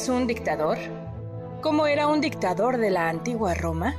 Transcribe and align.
Es 0.00 0.08
un 0.08 0.26
dictador? 0.26 0.78
¿Cómo 1.60 1.86
era 1.86 2.06
un 2.06 2.22
dictador 2.22 2.78
de 2.78 2.90
la 2.90 3.10
antigua 3.10 3.52
Roma? 3.52 3.94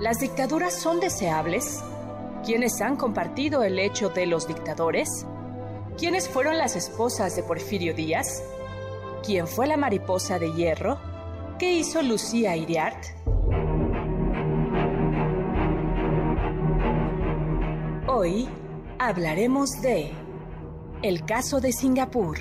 ¿Las 0.00 0.18
dictaduras 0.18 0.74
son 0.74 0.98
deseables? 0.98 1.84
¿Quiénes 2.44 2.80
han 2.80 2.96
compartido 2.96 3.62
el 3.62 3.78
hecho 3.78 4.08
de 4.08 4.26
los 4.26 4.48
dictadores? 4.48 5.24
¿Quiénes 5.96 6.28
fueron 6.28 6.58
las 6.58 6.74
esposas 6.74 7.36
de 7.36 7.44
Porfirio 7.44 7.94
Díaz? 7.94 8.42
¿Quién 9.24 9.46
fue 9.46 9.68
la 9.68 9.76
mariposa 9.76 10.40
de 10.40 10.52
hierro? 10.52 10.98
¿Qué 11.60 11.74
hizo 11.74 12.02
Lucía 12.02 12.56
Iriart? 12.56 13.04
Hoy 18.08 18.48
hablaremos 18.98 19.80
de 19.80 20.10
el 21.02 21.24
caso 21.24 21.60
de 21.60 21.72
Singapur, 21.72 22.36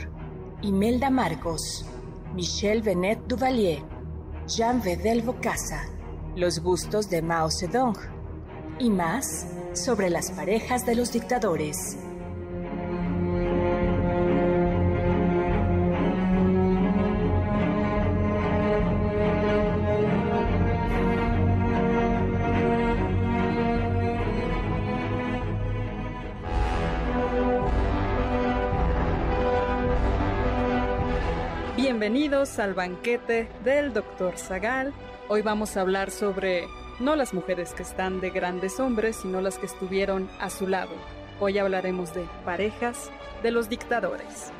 Imelda 0.63 1.11
Marcos, 1.11 1.85
Michel 2.33 2.83
Benet 2.83 3.19
Duvalier, 3.27 3.81
Jean 4.47 4.81
Vedel 4.81 5.23
Bocassa, 5.23 5.81
los 6.35 6.59
gustos 6.59 7.09
de 7.09 7.23
Mao 7.23 7.49
Zedong 7.49 7.97
y 8.77 8.91
más 8.91 9.47
sobre 9.73 10.11
las 10.11 10.31
parejas 10.31 10.85
de 10.85 10.95
los 10.95 11.11
dictadores. 11.11 11.97
Al 32.39 32.73
banquete 32.73 33.49
del 33.65 33.91
Dr. 33.91 34.37
Zagal. 34.37 34.93
Hoy 35.27 35.41
vamos 35.41 35.75
a 35.75 35.81
hablar 35.81 36.09
sobre 36.09 36.69
no 37.01 37.17
las 37.17 37.33
mujeres 37.33 37.73
que 37.73 37.83
están 37.83 38.21
de 38.21 38.29
grandes 38.29 38.79
hombres, 38.79 39.17
sino 39.17 39.41
las 39.41 39.57
que 39.57 39.65
estuvieron 39.65 40.29
a 40.39 40.49
su 40.49 40.65
lado. 40.65 40.93
Hoy 41.41 41.57
hablaremos 41.57 42.13
de 42.13 42.25
parejas 42.45 43.11
de 43.43 43.51
los 43.51 43.67
dictadores. 43.67 44.53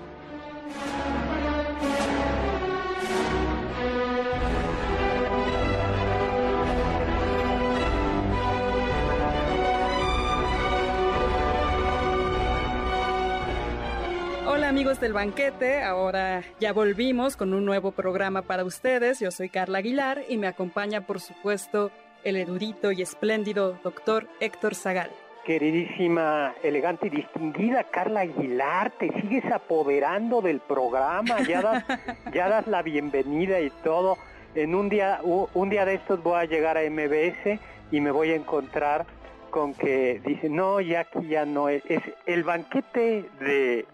Amigos 14.80 15.02
del 15.02 15.12
banquete, 15.12 15.84
ahora 15.84 16.42
ya 16.62 16.72
volvimos 16.72 17.36
con 17.36 17.54
un 17.54 17.66
nuevo 17.66 17.92
programa 17.92 18.44
para 18.44 18.64
ustedes. 18.64 19.20
Yo 19.20 19.30
soy 19.30 19.50
Carla 19.50 19.80
Aguilar 19.80 20.24
y 20.30 20.38
me 20.38 20.48
acompaña, 20.48 21.02
por 21.02 21.20
supuesto, 21.20 21.92
el 22.24 22.38
erudito 22.38 22.94
y 22.94 23.02
espléndido 23.02 23.78
doctor 23.84 24.30
Héctor 24.40 24.76
Zagal. 24.76 25.12
Queridísima, 25.44 26.56
elegante 26.64 27.08
y 27.08 27.10
distinguida 27.10 27.84
Carla 27.92 28.22
Aguilar, 28.22 28.94
te 28.98 29.12
sigues 29.20 29.44
apoderando 29.52 30.42
del 30.42 30.62
programa, 30.62 31.42
ya 31.42 31.62
das, 31.62 31.84
ya 32.34 32.48
das 32.48 32.66
la 32.66 32.82
bienvenida 32.82 33.60
y 33.60 33.72
todo. 33.84 34.18
En 34.56 34.76
un 34.76 34.88
día, 34.88 35.20
un 35.26 35.70
día 35.70 35.84
de 35.84 35.96
estos 35.96 36.24
voy 36.24 36.40
a 36.40 36.46
llegar 36.46 36.78
a 36.78 36.90
MBS 36.90 37.60
y 37.92 38.00
me 38.00 38.12
voy 38.12 38.30
a 38.30 38.36
encontrar 38.36 39.06
con 39.50 39.74
que 39.74 40.22
dice, 40.26 40.48
no, 40.48 40.80
ya 40.80 41.02
aquí 41.02 41.28
ya 41.28 41.46
no 41.46 41.68
es, 41.68 41.84
es 41.86 42.02
el 42.26 42.46
banquete 42.46 43.26
de 43.42 43.86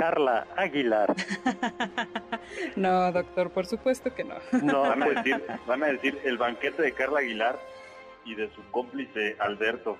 Carla 0.00 0.46
Aguilar. 0.56 1.14
no, 2.76 3.12
doctor, 3.12 3.50
por 3.50 3.66
supuesto 3.66 4.14
que 4.14 4.24
no. 4.24 4.36
no 4.62 4.80
van, 4.88 5.02
a 5.02 5.08
decir, 5.08 5.44
van 5.66 5.82
a 5.82 5.88
decir 5.88 6.18
el 6.24 6.38
banquete 6.38 6.80
de 6.80 6.92
Carla 6.92 7.18
Aguilar 7.18 7.58
y 8.24 8.34
de 8.34 8.48
su 8.54 8.62
cómplice 8.70 9.36
Alberto. 9.38 9.98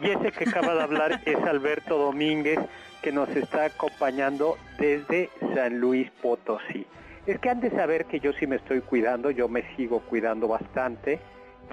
Y 0.00 0.08
ese 0.08 0.32
que 0.32 0.48
acaba 0.48 0.74
de 0.74 0.82
hablar 0.82 1.20
es 1.26 1.36
Alberto 1.36 1.98
Domínguez, 1.98 2.60
que 3.02 3.12
nos 3.12 3.28
está 3.28 3.66
acompañando 3.66 4.56
desde 4.78 5.28
San 5.54 5.80
Luis 5.80 6.10
Potosí. 6.22 6.86
Es 7.26 7.38
que 7.38 7.50
han 7.50 7.60
de 7.60 7.70
saber 7.72 8.06
que 8.06 8.20
yo 8.20 8.32
sí 8.32 8.46
me 8.46 8.56
estoy 8.56 8.80
cuidando, 8.80 9.30
yo 9.30 9.48
me 9.48 9.76
sigo 9.76 10.00
cuidando 10.00 10.48
bastante. 10.48 11.20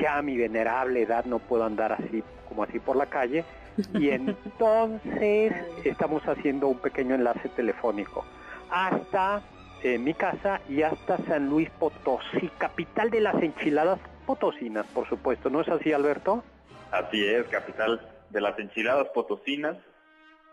Ya 0.01 0.17
a 0.17 0.21
mi 0.21 0.35
venerable 0.35 1.01
edad 1.01 1.23
no 1.23 1.39
puedo 1.39 1.63
andar 1.63 1.93
así 1.93 2.23
como 2.49 2.63
así 2.63 2.79
por 2.79 2.97
la 2.97 3.05
calle, 3.05 3.45
y 3.93 4.09
entonces 4.09 5.53
estamos 5.83 6.23
haciendo 6.23 6.67
un 6.67 6.79
pequeño 6.79 7.15
enlace 7.15 7.49
telefónico 7.49 8.25
hasta 8.69 9.41
eh, 9.83 9.97
mi 9.97 10.13
casa 10.13 10.61
y 10.67 10.81
hasta 10.81 11.17
San 11.25 11.49
Luis 11.49 11.69
Potosí, 11.71 12.49
capital 12.57 13.09
de 13.09 13.21
las 13.21 13.41
enchiladas 13.41 13.99
potosinas, 14.25 14.85
por 14.87 15.07
supuesto. 15.07 15.49
¿No 15.49 15.61
es 15.61 15.69
así, 15.69 15.93
Alberto? 15.93 16.43
Así 16.91 17.25
es, 17.25 17.47
capital 17.47 18.01
de 18.29 18.41
las 18.41 18.57
enchiladas 18.59 19.07
potosinas 19.09 19.77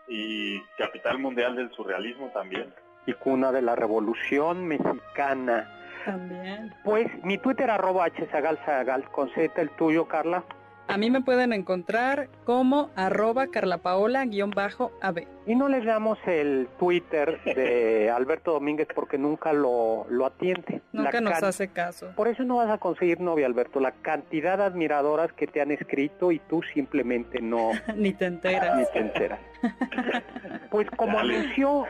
y 0.07 0.61
capital 0.77 1.19
mundial 1.19 1.55
del 1.55 1.71
surrealismo 1.71 2.29
también. 2.33 2.73
Y 3.05 3.13
cuna 3.13 3.51
de 3.51 3.61
la 3.61 3.75
revolución 3.75 4.65
mexicana. 4.67 5.69
También. 6.05 6.73
Pues 6.83 7.07
mi 7.23 7.37
Twitter 7.37 7.69
arroba 7.69 8.07
hzagalzagal, 8.07 9.09
con 9.11 9.29
Z 9.29 9.61
el 9.61 9.69
tuyo, 9.71 10.07
Carla. 10.07 10.43
A 10.89 10.97
mí 10.97 11.09
me 11.09 11.21
pueden 11.21 11.51
encontrar 11.51 12.29
como 12.45 12.89
arroba 12.95 13.47
carlapaola-ab. 13.47 15.27
Y 15.45 15.55
no 15.55 15.67
les 15.67 15.85
damos 15.85 16.17
el 16.25 16.69
Twitter 16.79 17.41
de 17.43 18.09
Alberto 18.15 18.53
Domínguez 18.53 18.87
porque 18.95 19.17
nunca 19.17 19.51
lo, 19.51 20.05
lo 20.09 20.25
atiende. 20.25 20.81
Nunca 20.93 21.19
nos 21.19 21.43
hace 21.43 21.67
caso. 21.67 22.13
Por 22.15 22.29
eso 22.29 22.43
no 22.43 22.57
vas 22.57 22.69
a 22.69 22.77
conseguir 22.77 23.19
novia, 23.19 23.47
Alberto. 23.47 23.81
La 23.81 23.91
cantidad 23.91 24.57
de 24.57 24.63
admiradoras 24.63 25.33
que 25.33 25.45
te 25.45 25.59
han 25.59 25.71
escrito 25.71 26.31
y 26.31 26.39
tú 26.39 26.61
simplemente 26.73 27.41
no... 27.41 27.71
ni 27.95 28.13
te 28.13 28.25
enteras. 28.25 28.77
Ni 28.77 28.85
te 28.93 28.99
enteras. 28.99 29.39
pues 30.71 30.89
como 30.91 31.19
anunció, 31.19 31.85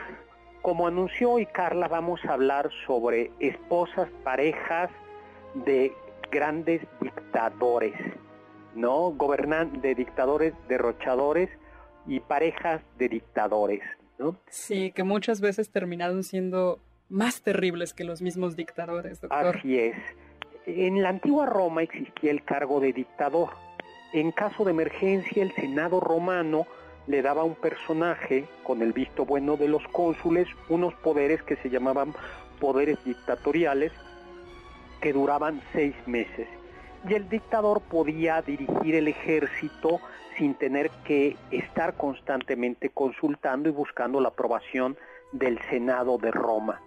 como 0.60 0.88
anunció 0.88 1.32
hoy 1.32 1.46
Carla, 1.46 1.86
vamos 1.86 2.24
a 2.24 2.32
hablar 2.32 2.68
sobre 2.84 3.30
esposas, 3.38 4.08
parejas 4.24 4.90
de 5.54 5.92
grandes 6.30 6.82
dictadores 7.00 7.94
¿no? 8.78 9.10
Gobernan 9.10 9.80
de 9.80 9.94
dictadores, 9.94 10.54
derrochadores 10.68 11.50
y 12.06 12.20
parejas 12.20 12.80
de 12.96 13.08
dictadores, 13.08 13.82
¿no? 14.18 14.36
Sí, 14.48 14.92
que 14.92 15.02
muchas 15.02 15.40
veces 15.40 15.70
terminaron 15.70 16.22
siendo 16.22 16.78
más 17.08 17.42
terribles 17.42 17.92
que 17.92 18.04
los 18.04 18.22
mismos 18.22 18.56
dictadores, 18.56 19.20
doctor. 19.20 19.56
Así 19.56 19.78
es. 19.78 19.96
En 20.66 21.02
la 21.02 21.08
antigua 21.08 21.46
Roma 21.46 21.82
existía 21.82 22.30
el 22.30 22.44
cargo 22.44 22.80
de 22.80 22.92
dictador. 22.92 23.50
En 24.12 24.32
caso 24.32 24.64
de 24.64 24.70
emergencia, 24.70 25.42
el 25.42 25.52
Senado 25.52 26.00
romano 26.00 26.66
le 27.06 27.22
daba 27.22 27.42
a 27.42 27.44
un 27.44 27.54
personaje, 27.54 28.46
con 28.62 28.82
el 28.82 28.92
visto 28.92 29.24
bueno 29.24 29.56
de 29.56 29.68
los 29.68 29.82
cónsules, 29.88 30.46
unos 30.68 30.94
poderes 30.94 31.42
que 31.42 31.56
se 31.56 31.70
llamaban 31.70 32.14
poderes 32.60 33.02
dictatoriales, 33.04 33.92
que 35.00 35.12
duraban 35.12 35.62
seis 35.72 35.94
meses 36.06 36.48
y 37.08 37.14
el 37.14 37.28
dictador 37.28 37.80
podía 37.82 38.40
dirigir 38.42 38.94
el 38.94 39.08
ejército 39.08 40.00
sin 40.36 40.54
tener 40.54 40.90
que 41.04 41.36
estar 41.50 41.94
constantemente 41.94 42.90
consultando 42.90 43.68
y 43.68 43.72
buscando 43.72 44.20
la 44.20 44.28
aprobación 44.28 44.96
del 45.32 45.58
Senado 45.68 46.16
de 46.18 46.30
Roma. 46.30 46.80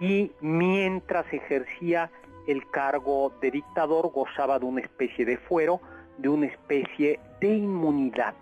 Y 0.00 0.32
mientras 0.40 1.30
ejercía 1.32 2.10
el 2.46 2.68
cargo 2.70 3.32
de 3.40 3.50
dictador 3.50 4.10
gozaba 4.12 4.58
de 4.58 4.66
una 4.66 4.80
especie 4.80 5.24
de 5.24 5.36
fuero, 5.36 5.80
de 6.18 6.28
una 6.28 6.46
especie 6.46 7.18
de 7.40 7.56
inmunidad. 7.56 8.34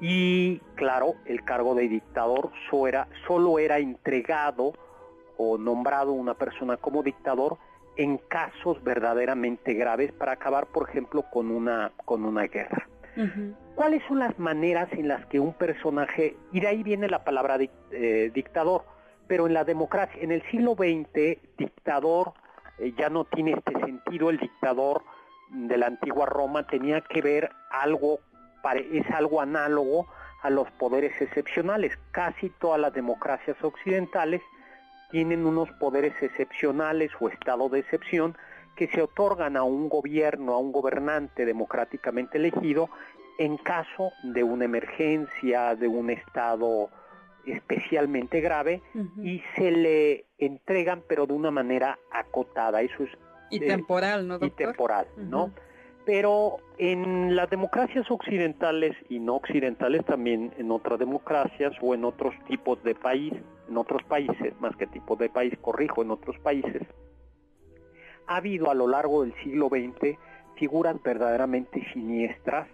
Y 0.00 0.58
claro, 0.74 1.14
el 1.26 1.44
cargo 1.44 1.74
de 1.74 1.88
dictador 1.88 2.50
solo 2.70 2.88
era, 2.88 3.08
era 3.60 3.78
entregado 3.78 4.72
o 5.36 5.58
nombrado 5.58 6.12
una 6.12 6.34
persona 6.34 6.76
como 6.76 7.02
dictador 7.02 7.58
en 7.96 8.18
casos 8.18 8.82
verdaderamente 8.82 9.74
graves 9.74 10.12
para 10.12 10.32
acabar, 10.32 10.66
por 10.66 10.88
ejemplo, 10.88 11.24
con 11.30 11.50
una, 11.50 11.92
con 12.04 12.24
una 12.24 12.42
guerra. 12.44 12.88
¿Cuáles 13.74 14.02
son 14.08 14.20
las 14.20 14.38
maneras 14.38 14.88
en 14.92 15.08
las 15.08 15.26
que 15.26 15.38
un 15.38 15.52
personaje, 15.52 16.36
y 16.50 16.60
de 16.60 16.68
ahí 16.68 16.82
viene 16.82 17.08
la 17.08 17.24
palabra 17.24 17.58
eh, 17.90 18.30
dictador, 18.32 18.84
pero 19.26 19.46
en 19.46 19.54
la 19.54 19.64
democracia, 19.64 20.20
en 20.22 20.32
el 20.32 20.42
siglo 20.50 20.74
XX, 20.74 21.38
dictador 21.58 22.32
eh, 22.78 22.94
ya 22.98 23.10
no 23.10 23.24
tiene 23.24 23.52
este 23.52 23.78
sentido, 23.80 24.30
el 24.30 24.38
dictador 24.38 25.02
de 25.50 25.76
la 25.76 25.86
antigua 25.86 26.26
Roma 26.26 26.66
tenía 26.66 27.02
que 27.02 27.20
ver 27.20 27.50
algo, 27.70 28.20
es 28.92 29.10
algo 29.10 29.40
análogo 29.42 30.06
a 30.42 30.50
los 30.50 30.70
poderes 30.72 31.12
excepcionales. 31.20 31.92
Casi 32.10 32.48
todas 32.48 32.80
las 32.80 32.94
democracias 32.94 33.56
occidentales 33.62 34.40
tienen 35.12 35.46
unos 35.46 35.70
poderes 35.72 36.14
excepcionales 36.20 37.12
o 37.20 37.28
estado 37.28 37.68
de 37.68 37.80
excepción 37.80 38.36
que 38.74 38.88
se 38.88 39.02
otorgan 39.02 39.56
a 39.56 39.62
un 39.62 39.88
gobierno, 39.88 40.54
a 40.54 40.58
un 40.58 40.72
gobernante 40.72 41.44
democráticamente 41.44 42.38
elegido 42.38 42.88
en 43.38 43.58
caso 43.58 44.12
de 44.24 44.42
una 44.42 44.64
emergencia, 44.64 45.76
de 45.76 45.86
un 45.86 46.10
estado 46.10 46.88
especialmente 47.46 48.40
grave 48.40 48.82
y 49.22 49.42
se 49.56 49.70
le 49.70 50.24
entregan 50.38 51.02
pero 51.06 51.26
de 51.26 51.34
una 51.34 51.50
manera 51.50 51.98
acotada. 52.10 52.82
Eso 52.82 53.04
es 53.04 53.10
y 53.50 53.60
temporal, 53.60 54.26
¿no? 54.26 54.38
Y 54.40 54.50
temporal, 54.50 55.06
¿no? 55.16 55.52
Pero 56.04 56.56
en 56.78 57.36
las 57.36 57.48
democracias 57.48 58.10
occidentales 58.10 58.96
y 59.08 59.20
no 59.20 59.36
occidentales 59.36 60.04
también 60.04 60.52
en 60.58 60.70
otras 60.72 60.98
democracias 60.98 61.72
o 61.80 61.94
en 61.94 62.04
otros 62.04 62.34
tipos 62.48 62.82
de 62.82 62.94
país, 62.94 63.32
en 63.68 63.76
otros 63.76 64.02
países, 64.04 64.60
más 64.60 64.74
que 64.76 64.86
tipos 64.88 65.18
de 65.18 65.28
país, 65.28 65.54
corrijo, 65.60 66.02
en 66.02 66.10
otros 66.10 66.36
países, 66.40 66.82
ha 68.26 68.36
habido 68.36 68.70
a 68.70 68.74
lo 68.74 68.88
largo 68.88 69.22
del 69.22 69.34
siglo 69.44 69.68
XX 69.68 70.18
figuras 70.56 71.00
verdaderamente 71.02 71.84
siniestras, 71.92 72.68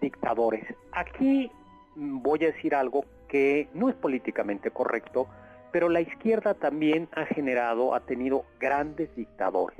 dictadores. 0.00 0.64
Aquí 0.92 1.50
voy 1.94 2.44
a 2.44 2.52
decir 2.52 2.74
algo 2.74 3.04
que 3.28 3.68
no 3.74 3.88
es 3.88 3.94
políticamente 3.94 4.70
correcto, 4.70 5.28
pero 5.72 5.88
la 5.88 6.00
izquierda 6.00 6.54
también 6.54 7.08
ha 7.12 7.24
generado, 7.26 7.94
ha 7.94 8.00
tenido 8.00 8.44
grandes 8.60 9.14
dictadores. 9.16 9.78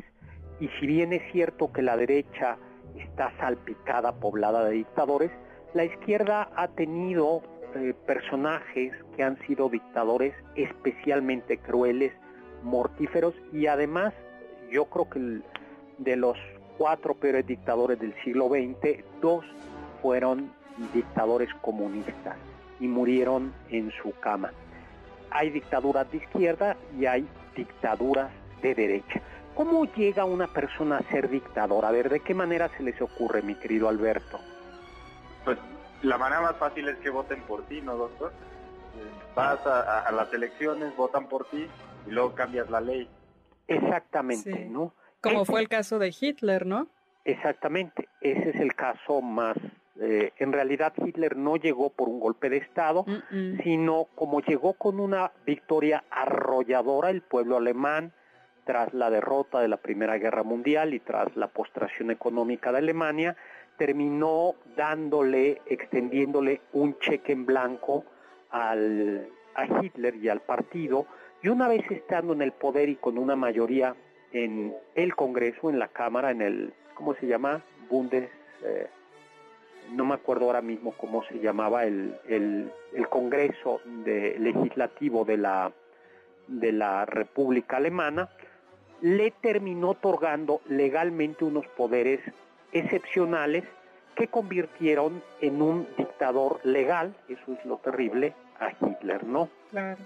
Y 0.61 0.69
si 0.81 0.87
bien 0.87 1.13
es 1.13 1.23
cierto 1.33 1.73
que 1.73 1.83
la 1.83 1.97
derecha 1.97 2.57
está 2.99 3.33
salpicada, 3.39 4.13
poblada 4.13 4.65
de 4.65 4.73
dictadores, 4.73 5.31
la 5.75 5.85
izquierda 5.85 6.51
ha 6.57 6.69
tenido 6.69 7.43
eh, 7.75 7.95
personajes 8.07 8.93
que 9.17 9.23
han 9.23 9.39
sido 9.47 9.69
dictadores 9.69 10.35
especialmente 10.55 11.59
crueles, 11.59 12.13
mortíferos 12.63 13.35
y 13.53 13.67
además 13.67 14.13
yo 14.71 14.85
creo 14.87 15.09
que 15.09 15.41
de 15.99 16.17
los 16.17 16.37
cuatro 16.79 17.15
peores 17.15 17.47
dictadores 17.47 17.99
del 17.99 18.15
siglo 18.25 18.49
XX, 18.49 19.05
dos 19.21 19.45
fueron 20.01 20.53
dictadores 20.93 21.49
comunistas 21.61 22.37
y 22.81 22.89
murieron 22.89 23.53
en 23.71 23.91
su 24.03 24.13
cama. 24.21 24.53
Hay 25.31 25.51
dictaduras 25.51 26.11
de 26.11 26.19
izquierda 26.19 26.77
y 26.99 27.07
hay 27.07 27.27
dictaduras 27.57 28.31
de 28.63 28.75
derecha. 28.75 29.23
¿Cómo 29.55 29.85
llega 29.85 30.25
una 30.25 30.47
persona 30.47 30.99
a 30.99 31.11
ser 31.11 31.29
dictador? 31.29 31.85
A 31.85 31.91
ver, 31.91 32.09
¿de 32.09 32.21
qué 32.21 32.35
manera 32.35 32.69
se 32.77 32.83
les 32.83 33.01
ocurre, 33.03 33.43
mi 33.43 33.55
querido 33.55 33.89
Alberto? 33.89 34.41
Pues 35.45 35.59
la 36.03 36.17
manera 36.17 36.41
más 36.41 36.57
fácil 36.57 36.89
es 36.89 36.97
que 36.99 37.11
voten 37.11 37.43
por 37.43 37.67
ti, 37.67 37.81
¿no, 37.83 37.97
doctor? 37.97 38.33
Vas 39.35 39.65
a, 39.67 40.11
las 40.13 40.33
elecciones, 40.33 40.95
votan 40.97 41.29
por 41.29 41.47
ti 41.47 41.67
y 42.07 42.11
luego 42.11 42.35
cambias 42.35 42.71
la 42.71 42.81
ley. 42.81 43.09
Exactamente, 43.69 44.67
¿no? 44.67 44.95
Como 45.21 45.45
fue 45.45 45.61
el 45.61 45.69
caso 45.69 45.99
de 45.99 46.15
Hitler, 46.19 46.67
¿no? 46.67 46.89
Exactamente, 47.25 48.09
ese 48.21 48.51
es 48.51 48.57
el 48.57 48.75
caso 48.75 49.21
más... 49.21 49.57
Eh, 50.01 50.33
en 50.39 50.53
realidad 50.53 50.95
Hitler 50.97 51.37
no 51.37 51.57
llegó 51.57 51.91
por 51.91 52.09
un 52.09 52.19
golpe 52.19 52.49
de 52.49 52.57
Estado, 52.57 53.05
sino 53.63 54.09
como 54.15 54.41
llegó 54.41 54.73
con 54.73 54.99
una 54.99 55.31
victoria 55.47 56.03
arrolladora 56.11 57.11
el 57.11 57.21
pueblo 57.21 57.59
alemán, 57.59 58.13
tras 58.65 58.93
la 58.95 59.11
derrota 59.11 59.61
de 59.61 59.69
la 59.69 59.77
Primera 59.77 60.19
Guerra 60.19 60.43
Mundial 60.43 60.95
y 60.95 61.01
tras 61.01 61.37
la 61.37 61.49
postración 61.49 62.11
económica 62.11 62.73
de 62.73 62.79
Alemania, 62.79 63.37
terminó 63.77 64.55
dándole, 64.77 65.61
extendiéndole 65.67 66.61
un 66.73 66.99
cheque 66.99 67.33
en 67.33 67.47
blanco 67.47 68.05
al, 68.51 69.29
a 69.55 69.67
Hitler 69.83 70.17
y 70.17 70.29
al 70.29 70.41
partido, 70.41 71.07
y 71.43 71.49
una 71.49 71.69
vez 71.69 71.83
estando 71.91 72.33
en 72.33 72.43
el 72.43 72.53
poder 72.53 72.89
y 72.89 72.97
con 72.97 73.19
una 73.19 73.35
mayoría 73.35 73.97
en 74.33 74.75
el 74.95 75.15
Congreso, 75.17 75.71
en 75.71 75.79
la 75.79 75.89
Cámara, 75.89 76.31
en 76.31 76.43
el, 76.43 76.73
¿cómo 76.95 77.15
se 77.15 77.27
llama? 77.27 77.63
Bundes, 77.91 78.31
eh, 78.65 78.87
no 79.93 80.05
me 80.05 80.15
acuerdo 80.15 80.47
ahora 80.47 80.63
mismo 80.63 80.93
cómo 80.93 81.25
se 81.25 81.41
llamaba 81.41 81.85
el, 81.85 82.15
el, 82.29 82.71
el 82.95 83.09
Congreso 83.09 83.81
de, 84.05 84.39
legislativo 84.39 85.25
de 85.25 85.37
la, 85.37 85.73
de 86.47 86.73
la 86.73 87.05
República 87.05 87.79
Alemana, 87.79 88.31
le 89.03 89.33
terminó 89.33 89.91
otorgando 89.91 90.63
legalmente 90.69 91.45
unos 91.45 91.67
poderes 91.77 92.21
excepcionales 92.73 93.65
que 94.15 94.29
convirtieron 94.29 95.23
en 95.41 95.61
un 95.61 95.87
dictador 95.99 96.61
legal, 96.65 97.15
eso 97.29 97.53
es 97.53 97.65
lo 97.67 97.79
terrible, 97.79 98.35
a 98.61 98.71
Hitler, 98.71 99.25
¿no? 99.25 99.49
Claro. 99.71 99.99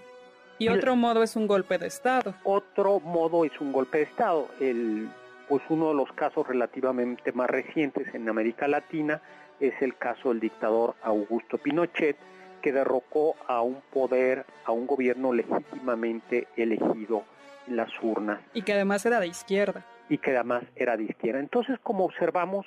Y 0.59 0.69
otro 0.69 0.95
modo 0.95 1.21
es 1.21 1.35
un 1.35 1.45
golpe 1.45 1.77
de 1.77 1.87
Estado. 1.87 2.33
Otro 2.43 2.99
modo 2.99 3.45
es 3.45 3.61
un 3.61 3.71
golpe 3.71 3.99
de 3.99 4.03
Estado. 4.05 4.47
El, 4.59 5.07
pues 5.47 5.61
uno 5.69 5.89
de 5.89 5.93
los 5.93 6.11
casos 6.13 6.47
relativamente 6.47 7.31
más 7.31 7.47
recientes 7.47 8.13
en 8.15 8.27
América 8.27 8.67
Latina 8.67 9.21
es 9.59 9.79
el 9.81 9.95
caso 9.95 10.29
del 10.29 10.39
dictador 10.39 10.95
Augusto 11.03 11.59
Pinochet, 11.59 12.17
que 12.61 12.71
derrocó 12.71 13.35
a 13.47 13.61
un 13.61 13.81
poder, 13.91 14.45
a 14.65 14.71
un 14.71 14.87
gobierno 14.87 15.33
legítimamente 15.33 16.47
elegido 16.55 17.23
las 17.67 17.89
urnas. 18.01 18.39
Y 18.53 18.61
que 18.61 18.73
además 18.73 19.05
era 19.05 19.19
de 19.19 19.27
izquierda. 19.27 19.85
Y 20.09 20.17
que 20.17 20.31
además 20.31 20.63
era 20.75 20.97
de 20.97 21.03
izquierda. 21.03 21.39
Entonces, 21.39 21.77
como 21.83 22.05
observamos, 22.05 22.65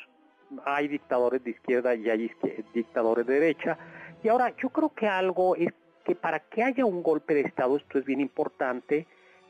hay 0.64 0.88
dictadores 0.88 1.42
de 1.44 1.50
izquierda 1.50 1.94
y 1.94 2.10
hay 2.10 2.30
dictadores 2.74 3.26
de 3.26 3.34
derecha. 3.34 3.78
Y 4.22 4.28
ahora, 4.28 4.54
yo 4.62 4.68
creo 4.70 4.90
que 4.90 5.06
algo 5.06 5.56
es 5.56 5.72
que 6.04 6.14
para 6.14 6.40
que 6.40 6.62
haya 6.62 6.84
un 6.84 7.02
golpe 7.02 7.34
de 7.34 7.42
Estado, 7.42 7.76
esto 7.76 7.98
es 7.98 8.04
bien 8.04 8.20
importante, 8.20 9.06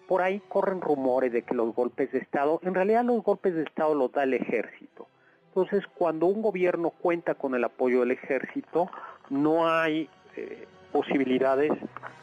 por 0.06 0.22
ahí 0.22 0.42
corren 0.48 0.80
rumores 0.80 1.32
de 1.32 1.42
que 1.42 1.54
los 1.54 1.74
golpes 1.74 2.10
de 2.12 2.18
Estado, 2.18 2.60
en 2.64 2.74
realidad 2.74 3.04
los 3.04 3.22
golpes 3.22 3.54
de 3.54 3.62
Estado 3.62 3.94
los 3.94 4.12
da 4.12 4.24
el 4.24 4.34
ejército. 4.34 5.06
Entonces, 5.48 5.84
cuando 5.94 6.26
un 6.26 6.42
gobierno 6.42 6.90
cuenta 6.90 7.34
con 7.34 7.54
el 7.54 7.64
apoyo 7.64 8.00
del 8.00 8.12
ejército, 8.12 8.90
no 9.30 9.68
hay 9.68 10.08
eh, 10.36 10.66
posibilidades 10.92 11.72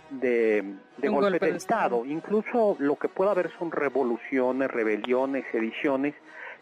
de, 0.10 0.64
golpe, 1.04 1.46
de, 1.46 1.58
Estado. 1.58 2.06
Incluso 2.06 2.76
lo 2.80 2.96
que 2.96 3.08
puede 3.08 3.32
haber 3.32 3.52
son 3.58 3.72
revoluciones, 3.72 4.70
rebeliones, 4.70 5.46
sediciones, 5.52 6.16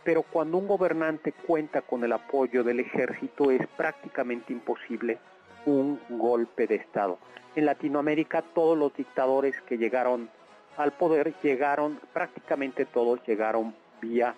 pero 0.03 0.23
cuando 0.23 0.57
un 0.57 0.67
gobernante 0.67 1.31
cuenta 1.31 1.81
con 1.81 2.03
el 2.03 2.13
apoyo 2.13 2.63
del 2.63 2.79
ejército 2.79 3.51
es 3.51 3.65
prácticamente 3.75 4.53
imposible 4.53 5.17
un 5.65 5.99
golpe 6.09 6.67
de 6.67 6.75
Estado. 6.75 7.17
En 7.55 7.65
Latinoamérica 7.65 8.41
todos 8.41 8.77
los 8.77 8.95
dictadores 8.95 9.59
que 9.61 9.77
llegaron 9.77 10.29
al 10.77 10.91
poder 10.91 11.33
llegaron, 11.41 11.99
prácticamente 12.13 12.85
todos 12.85 13.19
llegaron 13.25 13.73
vía 14.01 14.35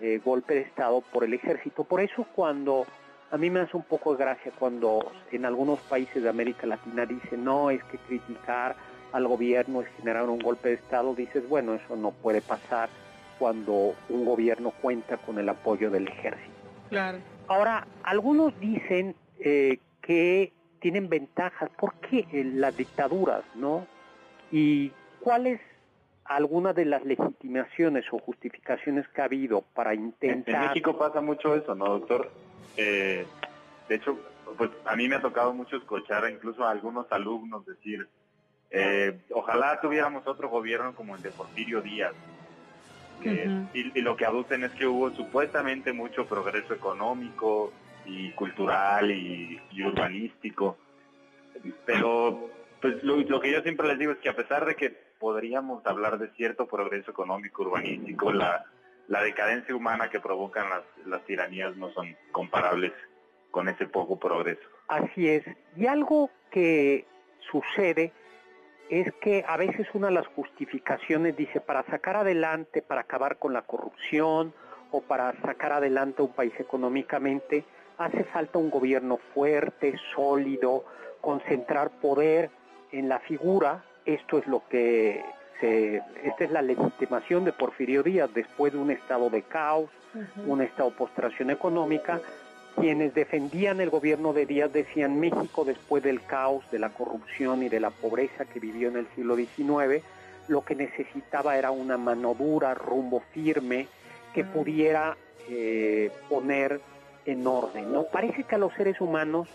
eh, 0.00 0.20
golpe 0.24 0.54
de 0.54 0.60
Estado 0.62 1.00
por 1.00 1.24
el 1.24 1.32
ejército. 1.32 1.84
Por 1.84 2.00
eso 2.00 2.26
cuando 2.34 2.86
a 3.30 3.36
mí 3.36 3.50
me 3.50 3.60
hace 3.60 3.76
un 3.76 3.82
poco 3.82 4.12
de 4.12 4.24
gracia 4.24 4.52
cuando 4.58 5.12
en 5.32 5.44
algunos 5.44 5.80
países 5.80 6.22
de 6.22 6.28
América 6.28 6.66
Latina 6.66 7.06
dicen, 7.06 7.44
no, 7.44 7.70
es 7.70 7.82
que 7.84 7.98
criticar 7.98 8.76
al 9.12 9.26
gobierno 9.26 9.82
es 9.82 9.88
generar 9.96 10.28
un 10.28 10.38
golpe 10.38 10.68
de 10.68 10.74
Estado, 10.74 11.14
dices, 11.14 11.48
bueno, 11.48 11.74
eso 11.74 11.96
no 11.96 12.10
puede 12.10 12.40
pasar 12.40 12.88
cuando 13.38 13.94
un 14.08 14.24
gobierno 14.24 14.72
cuenta 14.82 15.16
con 15.18 15.38
el 15.38 15.48
apoyo 15.48 15.90
del 15.90 16.08
ejército. 16.08 16.52
Claro. 16.88 17.18
Ahora, 17.48 17.86
algunos 18.02 18.58
dicen 18.60 19.14
eh, 19.38 19.78
que 20.00 20.52
tienen 20.80 21.08
ventajas. 21.08 21.70
¿Por 21.78 21.94
qué 21.94 22.26
las 22.44 22.76
dictaduras, 22.76 23.42
no? 23.54 23.86
¿Y 24.50 24.92
cuáles 25.20 25.60
algunas 26.28 26.74
de 26.74 26.84
las 26.84 27.04
legitimaciones 27.04 28.04
o 28.12 28.18
justificaciones 28.18 29.06
que 29.08 29.20
ha 29.20 29.24
habido 29.24 29.62
para 29.74 29.94
intentar... 29.94 30.54
En 30.54 30.68
México 30.68 30.98
pasa 30.98 31.20
mucho 31.20 31.54
eso, 31.54 31.74
¿no, 31.74 31.86
doctor? 31.86 32.30
Eh, 32.76 33.26
de 33.88 33.94
hecho, 33.94 34.18
pues 34.56 34.70
a 34.84 34.96
mí 34.96 35.08
me 35.08 35.16
ha 35.16 35.20
tocado 35.20 35.52
mucho 35.52 35.76
escuchar 35.76 36.28
incluso 36.30 36.64
a 36.64 36.70
algunos 36.70 37.10
alumnos 37.10 37.64
decir, 37.66 38.08
eh, 38.70 39.18
ojalá 39.30 39.80
tuviéramos 39.80 40.26
otro 40.26 40.48
gobierno 40.48 40.94
como 40.94 41.16
el 41.16 41.22
de 41.22 41.30
Porfirio 41.30 41.80
Díaz. 41.80 42.14
y, 43.22 44.00
lo 44.02 44.16
que 44.16 44.26
aducen 44.26 44.64
es 44.64 44.72
que 44.72 44.86
hubo 44.86 45.10
supuestamente 45.10 45.92
mucho 45.92 46.26
progreso 46.26 46.74
económico 46.74 47.72
y 48.04 48.30
cultural 48.32 49.10
y, 49.10 49.60
urbanístico. 49.82 50.76
Pero 51.86 52.50
pues 52.80 53.02
lo, 53.02 53.40
que 53.40 53.50
yo 53.50 53.62
siempre 53.62 53.88
les 53.88 53.98
digo 53.98 54.12
es 54.12 54.18
que 54.18 54.28
a 54.28 54.36
pesar 54.36 54.66
de 54.66 54.74
que 54.74 55.05
podríamos 55.18 55.84
hablar 55.86 56.18
de 56.18 56.28
cierto 56.30 56.66
progreso 56.66 57.10
económico, 57.10 57.62
urbanístico, 57.62 58.32
la, 58.32 58.64
la 59.08 59.22
decadencia 59.22 59.74
humana 59.74 60.10
que 60.10 60.20
provocan 60.20 60.68
las, 60.68 60.82
las 61.06 61.24
tiranías 61.24 61.76
no 61.76 61.90
son 61.90 62.16
comparables 62.32 62.92
con 63.50 63.68
ese 63.68 63.86
poco 63.86 64.18
progreso. 64.18 64.68
Así 64.88 65.28
es. 65.28 65.44
Y 65.76 65.86
algo 65.86 66.30
que 66.50 67.06
sucede 67.50 68.12
es 68.88 69.12
que 69.20 69.44
a 69.46 69.56
veces 69.56 69.88
una 69.94 70.08
de 70.08 70.14
las 70.14 70.26
justificaciones 70.28 71.36
dice 71.36 71.60
para 71.60 71.82
sacar 71.84 72.16
adelante, 72.16 72.82
para 72.82 73.00
acabar 73.02 73.38
con 73.38 73.52
la 73.52 73.62
corrupción 73.62 74.54
o 74.90 75.00
para 75.00 75.32
sacar 75.42 75.72
adelante 75.72 76.22
un 76.22 76.32
país 76.32 76.52
económicamente, 76.58 77.64
hace 77.98 78.24
falta 78.24 78.58
un 78.58 78.70
gobierno 78.70 79.18
fuerte, 79.34 79.96
sólido, 80.14 80.84
concentrar 81.20 81.90
poder 82.00 82.50
en 82.92 83.08
la 83.08 83.18
figura. 83.20 83.84
Esto 84.06 84.38
es 84.38 84.46
lo 84.46 84.62
que 84.68 85.24
se, 85.60 85.96
esta 86.22 86.44
es 86.44 86.50
la 86.50 86.62
legitimación 86.62 87.44
de 87.44 87.52
Porfirio 87.52 88.02
Díaz 88.02 88.30
después 88.32 88.72
de 88.72 88.78
un 88.78 88.90
estado 88.90 89.28
de 89.30 89.42
caos, 89.42 89.90
un 90.46 90.62
estado 90.62 90.90
de 90.90 90.96
postración 90.96 91.50
económica. 91.50 92.20
Quienes 92.76 93.14
defendían 93.14 93.80
el 93.80 93.90
gobierno 93.90 94.32
de 94.32 94.46
Díaz 94.46 94.72
decían 94.72 95.18
México 95.18 95.64
después 95.64 96.02
del 96.02 96.22
caos, 96.22 96.64
de 96.70 96.78
la 96.78 96.90
corrupción 96.90 97.62
y 97.62 97.68
de 97.68 97.80
la 97.80 97.90
pobreza 97.90 98.44
que 98.44 98.60
vivió 98.60 98.88
en 98.88 98.98
el 98.98 99.06
siglo 99.14 99.34
XIX, 99.34 100.04
lo 100.48 100.64
que 100.64 100.76
necesitaba 100.76 101.56
era 101.56 101.70
una 101.70 101.96
mano 101.96 102.34
dura, 102.34 102.74
rumbo 102.74 103.20
firme, 103.32 103.88
que 104.34 104.44
pudiera 104.44 105.16
eh, 105.48 106.12
poner 106.28 106.80
en 107.24 107.46
orden. 107.46 107.92
¿no? 107.92 108.04
Parece 108.04 108.44
que 108.44 108.54
a 108.54 108.58
los 108.58 108.72
seres 108.74 109.00
humanos 109.00 109.48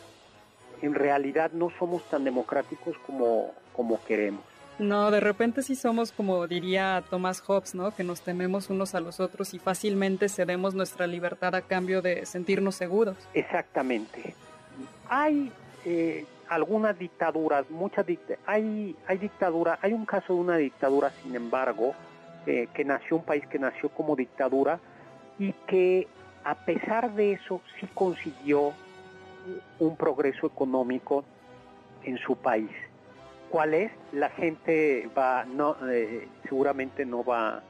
en 0.81 0.93
realidad 0.93 1.51
no 1.53 1.71
somos 1.77 2.03
tan 2.09 2.23
democráticos 2.23 2.97
como, 3.05 3.51
como 3.73 4.03
queremos. 4.03 4.43
No, 4.79 5.11
de 5.11 5.19
repente 5.19 5.61
sí 5.61 5.75
somos 5.75 6.11
como 6.11 6.47
diría 6.47 7.03
Thomas 7.09 7.39
Hobbes, 7.41 7.75
¿no? 7.75 7.91
Que 7.91 8.03
nos 8.03 8.21
tememos 8.21 8.69
unos 8.69 8.95
a 8.95 8.99
los 8.99 9.19
otros 9.19 9.53
y 9.53 9.59
fácilmente 9.59 10.27
cedemos 10.27 10.73
nuestra 10.73 11.05
libertad 11.05 11.53
a 11.53 11.61
cambio 11.61 12.01
de 12.01 12.25
sentirnos 12.25 12.75
seguros. 12.75 13.15
Exactamente. 13.33 14.33
Hay 15.07 15.51
eh, 15.85 16.25
algunas 16.49 16.97
dictaduras, 16.97 17.69
muchas 17.69 18.05
hay, 18.45 18.95
hay 19.07 19.17
dictadura, 19.17 19.77
hay 19.81 19.93
un 19.93 20.05
caso 20.05 20.33
de 20.33 20.39
una 20.39 20.57
dictadura, 20.57 21.11
sin 21.21 21.35
embargo, 21.35 21.93
eh, 22.47 22.67
que 22.73 22.83
nació 22.83 23.17
un 23.17 23.23
país 23.23 23.45
que 23.47 23.59
nació 23.59 23.89
como 23.89 24.15
dictadura 24.15 24.79
y 25.37 25.53
que 25.67 26.07
a 26.43 26.55
pesar 26.55 27.13
de 27.13 27.33
eso 27.33 27.61
sí 27.79 27.87
consiguió 27.93 28.73
un 29.79 29.95
progreso 29.95 30.47
económico 30.47 31.23
en 32.03 32.17
su 32.17 32.35
país. 32.35 32.71
¿Cuál 33.49 33.73
es? 33.73 33.91
La 34.13 34.29
gente 34.29 35.09
va, 35.17 35.45
no, 35.45 35.75
eh, 35.89 36.27
seguramente 36.47 37.05
no 37.05 37.23
va. 37.23 37.61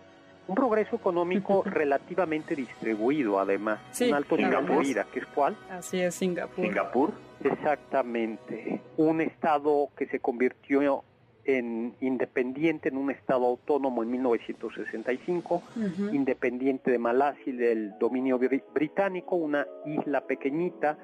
Un 0.47 0.55
progreso 0.55 0.95
económico 0.95 1.63
relativamente 1.65 2.55
distribuido, 2.55 3.39
además. 3.39 3.79
un 3.99 4.13
alto 4.13 4.37
nivel 4.37 4.65
de 4.65 4.77
vida, 4.77 5.07
que 5.11 5.19
es 5.19 5.25
cuál? 5.27 5.55
Así 5.69 5.99
es, 5.99 6.15
Singapur. 6.15 6.65
Singapur. 6.65 7.13
Exactamente. 7.43 8.81
Un 8.97 9.21
estado 9.21 9.89
que 9.97 10.05
se 10.07 10.19
convirtió 10.19 11.03
en 11.45 11.95
independiente, 12.01 12.89
en 12.89 12.97
un 12.97 13.09
estado 13.09 13.45
autónomo 13.47 14.03
en 14.03 14.11
1965, 14.11 15.63
independiente 16.11 16.91
de 16.91 16.99
Malasia 16.99 17.41
y 17.47 17.53
del 17.53 17.97
dominio 17.97 18.37
británico, 18.37 19.35
una 19.35 19.65
isla 19.85 20.21
pequeñita 20.21 20.97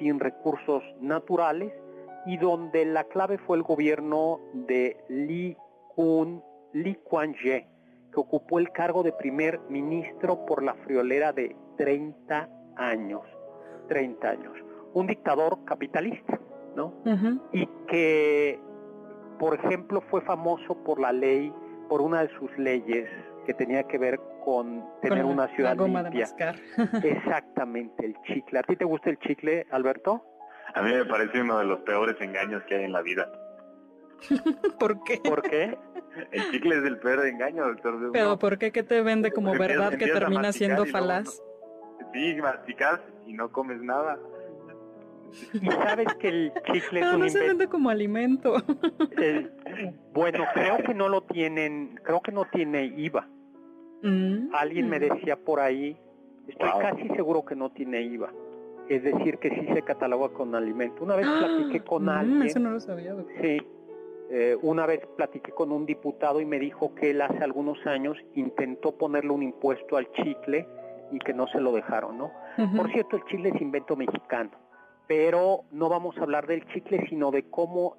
sin 0.00 0.18
recursos 0.18 0.82
naturales 1.00 1.72
y 2.26 2.36
donde 2.38 2.84
la 2.84 3.04
clave 3.04 3.38
fue 3.38 3.56
el 3.56 3.62
gobierno 3.62 4.40
de 4.52 4.96
Lee, 5.08 5.56
Kun, 5.94 6.42
Lee 6.72 6.98
Kuan 7.04 7.34
Yew, 7.34 7.62
que 8.12 8.20
ocupó 8.20 8.58
el 8.58 8.70
cargo 8.72 9.02
de 9.02 9.12
primer 9.12 9.60
ministro 9.68 10.44
por 10.46 10.62
la 10.62 10.74
friolera 10.74 11.32
de 11.32 11.54
30 11.76 12.48
años. 12.76 13.22
30 13.88 14.28
años. 14.28 14.52
Un 14.94 15.06
dictador 15.06 15.64
capitalista, 15.64 16.40
¿no? 16.74 16.92
Y 17.52 17.66
que, 17.86 18.58
por 19.38 19.54
ejemplo, 19.54 20.00
fue 20.10 20.20
famoso 20.22 20.74
por 20.82 21.00
la 21.00 21.12
ley, 21.12 21.52
por 21.88 22.00
una 22.00 22.22
de 22.22 22.28
sus 22.38 22.56
leyes 22.58 23.08
que 23.46 23.54
tenía 23.54 23.84
que 23.84 23.98
ver 23.98 24.20
con 24.44 24.84
tener 25.02 25.24
una 25.24 25.48
ciudad 25.54 25.76
limpia. 25.76 26.28
Exactamente, 27.02 28.06
el 28.06 28.16
chicle. 28.22 28.58
¿A 28.58 28.62
ti 28.62 28.76
te 28.76 28.84
gusta 28.84 29.10
el 29.10 29.18
chicle, 29.18 29.66
Alberto? 29.70 30.24
A 30.74 30.82
mí 30.82 30.92
me 30.92 31.04
parece 31.04 31.40
uno 31.40 31.58
de 31.58 31.64
los 31.64 31.80
peores 31.80 32.16
engaños 32.20 32.62
que 32.64 32.76
hay 32.76 32.84
en 32.84 32.92
la 32.92 33.02
vida. 33.02 33.30
¿Por 34.78 35.02
qué? 35.04 35.18
¿Por 35.18 35.42
qué? 35.42 35.76
El 36.30 36.50
chicle 36.50 36.78
es 36.78 36.84
el 36.84 36.98
peor 36.98 37.26
engaño, 37.26 37.66
doctor. 37.66 38.10
Pero 38.12 38.38
¿por 38.38 38.58
qué 38.58 38.70
que 38.70 38.82
te 38.82 39.00
vende 39.02 39.32
como 39.32 39.52
verdad 39.52 39.96
que 39.96 40.06
termina 40.06 40.52
siendo 40.52 40.84
falaz? 40.86 41.40
sí, 42.12 42.36
masticas 42.40 43.00
y 43.26 43.32
no 43.32 43.50
comes 43.50 43.80
nada. 43.80 44.18
Y 45.52 45.66
sabes 45.70 46.14
que 46.14 46.28
el 46.28 46.52
chicle 46.72 47.00
no, 47.00 47.12
es 47.12 47.18
no 47.18 47.28
se 47.28 47.40
vende 47.40 47.66
como 47.68 47.90
alimento. 47.90 48.54
bueno, 50.14 50.44
creo 50.54 50.78
que 50.78 50.94
no 50.94 51.08
lo 51.08 51.22
tienen, 51.22 51.98
creo 52.02 52.20
que 52.20 52.32
no 52.32 52.44
tiene 52.46 52.84
IVA. 52.84 53.28
Mm. 54.02 54.54
Alguien 54.54 54.88
me 54.88 54.98
decía 54.98 55.36
por 55.36 55.60
ahí, 55.60 55.96
estoy 56.48 56.70
casi 56.80 57.08
seguro 57.10 57.44
que 57.44 57.54
no 57.54 57.70
tiene 57.70 58.02
IVA 58.02 58.32
es 58.90 59.04
decir, 59.04 59.38
que 59.38 59.50
sí 59.50 59.68
se 59.72 59.82
cataloga 59.82 60.30
con 60.30 60.52
alimento. 60.56 61.04
Una 61.04 61.14
vez 61.14 61.24
¡Ah! 61.28 61.38
platiqué 61.38 61.80
con 61.84 62.06
mm, 62.06 62.08
alguien. 62.08 62.42
Eso 62.42 62.58
no 62.58 62.72
lo 62.72 62.80
sabía. 62.80 63.14
Sí. 63.40 63.62
Eh, 64.32 64.56
una 64.62 64.84
vez 64.84 65.00
platiqué 65.16 65.52
con 65.52 65.70
un 65.70 65.86
diputado 65.86 66.40
y 66.40 66.44
me 66.44 66.58
dijo 66.58 66.94
que 66.96 67.10
él 67.10 67.22
hace 67.22 67.38
algunos 67.38 67.84
años 67.86 68.16
intentó 68.34 68.92
ponerle 68.92 69.30
un 69.30 69.44
impuesto 69.44 69.96
al 69.96 70.10
chicle 70.12 70.66
y 71.12 71.18
que 71.20 71.32
no 71.32 71.46
se 71.48 71.60
lo 71.60 71.72
dejaron, 71.72 72.18
¿no? 72.18 72.32
Por 72.76 72.90
cierto, 72.92 73.16
el 73.16 73.24
chicle 73.24 73.48
es 73.48 73.60
invento 73.60 73.96
mexicano, 73.96 74.50
pero 75.10 75.64
no 75.72 75.88
vamos 75.88 76.16
a 76.16 76.22
hablar 76.22 76.46
del 76.46 76.64
chicle, 76.68 77.04
sino 77.08 77.32
de 77.32 77.42
cómo 77.50 77.96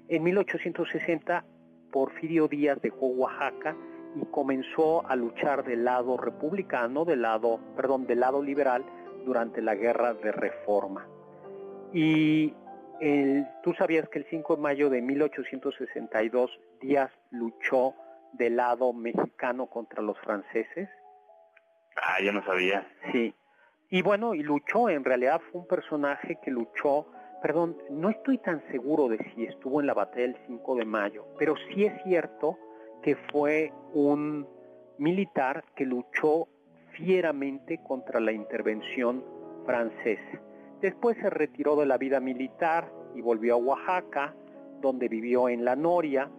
En 0.08 0.24
1860 0.24 1.46
Porfirio 1.92 2.48
Díaz 2.48 2.82
dejó 2.82 3.08
Oaxaca 3.08 3.76
y 4.16 4.26
comenzó 4.26 5.06
a 5.08 5.16
luchar 5.16 5.64
del 5.64 5.86
lado 5.86 6.18
republicano, 6.18 7.06
del 7.06 7.22
lado, 7.22 7.60
perdón, 7.76 8.08
del 8.08 8.22
lado 8.22 8.42
liberal 8.42 8.84
durante 9.26 9.62
la 9.62 9.76
guerra 9.76 10.14
de 10.14 10.32
reforma. 10.32 11.08
Y 11.94 12.54
tú 13.64 13.74
sabías 13.74 14.08
que 14.10 14.20
el 14.20 14.26
5 14.30 14.56
de 14.56 14.62
mayo 14.62 14.90
de 14.90 15.02
1862 15.02 16.60
Díaz 16.82 17.12
luchó 17.32 17.96
del 18.34 18.58
lado 18.58 18.94
mexicano 18.94 19.68
contra 19.68 20.02
los 20.02 20.18
franceses. 20.20 20.90
Ah, 21.96 22.22
yo 22.22 22.32
no 22.32 22.44
sabía. 22.46 22.88
Sí. 23.12 23.34
Y 23.90 24.02
bueno, 24.02 24.34
y 24.34 24.44
luchó, 24.44 24.90
en 24.90 25.04
realidad 25.04 25.42
fue 25.52 25.62
un 25.62 25.68
personaje 25.68 26.38
que 26.44 26.52
luchó 26.52 27.08
perdón, 27.42 27.78
no 27.90 28.10
estoy 28.10 28.38
tan 28.40 28.62
seguro 28.72 29.08
de 29.08 29.18
si 29.34 29.46
estuvo 29.46 29.80
en 29.80 29.88
la 29.88 29.94
batalla 29.94 30.28
del 30.28 30.38
5 30.48 30.76
de 30.76 30.86
mayo, 30.86 31.26
pero 31.38 31.56
sí 31.68 31.86
es 31.86 31.94
cierto 32.04 32.58
que 33.02 33.16
fue 33.32 33.72
un 33.94 34.48
militar 34.98 35.64
que 35.76 35.86
luchó 35.86 36.48
fieramente 36.92 37.80
contra 37.84 38.20
la 38.20 38.32
intervención 38.32 39.24
francesa. 39.66 40.42
Después 40.82 41.18
se 41.22 41.30
retiró 41.30 41.76
de 41.76 41.86
la 41.86 41.98
vida 41.98 42.20
militar 42.20 42.92
y 43.16 43.22
volvió 43.22 43.56
a 43.56 43.58
Oaxaca, 43.58 44.34
donde 44.82 45.10
vivió 45.10 45.50
en 45.50 45.66
La 45.66 45.76
Noria, 45.76 46.30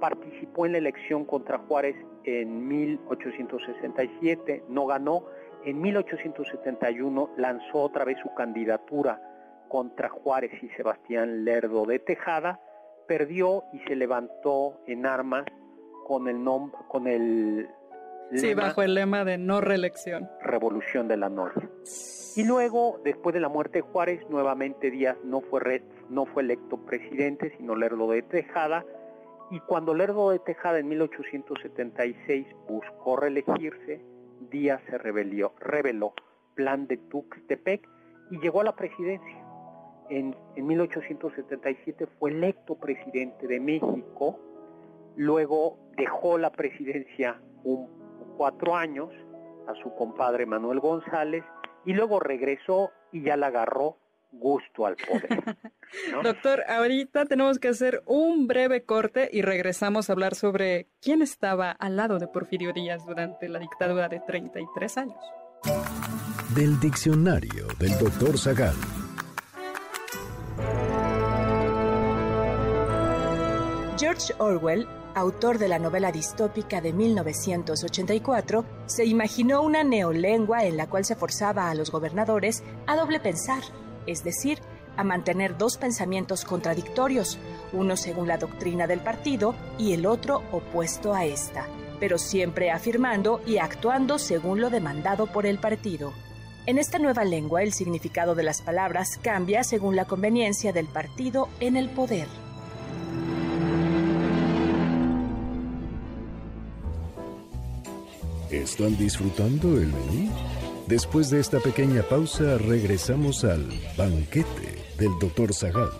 participó 0.00 0.66
en 0.66 0.72
la 0.72 0.78
elección 0.78 1.24
contra 1.24 1.58
Juárez 1.58 1.96
en 2.24 2.66
1867, 2.66 4.64
no 4.68 4.86
ganó. 4.86 5.24
En 5.64 5.80
1871 5.80 7.30
lanzó 7.36 7.82
otra 7.82 8.04
vez 8.04 8.18
su 8.22 8.34
candidatura 8.34 9.20
contra 9.68 10.08
Juárez 10.08 10.52
y 10.62 10.68
Sebastián 10.70 11.44
Lerdo 11.44 11.86
de 11.86 11.98
Tejada, 11.98 12.60
perdió 13.06 13.64
y 13.72 13.78
se 13.80 13.94
levantó 13.94 14.80
en 14.86 15.06
armas 15.06 15.44
con 16.06 16.28
el 16.28 16.42
con 16.88 17.06
el 17.06 17.68
sí, 18.36 18.54
bajo 18.54 18.82
el 18.82 18.94
lema 18.94 19.24
de 19.24 19.38
no 19.38 19.60
reelección. 19.60 20.28
Revolución 20.42 21.08
de 21.08 21.16
la 21.16 21.28
Noria. 21.28 21.68
Y 22.34 22.44
luego, 22.44 22.98
después 23.04 23.34
de 23.34 23.40
la 23.40 23.48
muerte 23.48 23.78
de 23.78 23.82
Juárez, 23.82 24.22
nuevamente 24.30 24.90
Díaz 24.90 25.18
no 25.22 25.42
fue, 25.42 25.82
no 26.08 26.24
fue 26.24 26.42
electo 26.42 26.78
presidente, 26.78 27.54
sino 27.58 27.76
Lerdo 27.76 28.10
de 28.10 28.22
Tejada. 28.22 28.86
Y 29.50 29.60
cuando 29.60 29.94
Lerdo 29.94 30.30
de 30.30 30.38
Tejada 30.38 30.78
en 30.78 30.88
1876 30.88 32.46
buscó 32.66 33.16
reelegirse, 33.16 34.00
Díaz 34.50 34.80
se 34.88 34.96
rebelió, 34.96 35.52
reveló 35.60 36.14
plan 36.54 36.86
de 36.86 36.96
Tuxtepec 36.96 37.86
y 38.30 38.38
llegó 38.38 38.62
a 38.62 38.64
la 38.64 38.76
presidencia. 38.76 39.44
En, 40.08 40.34
en 40.56 40.66
1877 40.66 42.06
fue 42.18 42.30
electo 42.30 42.76
presidente 42.76 43.46
de 43.46 43.60
México, 43.60 44.38
luego 45.16 45.78
dejó 45.96 46.38
la 46.38 46.50
presidencia 46.50 47.40
un 47.64 48.01
cuatro 48.36 48.74
años 48.74 49.10
a 49.68 49.74
su 49.82 49.94
compadre 49.94 50.46
Manuel 50.46 50.80
González 50.80 51.44
y 51.84 51.92
luego 51.92 52.20
regresó 52.20 52.90
y 53.12 53.22
ya 53.22 53.36
le 53.36 53.46
agarró 53.46 53.96
gusto 54.32 54.86
al 54.86 54.96
poder. 54.96 55.56
Doctor, 56.22 56.64
ahorita 56.68 57.26
tenemos 57.26 57.58
que 57.58 57.68
hacer 57.68 58.02
un 58.06 58.46
breve 58.46 58.84
corte 58.84 59.28
y 59.30 59.42
regresamos 59.42 60.08
a 60.08 60.14
hablar 60.14 60.34
sobre 60.34 60.88
quién 61.00 61.22
estaba 61.22 61.70
al 61.70 61.96
lado 61.96 62.18
de 62.18 62.28
Porfirio 62.28 62.72
Díaz 62.72 63.04
durante 63.06 63.48
la 63.48 63.58
dictadura 63.58 64.08
de 64.08 64.20
33 64.20 64.98
años. 64.98 65.18
Del 66.56 66.80
diccionario 66.80 67.66
del 67.78 67.96
doctor 67.98 68.38
Zagal. 68.38 68.74
George 73.98 74.34
Orwell 74.38 74.86
autor 75.14 75.58
de 75.58 75.68
la 75.68 75.78
novela 75.78 76.12
distópica 76.12 76.80
de 76.80 76.92
1984, 76.92 78.64
se 78.86 79.04
imaginó 79.04 79.62
una 79.62 79.84
neolengua 79.84 80.64
en 80.64 80.76
la 80.76 80.88
cual 80.88 81.04
se 81.04 81.16
forzaba 81.16 81.70
a 81.70 81.74
los 81.74 81.90
gobernadores 81.90 82.62
a 82.86 82.96
doble 82.96 83.20
pensar, 83.20 83.62
es 84.06 84.24
decir, 84.24 84.58
a 84.96 85.04
mantener 85.04 85.56
dos 85.56 85.78
pensamientos 85.78 86.44
contradictorios, 86.44 87.38
uno 87.72 87.96
según 87.96 88.28
la 88.28 88.38
doctrina 88.38 88.86
del 88.86 89.00
partido 89.00 89.54
y 89.78 89.92
el 89.92 90.06
otro 90.06 90.42
opuesto 90.52 91.14
a 91.14 91.24
esta, 91.24 91.66
pero 91.98 92.18
siempre 92.18 92.70
afirmando 92.70 93.40
y 93.46 93.58
actuando 93.58 94.18
según 94.18 94.60
lo 94.60 94.70
demandado 94.70 95.26
por 95.26 95.46
el 95.46 95.58
partido. 95.58 96.12
En 96.66 96.78
esta 96.78 96.98
nueva 96.98 97.24
lengua 97.24 97.62
el 97.62 97.72
significado 97.72 98.34
de 98.34 98.44
las 98.44 98.62
palabras 98.62 99.18
cambia 99.20 99.64
según 99.64 99.96
la 99.96 100.04
conveniencia 100.04 100.72
del 100.72 100.86
partido 100.86 101.48
en 101.58 101.76
el 101.76 101.88
poder. 101.88 102.28
¿Están 108.62 108.96
disfrutando 108.96 109.76
el 109.76 109.88
menú? 109.88 110.30
Después 110.86 111.30
de 111.30 111.40
esta 111.40 111.58
pequeña 111.58 112.02
pausa, 112.02 112.58
regresamos 112.58 113.42
al 113.42 113.68
banquete 113.96 114.78
del 114.98 115.10
Dr. 115.20 115.52
Zagal. 115.52 115.90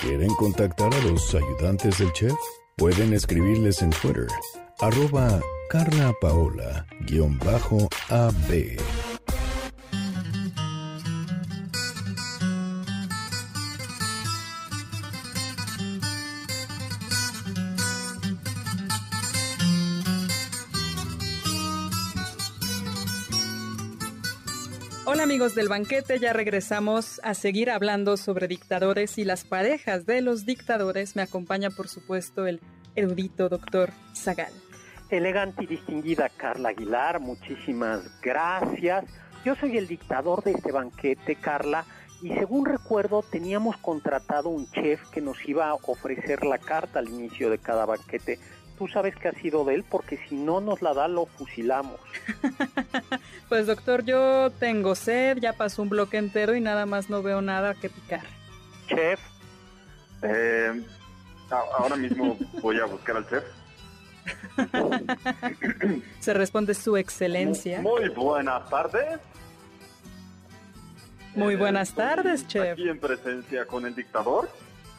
¿Quieren 0.00 0.34
contactar 0.34 0.92
a 0.92 1.00
los 1.04 1.32
ayudantes 1.32 1.98
del 1.98 2.12
chef? 2.12 2.34
Pueden 2.76 3.14
escribirles 3.14 3.82
en 3.82 3.90
Twitter, 3.90 4.26
arroba 4.80 5.40
Carla 5.70 6.12
del 25.58 25.68
banquete, 25.68 26.20
ya 26.20 26.32
regresamos 26.32 27.20
a 27.24 27.34
seguir 27.34 27.68
hablando 27.68 28.16
sobre 28.16 28.46
dictadores 28.46 29.18
y 29.18 29.24
las 29.24 29.42
parejas 29.42 30.06
de 30.06 30.22
los 30.22 30.46
dictadores. 30.46 31.16
Me 31.16 31.22
acompaña 31.22 31.70
por 31.70 31.88
supuesto 31.88 32.46
el 32.46 32.60
erudito 32.94 33.48
doctor 33.48 33.90
Zagal. 34.14 34.52
Elegante 35.10 35.64
y 35.64 35.66
distinguida 35.66 36.28
Carla 36.28 36.68
Aguilar, 36.68 37.18
muchísimas 37.18 38.20
gracias. 38.20 39.04
Yo 39.44 39.56
soy 39.56 39.76
el 39.78 39.88
dictador 39.88 40.44
de 40.44 40.52
este 40.52 40.70
banquete, 40.70 41.34
Carla, 41.34 41.84
y 42.22 42.28
según 42.34 42.64
recuerdo 42.64 43.24
teníamos 43.28 43.76
contratado 43.78 44.50
un 44.50 44.70
chef 44.70 45.00
que 45.10 45.20
nos 45.20 45.44
iba 45.48 45.70
a 45.70 45.74
ofrecer 45.74 46.44
la 46.44 46.58
carta 46.58 47.00
al 47.00 47.08
inicio 47.08 47.50
de 47.50 47.58
cada 47.58 47.84
banquete 47.84 48.38
tú 48.78 48.86
sabes 48.88 49.16
que 49.16 49.28
ha 49.28 49.32
sido 49.32 49.64
de 49.64 49.74
él, 49.74 49.84
porque 49.88 50.18
si 50.28 50.36
no 50.36 50.60
nos 50.60 50.80
la 50.80 50.94
da, 50.94 51.08
lo 51.08 51.26
fusilamos. 51.26 52.00
pues 53.48 53.66
doctor, 53.66 54.04
yo 54.04 54.50
tengo 54.58 54.94
sed, 54.94 55.38
ya 55.38 55.52
pasó 55.52 55.82
un 55.82 55.88
bloque 55.88 56.16
entero 56.16 56.54
y 56.54 56.60
nada 56.60 56.86
más 56.86 57.10
no 57.10 57.22
veo 57.22 57.42
nada 57.42 57.74
que 57.74 57.90
picar. 57.90 58.22
Chef. 58.86 59.20
Eh, 60.22 60.82
ahora 61.50 61.96
mismo 61.96 62.38
voy 62.62 62.78
a 62.78 62.84
buscar 62.84 63.16
al 63.16 63.28
chef. 63.28 63.44
Se 66.20 66.34
responde 66.34 66.74
su 66.74 66.96
excelencia. 66.96 67.82
Muy, 67.82 68.08
buenas 68.10 68.68
tardes. 68.68 69.20
Muy 71.34 71.56
buenas 71.56 71.94
tardes, 71.94 72.46
chef. 72.46 72.72
Aquí 72.72 72.88
en 72.88 72.98
presencia 72.98 73.64
con 73.64 73.86
el 73.86 73.94
dictador. 73.94 74.48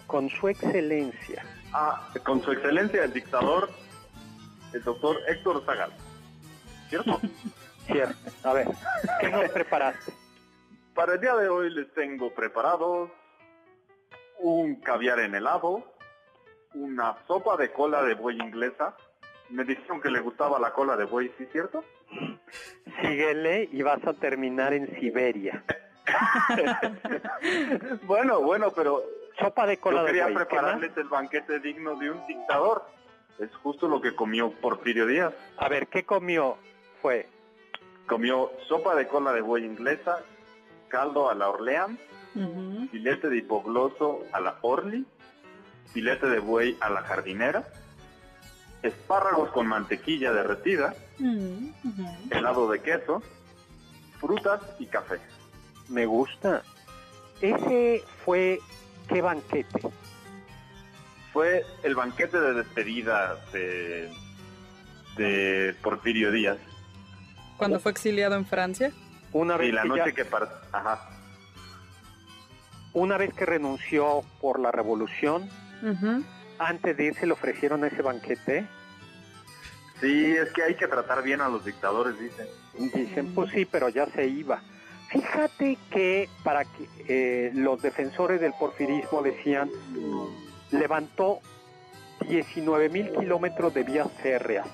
Con 0.08 0.30
su 0.30 0.50
excelencia. 0.50 1.46
Ah, 1.73 2.10
con 2.23 2.41
su 2.41 2.51
excelencia 2.51 3.03
el 3.03 3.13
dictador, 3.13 3.69
el 4.73 4.84
doctor 4.84 5.17
Héctor 5.27 5.63
Zagal. 5.65 5.91
¿Cierto? 6.89 7.19
Cierto. 7.86 8.32
A 8.43 8.53
ver, 8.53 8.67
¿qué 9.19 9.29
nos 9.29 9.49
preparaste? 9.51 10.13
Para 10.93 11.13
el 11.13 11.21
día 11.21 11.36
de 11.36 11.49
hoy 11.49 11.69
les 11.69 11.91
tengo 11.93 12.34
preparados 12.34 13.10
un 14.39 14.75
caviar 14.75 15.19
en 15.19 15.36
helado, 15.36 15.84
una 16.73 17.15
sopa 17.27 17.58
de 17.58 17.71
cola 17.71 18.03
de 18.03 18.15
buey 18.15 18.38
inglesa. 18.38 18.95
Me 19.49 19.63
dijeron 19.63 20.01
que 20.01 20.10
le 20.10 20.19
gustaba 20.19 20.60
la 20.60 20.71
cola 20.71 20.95
de 20.95 21.05
buey, 21.05 21.32
¿sí 21.38 21.47
cierto? 21.51 21.84
Síguele 23.01 23.69
y 23.71 23.82
vas 23.82 24.05
a 24.05 24.13
terminar 24.13 24.73
en 24.73 24.88
Siberia. 24.99 25.63
bueno, 28.03 28.41
bueno, 28.41 28.71
pero 28.75 29.03
sopa 29.39 29.65
de 29.65 29.78
cola 29.78 30.02
Yo 30.02 30.08
quería 30.08 30.28
de 30.28 30.34
prepararles 30.34 30.95
el 30.97 31.08
banquete 31.08 31.60
digno 31.60 31.95
de 31.95 32.12
un 32.12 32.25
dictador. 32.28 32.84
Es 33.39 33.54
justo 33.56 33.88
lo 33.88 34.02
que 34.02 34.15
comió 34.15 34.52
Porfirio 34.52 35.06
Díaz. 35.06 35.34
A 35.58 35.69
ver, 35.69 35.88
¿qué 35.88 36.04
comió? 36.04 36.58
Fue. 37.02 37.28
Comió 38.08 38.52
sopa 38.67 38.95
de 38.95 39.08
cola 39.08 39.32
de 39.34 39.41
buey 39.41 39.63
inglesa, 39.63 40.19
caldo 40.89 41.30
a 41.30 41.36
la 41.36 41.49
Orleans, 41.49 41.99
filete 42.91 43.30
de 43.30 43.38
hipogloso 43.38 44.23
a 44.34 44.41
la 44.41 44.58
Orly, 44.62 45.06
filete 45.93 46.28
de 46.28 46.39
buey 46.39 46.78
a 46.82 46.89
la 46.89 47.02
jardinera, 47.04 47.63
espárragos 48.82 49.49
con 49.52 49.67
mantequilla 49.67 50.34
derretida, 50.34 50.95
helado 52.30 52.69
de 52.69 52.82
queso, 52.82 53.21
frutas 54.19 54.62
y 54.80 54.88
café. 54.88 55.19
Me 55.88 56.06
gusta. 56.06 56.63
Ese 57.41 58.04
fue 58.25 58.60
qué 59.10 59.22
banquete? 59.22 59.82
Fue 61.34 61.65
el 61.84 61.95
banquete 61.95 62.39
de 62.39 62.54
despedida 62.54 63.36
de, 63.52 64.12
de 65.17 65.76
Porfirio 65.82 66.32
Díaz. 66.32 66.58
¿Cuando 67.58 67.80
fue 67.80 67.91
exiliado 67.91 68.36
en 68.36 68.45
Francia? 68.45 68.91
Una 69.34 69.58
vez 69.58 69.74
la 69.74 69.84
noche 69.84 70.13
que 70.13 70.26
Ajá. 70.72 71.10
Una 72.93 73.17
vez 73.17 73.34
que 73.34 73.45
renunció 73.45 74.24
por 74.41 74.60
la 74.60 74.72
revolución, 74.72 75.50
antes 76.58 76.98
de 76.98 77.06
irse 77.06 77.28
le 77.28 77.34
ofrecieron 77.34 77.86
ese 77.86 78.02
banquete. 78.02 78.65
Sí, 80.02 80.36
es 80.36 80.52
que 80.54 80.63
hay 80.63 80.76
que 80.76 80.88
tratar 80.88 81.22
bien 81.22 81.41
a 81.41 81.50
los 81.50 81.65
dictadores, 81.65 82.17
dicen. 82.19 82.48
Dicen, 82.93 83.36
pues 83.36 83.52
sí, 83.52 83.65
pero 83.65 83.89
ya 83.89 84.08
se 84.08 84.26
iba. 84.26 84.62
Fíjate 85.10 85.78
que 85.89 86.30
para 86.43 86.65
que 86.65 86.88
eh, 87.08 87.52
los 87.54 87.82
defensores 87.82 88.39
del 88.39 88.54
porfirismo 88.54 89.24
decían, 89.24 89.69
levantó 90.72 91.39
19 92.28 92.89
mil 92.89 93.12
kilómetros 93.12 93.74
de 93.74 93.84
vías 93.84 94.08
férreas. 94.22 94.67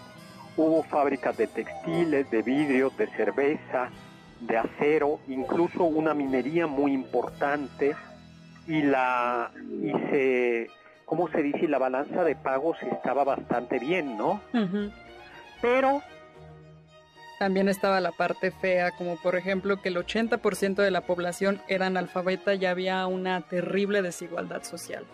Hubo 0.57 0.83
fábricas 0.83 1.37
de 1.37 1.47
textiles, 1.47 2.29
de 2.31 2.41
vidrio, 2.41 2.91
de 2.97 3.07
cerveza, 3.15 3.89
de 4.41 4.57
acero, 4.57 5.19
incluso 5.27 5.83
una 5.83 6.13
minería 6.13 6.67
muy 6.67 6.93
importante 6.93 7.95
y 8.67 8.81
la 8.81 9.51
y 9.81 9.91
se 10.09 10.67
¿cómo 11.05 11.29
se 11.29 11.43
dice? 11.43 11.67
La 11.67 11.77
balanza 11.77 12.23
de 12.23 12.35
pagos 12.35 12.77
estaba 12.83 13.23
bastante 13.23 13.79
bien, 13.79 14.17
¿no? 14.17 14.41
Pero 15.61 16.01
También 17.39 17.67
estaba 17.67 17.99
la 17.99 18.11
parte 18.11 18.51
fea, 18.51 18.91
como 18.91 19.17
por 19.17 19.35
ejemplo 19.35 19.81
que 19.81 19.89
el 19.89 19.97
80% 19.97 20.75
de 20.75 20.91
la 20.91 21.01
población 21.01 21.61
era 21.67 21.87
analfabeta 21.87 22.53
y 22.53 22.65
había 22.65 23.05
una 23.07 23.41
terrible 23.41 24.01
desigualdad 24.01 24.63
social. 24.63 25.05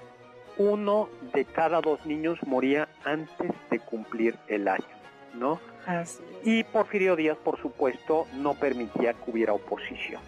Uno 0.58 1.10
de 1.34 1.46
cada 1.46 1.82
dos 1.82 2.06
niños 2.06 2.38
moría 2.46 2.88
antes 3.04 3.52
de 3.72 3.80
cumplir 3.80 4.38
el 4.48 4.68
año, 4.68 4.86
¿no? 5.34 5.60
Así 5.88 6.22
es. 6.42 6.48
Y 6.48 6.64
Porfirio 6.64 7.16
Díaz, 7.16 7.38
por 7.44 7.60
supuesto, 7.60 8.28
no 8.36 8.54
permitía 8.54 9.14
que 9.14 9.32
hubiera 9.32 9.54
oposición. 9.54 10.22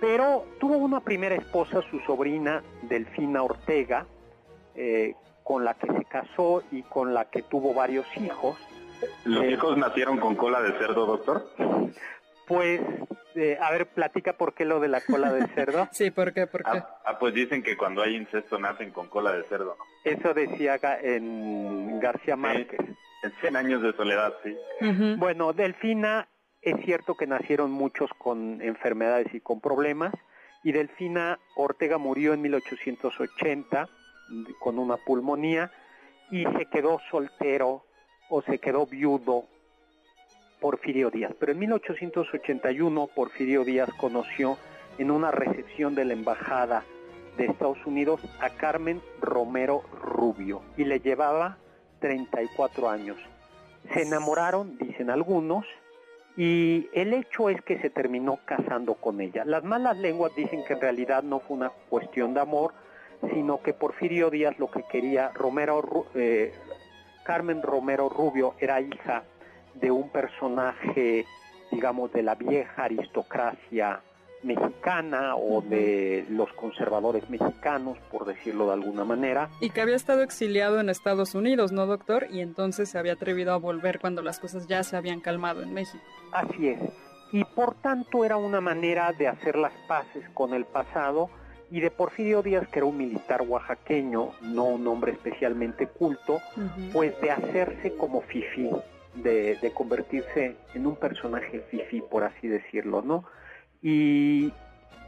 Pero 0.00 0.46
tuvo 0.58 0.78
una 0.78 1.00
primera 1.00 1.34
esposa, 1.34 1.82
su 1.90 2.00
sobrina 2.00 2.62
Delfina 2.82 3.42
Ortega, 3.42 4.06
eh, 4.74 5.14
con 5.44 5.64
la 5.64 5.74
que 5.74 5.86
se 5.92 6.04
casó 6.06 6.62
y 6.70 6.82
con 6.82 7.12
la 7.12 7.26
que 7.26 7.42
tuvo 7.42 7.74
varios 7.74 8.06
hijos. 8.16 8.56
¿Los 9.24 9.44
Eh, 9.44 9.50
hijos 9.52 9.76
nacieron 9.76 10.18
con 10.18 10.34
cola 10.36 10.60
de 10.62 10.72
cerdo, 10.78 11.06
doctor? 11.06 11.50
Pues, 12.46 12.80
eh, 13.34 13.58
a 13.60 13.70
ver, 13.70 13.86
platica 13.86 14.32
por 14.34 14.54
qué 14.54 14.64
lo 14.64 14.80
de 14.80 14.88
la 14.88 15.00
cola 15.00 15.32
de 15.32 15.46
cerdo. 15.48 15.88
Sí, 15.92 16.10
¿por 16.10 16.32
qué? 16.32 16.46
¿Por 16.46 16.62
qué? 16.64 16.70
Ah, 16.78 17.00
ah, 17.04 17.18
pues 17.18 17.32
dicen 17.34 17.62
que 17.62 17.76
cuando 17.76 18.02
hay 18.02 18.16
incesto 18.16 18.58
nacen 18.58 18.90
con 18.90 19.08
cola 19.08 19.32
de 19.32 19.44
cerdo, 19.44 19.76
¿no? 19.78 19.84
Eso 20.04 20.34
decía 20.34 20.78
Ga- 20.80 20.98
en 21.02 22.00
García 22.00 22.36
Márquez. 22.36 22.80
En 23.22 23.32
100 23.40 23.56
años 23.56 23.82
de 23.82 23.92
soledad, 23.92 24.34
sí. 24.42 24.56
Bueno, 25.18 25.52
Delfina, 25.52 26.26
es 26.62 26.74
cierto 26.84 27.14
que 27.16 27.26
nacieron 27.26 27.70
muchos 27.70 28.10
con 28.18 28.62
enfermedades 28.62 29.32
y 29.34 29.40
con 29.40 29.60
problemas, 29.60 30.12
y 30.64 30.72
Delfina 30.72 31.38
Ortega 31.54 31.98
murió 31.98 32.32
en 32.32 32.40
1880 32.42 33.88
con 34.58 34.78
una 34.78 34.96
pulmonía 34.96 35.70
y 36.30 36.44
se 36.44 36.66
quedó 36.66 36.98
soltero 37.10 37.84
o 38.30 38.42
se 38.42 38.58
quedó 38.58 38.86
viudo 38.86 39.44
Porfirio 40.60 41.10
Díaz. 41.10 41.32
Pero 41.38 41.52
en 41.52 41.58
1881 41.58 43.08
Porfirio 43.14 43.64
Díaz 43.64 43.90
conoció 43.98 44.56
en 44.98 45.10
una 45.10 45.30
recepción 45.30 45.94
de 45.94 46.04
la 46.04 46.12
embajada 46.14 46.84
de 47.36 47.46
Estados 47.46 47.84
Unidos 47.86 48.20
a 48.40 48.50
Carmen 48.50 49.00
Romero 49.20 49.82
Rubio 50.02 50.62
y 50.76 50.84
le 50.84 51.00
llevaba 51.00 51.58
34 52.00 52.88
años. 52.88 53.16
Se 53.92 54.02
enamoraron, 54.02 54.76
dicen 54.78 55.10
algunos, 55.10 55.66
y 56.36 56.88
el 56.92 57.12
hecho 57.12 57.50
es 57.50 57.60
que 57.62 57.78
se 57.80 57.90
terminó 57.90 58.38
casando 58.44 58.94
con 58.94 59.20
ella. 59.20 59.44
Las 59.44 59.64
malas 59.64 59.96
lenguas 59.98 60.34
dicen 60.36 60.64
que 60.64 60.74
en 60.74 60.80
realidad 60.80 61.22
no 61.22 61.40
fue 61.40 61.56
una 61.56 61.70
cuestión 61.88 62.34
de 62.34 62.40
amor, 62.40 62.72
sino 63.32 63.62
que 63.62 63.74
Porfirio 63.74 64.30
Díaz 64.30 64.58
lo 64.58 64.70
que 64.70 64.84
quería, 64.84 65.30
Romero, 65.30 66.06
eh, 66.14 66.54
Carmen 67.30 67.62
Romero 67.62 68.08
Rubio 68.08 68.56
era 68.58 68.80
hija 68.80 69.22
de 69.74 69.92
un 69.92 70.08
personaje, 70.08 71.26
digamos, 71.70 72.12
de 72.12 72.24
la 72.24 72.34
vieja 72.34 72.82
aristocracia 72.82 74.00
mexicana 74.42 75.36
o 75.36 75.60
de 75.60 76.26
los 76.28 76.52
conservadores 76.54 77.30
mexicanos, 77.30 77.98
por 78.10 78.24
decirlo 78.24 78.66
de 78.66 78.72
alguna 78.72 79.04
manera. 79.04 79.48
Y 79.60 79.70
que 79.70 79.80
había 79.80 79.94
estado 79.94 80.22
exiliado 80.22 80.80
en 80.80 80.88
Estados 80.88 81.36
Unidos, 81.36 81.70
¿no, 81.70 81.86
doctor? 81.86 82.26
Y 82.32 82.40
entonces 82.40 82.90
se 82.90 82.98
había 82.98 83.12
atrevido 83.12 83.52
a 83.52 83.58
volver 83.58 84.00
cuando 84.00 84.22
las 84.22 84.40
cosas 84.40 84.66
ya 84.66 84.82
se 84.82 84.96
habían 84.96 85.20
calmado 85.20 85.62
en 85.62 85.72
México. 85.72 86.02
Así 86.32 86.70
es. 86.70 86.80
Y 87.30 87.44
por 87.44 87.76
tanto 87.76 88.24
era 88.24 88.38
una 88.38 88.60
manera 88.60 89.12
de 89.12 89.28
hacer 89.28 89.54
las 89.54 89.72
paces 89.86 90.28
con 90.34 90.52
el 90.52 90.64
pasado 90.64 91.30
y 91.70 91.80
de 91.80 91.90
Porfirio 91.90 92.42
Díaz, 92.42 92.66
que 92.68 92.80
era 92.80 92.86
un 92.86 92.96
militar 92.96 93.42
oaxaqueño, 93.42 94.30
no 94.42 94.64
un 94.64 94.86
hombre 94.86 95.12
especialmente 95.12 95.86
culto, 95.86 96.40
pues 96.92 97.18
de 97.20 97.30
hacerse 97.30 97.94
como 97.96 98.22
fifí, 98.22 98.68
de, 99.14 99.56
de 99.56 99.70
convertirse 99.72 100.56
en 100.74 100.86
un 100.86 100.96
personaje 100.96 101.60
fifí, 101.70 102.00
por 102.00 102.24
así 102.24 102.48
decirlo, 102.48 103.02
¿no? 103.02 103.24
Y 103.82 104.52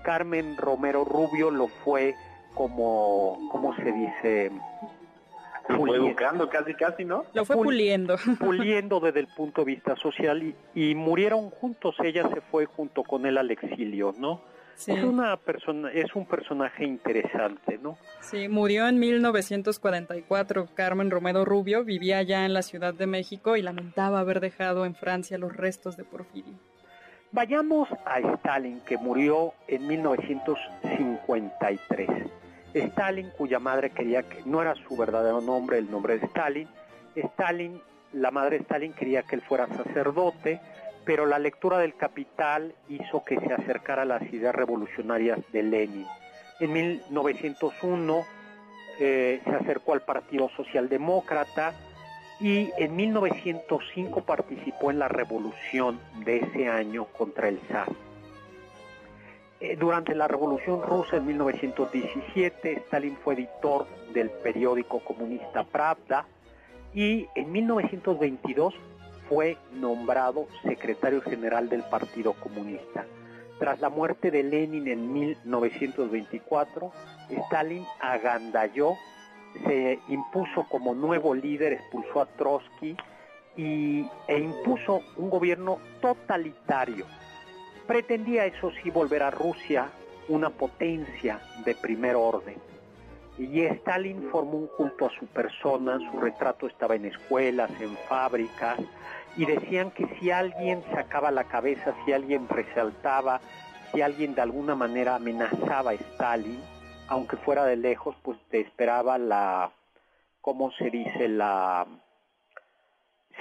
Carmen 0.03 0.57
Romero 0.57 1.05
Rubio 1.05 1.51
lo 1.51 1.69
fue 1.69 2.15
como, 2.55 3.49
¿cómo 3.51 3.75
se 3.77 3.91
dice? 3.93 4.51
Lo 5.69 5.77
fue 5.77 5.87
Puliendo. 5.87 6.09
educando 6.09 6.49
casi, 6.49 6.75
casi, 6.75 7.05
¿no? 7.05 7.25
Lo 7.35 7.45
fue 7.45 7.57
Pul- 7.57 7.65
puliendo. 7.65 8.17
puliendo 8.41 9.01
desde 9.01 9.21
el 9.21 9.29
punto 9.29 9.61
de 9.63 9.67
vista 9.67 9.95
social 9.97 10.43
y, 10.43 10.55
y 10.75 10.95
murieron 10.95 11.51
juntos. 11.51 11.95
Ella 12.03 12.29
se 12.35 12.41
fue 12.41 12.67
junto 12.67 13.05
con 13.05 13.27
él 13.27 13.39
al 13.39 13.51
exilio, 13.51 14.13
¿no? 14.19 14.41
Sí, 14.75 14.93
Es 14.93 15.05
una 15.05 15.37
persona, 15.37 15.91
es 15.93 16.15
un 16.15 16.27
personaje 16.27 16.85
interesante, 16.85 17.79
¿no? 17.83 17.97
sí, 18.21 18.49
murió 18.49 18.89
en 18.89 18.99
1944. 18.99 20.69
Carmen 20.75 21.11
Romero 21.11 21.45
Rubio 21.45 21.85
vivía 21.85 22.19
allá 22.19 22.45
en 22.45 22.53
la 22.53 22.63
Ciudad 22.63 22.93
de 22.95 23.07
México 23.07 23.57
y 23.57 23.63
lamentaba 23.63 24.21
haber 24.21 24.41
dejado 24.41 24.85
en 24.85 24.95
Francia 24.95 25.39
los 25.39 25.57
restos 25.57 25.97
de 25.97 26.05
Porfirio. 26.05 26.55
Vayamos 27.31 27.89
a 28.05 28.19
Stalin, 28.19 28.81
que 28.81 28.99
murió 28.99 29.55
en 29.69 29.87
1953. 29.87 32.09
Stalin, 32.75 33.31
cuya 33.37 33.59
madre 33.59 33.91
quería 33.91 34.23
que 34.23 34.43
no 34.45 34.61
era 34.63 34.75
su 34.75 34.97
verdadero 34.97 35.41
nombre, 35.41 35.79
el 35.79 35.91
nombre 35.91 36.19
de 36.19 36.27
Stalin. 36.27 36.69
Stalin, 37.15 37.81
la 38.13 38.31
madre 38.31 38.59
de 38.59 38.63
Stalin 38.63 38.93
quería 38.93 39.23
que 39.23 39.37
él 39.37 39.43
fuera 39.43 39.67
sacerdote, 39.69 40.61
pero 41.05 41.27
la 41.27 41.39
lectura 41.39 41.79
del 41.79 41.95
Capital 41.97 42.75
hizo 42.89 43.25
que 43.25 43.39
se 43.41 43.53
acercara 43.53 44.03
a 44.03 44.07
las 44.07 44.23
ideas 44.33 44.55
revolucionarias 44.55 45.39
de 45.53 45.63
Lenin. 45.63 46.07
En 46.61 46.73
1901 46.73 48.25
eh, 49.01 49.41
se 49.45 49.51
acercó 49.51 49.95
al 49.95 50.03
Partido 50.03 50.49
Socialdemócrata 50.57 51.75
y 52.41 52.71
en 52.79 52.97
1905 52.97 54.25
participó 54.25 54.91
en 54.91 54.99
la 54.99 55.09
revolución 55.09 55.99
de 56.25 56.39
ese 56.39 56.69
año 56.69 57.05
contra 57.07 57.49
el 57.49 57.59
zar. 57.69 57.89
Eh, 59.61 59.77
durante 59.77 60.15
la 60.15 60.27
revolución 60.27 60.83
rusa 60.83 61.19
en 61.19 61.27
1917, 61.27 62.73
Stalin 62.81 63.17
fue 63.23 63.35
editor 63.35 63.87
del 64.13 64.29
periódico 64.31 64.99
comunista 65.01 65.63
Pravda 65.63 66.27
y 66.93 67.29
en 67.37 67.53
1922 67.53 68.75
fue 69.33 69.57
nombrado 69.73 70.47
secretario 70.63 71.23
general 71.23 71.71
del 71.71 71.83
Partido 71.85 72.35
Comunista. 72.35 73.07
Tras 73.59 73.81
la 73.81 73.89
muerte 73.89 74.31
de 74.31 74.43
Lenin 74.43 74.87
en 74.89 75.11
1924, 75.11 76.93
Stalin 77.31 77.87
agandalló, 77.99 78.95
se 79.65 79.99
impuso 80.09 80.67
como 80.69 80.95
nuevo 80.95 81.35
líder, 81.35 81.73
expulsó 81.73 82.21
a 82.21 82.27
Trotsky 82.27 82.95
y, 83.57 84.07
e 84.29 84.39
impuso 84.39 85.01
un 85.17 85.31
gobierno 85.31 85.79
totalitario. 86.03 87.07
Pretendía, 87.87 88.45
eso 88.45 88.71
sí, 88.83 88.91
volver 88.91 89.23
a 89.23 89.31
Rusia 89.31 89.89
una 90.29 90.51
potencia 90.51 91.41
de 91.65 91.75
primer 91.75 92.17
orden. 92.17 92.57
Y 93.39 93.63
Stalin 93.63 94.29
formó 94.31 94.59
un 94.59 94.67
culto 94.67 95.07
a 95.07 95.11
su 95.19 95.27
persona, 95.27 95.99
su 96.11 96.21
retrato 96.21 96.67
estaba 96.67 96.97
en 96.97 97.07
escuelas, 97.07 97.71
en 97.81 97.97
fábricas, 98.09 98.79
y 99.37 99.47
decían 99.47 99.91
que 99.91 100.07
si 100.19 100.31
alguien 100.31 100.83
sacaba 100.93 101.31
la 101.31 101.45
cabeza, 101.45 101.95
si 102.05 102.13
alguien 102.13 102.49
resaltaba, 102.49 103.41
si 103.93 104.03
alguien 104.03 104.35
de 104.35 104.43
alguna 104.43 104.75
manera 104.75 105.17
amenazaba 105.17 105.93
a 105.93 105.95
Stalin, 105.95 106.61
aunque 107.09 107.37
fuera 107.37 107.65
de 107.65 107.77
lejos, 107.77 108.17
pues 108.23 108.39
te 108.51 108.61
esperaba 108.61 109.19
la, 109.19 109.71
¿cómo 110.41 110.71
se 110.73 110.91
dice? 110.91 111.29
La 111.29 111.87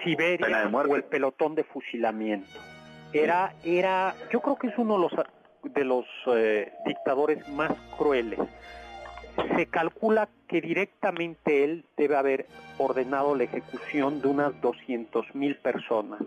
Siberia 0.04 0.70
o 0.72 0.96
el 0.96 1.04
pelotón 1.04 1.56
de 1.56 1.64
fusilamiento. 1.64 2.60
Era, 3.14 3.54
era, 3.64 4.16
yo 4.32 4.40
creo 4.42 4.56
que 4.56 4.68
es 4.68 4.78
uno 4.78 4.96
de 4.96 5.00
los, 5.02 5.12
de 5.64 5.84
los 5.84 6.06
eh, 6.28 6.72
dictadores 6.86 7.48
más 7.50 7.72
crueles. 7.98 8.40
Se 9.56 9.66
calcula 9.68 10.30
que 10.48 10.62
directamente 10.62 11.64
él 11.64 11.86
debe 11.98 12.16
haber 12.16 12.48
ordenado 12.78 13.36
la 13.36 13.44
ejecución 13.44 14.22
de 14.22 14.28
unas 14.28 14.60
200 14.62 15.36
mil 15.36 15.56
personas 15.58 16.22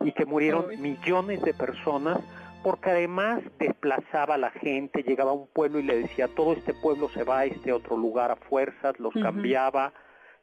y 0.00 0.12
que 0.12 0.26
murieron 0.26 0.66
millones 0.80 1.42
de 1.42 1.54
personas 1.54 2.18
porque 2.62 2.90
además 2.90 3.40
desplazaba 3.58 4.34
a 4.34 4.38
la 4.38 4.50
gente, 4.50 5.02
llegaba 5.02 5.30
a 5.30 5.34
un 5.34 5.46
pueblo 5.46 5.78
y 5.78 5.82
le 5.82 5.96
decía, 5.96 6.28
todo 6.28 6.52
este 6.52 6.74
pueblo 6.74 7.08
se 7.08 7.24
va 7.24 7.40
a 7.40 7.44
este 7.46 7.72
otro 7.72 7.96
lugar 7.96 8.30
a 8.30 8.36
fuerzas, 8.36 8.98
los 8.98 9.14
cambiaba. 9.14 9.94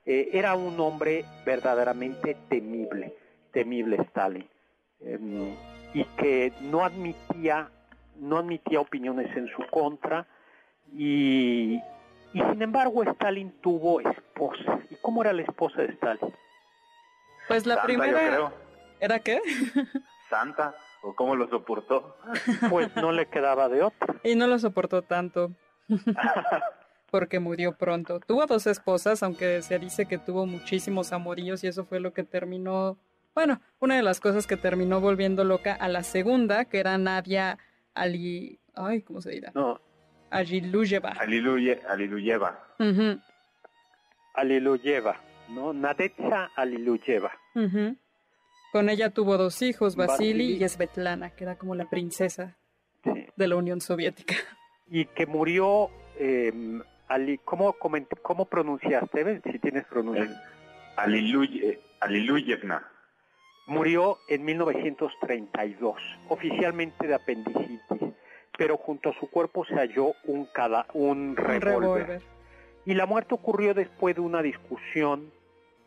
Eh, 0.06 0.30
era 0.34 0.56
un 0.56 0.80
hombre 0.80 1.26
verdaderamente 1.46 2.36
temible, 2.50 3.14
temible 3.52 3.98
Stalin, 3.98 4.48
Em, 5.00 5.54
y 5.94 6.04
que 6.18 6.52
no 6.62 6.84
admitía, 6.84 7.70
no 8.20 8.38
admitía 8.38 8.80
opiniones 8.80 9.36
en 9.36 9.48
su 9.48 9.66
contra, 9.70 10.26
y, 10.94 11.80
y 12.34 12.42
sin 12.42 12.62
embargo 12.62 13.04
Stalin 13.04 13.52
tuvo 13.62 14.02
esposa. 14.02 14.80
¿Y 14.90 14.96
cómo 14.96 15.22
era 15.22 15.34
la 15.34 15.44
esposa 15.44 15.82
de 15.82 15.90
Stalin? 15.94 16.34
Pues 17.48 17.66
la 17.66 17.76
Santa, 17.76 17.94
yo 17.94 18.00
primera... 18.00 18.28
creo. 18.28 18.54
¿Era 19.00 19.20
qué? 19.20 19.42
Santa, 20.30 20.76
o 21.02 21.16
cómo 21.16 21.36
lo 21.36 21.48
soportó. 21.50 22.18
Pues 22.70 22.96
no 22.96 23.12
le 23.12 23.28
quedaba 23.28 23.70
de 23.70 23.84
otra. 23.84 24.16
Y 24.24 24.36
no 24.36 24.48
lo 24.48 24.60
soportó 24.60 25.02
tanto. 25.02 25.52
porque 27.12 27.40
murió 27.40 27.78
pronto. 27.78 28.20
Tuvo 28.20 28.46
dos 28.46 28.68
esposas, 28.68 29.24
aunque 29.24 29.62
se 29.62 29.80
dice 29.80 30.06
que 30.06 30.18
tuvo 30.18 30.46
muchísimos 30.46 31.14
amoríos 31.14 31.64
y 31.64 31.68
eso 31.68 31.86
fue 31.86 32.00
lo 32.00 32.14
que 32.14 32.24
terminó 32.24 32.98
Bueno, 33.34 33.62
una 33.80 33.96
de 33.96 34.04
las 34.04 34.20
cosas 34.20 34.48
que 34.48 34.58
terminó 34.58 35.00
volviendo 35.00 35.44
loca 35.44 35.74
a 35.74 35.88
la 35.88 36.04
segunda, 36.04 36.66
que 36.66 36.80
era 36.80 36.98
Nadia 36.98 37.58
Ali... 37.94 38.60
Ay, 38.76 39.02
¿cómo 39.02 39.22
se 39.22 39.32
dirá? 39.32 39.52
No, 39.56 39.80
Aliluyeva. 40.30 41.10
Aliluye, 41.20 41.82
Aliluyeva. 41.88 42.64
Ujú, 42.80 43.20
Aliluyeva, 44.34 45.20
¿no? 45.50 45.74
Nadetsa 45.74 46.52
Aliluyeva. 46.56 47.32
ujú. 47.56 47.96
Con 48.72 48.90
ella 48.90 49.10
tuvo 49.12 49.38
dos 49.38 49.62
hijos, 49.62 49.96
Vasily 49.96 50.62
y 50.64 50.68
Svetlana, 50.70 51.30
que 51.32 51.46
era 51.46 51.58
como 51.58 51.74
la 51.74 51.90
princesa 51.90 52.58
Sí. 53.04 53.26
de 53.36 53.48
la 53.48 53.56
Unión 53.56 53.80
Soviética. 53.82 54.36
Y 54.88 55.06
que 55.06 55.26
murió, 55.26 55.90
eh, 56.20 56.52
Ali, 57.08 57.38
¿cómo, 57.40 57.74
coment- 57.80 58.20
¿cómo 58.22 58.46
pronunciaste? 58.46 59.42
Si 59.50 59.60
tienes 59.60 59.84
Es 59.84 59.88
pronunciación. 59.88 60.38
Aliluye, 60.98 61.80
Aliluyevna. 62.02 62.86
Murió 63.68 64.18
en 64.28 64.44
1932, 64.46 65.96
oficialmente 66.30 67.08
de 67.08 67.16
apendicitis, 67.16 67.82
pero 68.58 68.78
junto 68.78 69.10
a 69.10 69.14
su 69.14 69.30
cuerpo 69.30 69.66
se 69.66 69.76
halló 69.76 70.14
un, 70.26 70.46
cada, 70.46 70.88
un 70.94 71.30
Un 71.30 71.36
revólver. 71.38 72.22
Y 72.86 72.94
la 72.94 73.06
muerte 73.06 73.36
ocurrió 73.36 73.74
después 73.74 74.16
de 74.16 74.22
una 74.22 74.42
discusión 74.42 75.32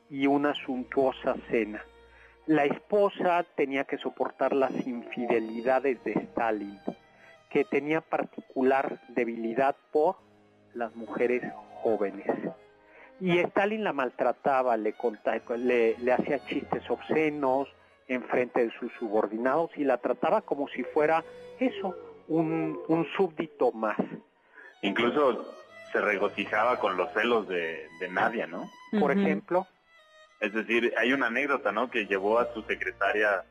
y 0.09 0.27
una 0.27 0.55
suntuosa 0.55 1.35
cena. 1.51 1.85
La 2.47 2.65
esposa 2.65 3.45
tenía 3.55 3.85
que 3.85 3.99
soportar 3.99 4.55
las 4.55 4.73
infidelidades 4.87 6.03
de 6.05 6.13
Stalin, 6.13 6.79
que 7.49 7.65
tenía 7.65 8.01
particular 8.01 9.01
debilidad 9.09 9.77
por 9.93 10.17
las 10.75 10.95
mujeres 10.95 11.43
jóvenes. 11.83 12.27
Y 13.21 13.39
Stalin 13.39 13.85
la 13.85 13.93
maltrataba, 13.93 14.77
le, 14.77 14.95
le 15.99 16.13
hacía 16.13 16.45
chistes 16.47 16.89
obscenos 16.91 17.69
en 18.09 18.25
frente 18.25 18.65
de 18.65 18.73
sus 18.79 18.93
subordinados 18.99 19.71
y 19.77 19.85
la 19.85 19.99
trataba 19.99 20.43
como 20.43 20.69
si 20.69 20.83
fuera 20.83 21.23
eso, 21.61 21.95
un, 22.31 22.79
un 22.89 23.07
súbdito 23.17 23.73
más. 23.73 23.99
Incluso 24.83 25.55
se 25.93 26.01
regocijaba 26.01 26.79
con 26.79 26.97
los 26.97 27.13
celos 27.13 27.49
de, 27.49 27.89
de 27.99 28.09
Nadia, 28.09 28.47
¿no? 28.47 28.71
Por 28.99 29.11
ejemplo, 29.11 29.67
Es 30.41 30.53
decir, 30.55 30.95
hay 30.97 31.13
una 31.13 31.27
anécdota, 31.27 31.73
¿no? 31.73 31.91
Que 31.91 32.07
llevó 32.07 32.39
a 32.39 32.53
su 32.55 32.63
secretaria 32.63 33.45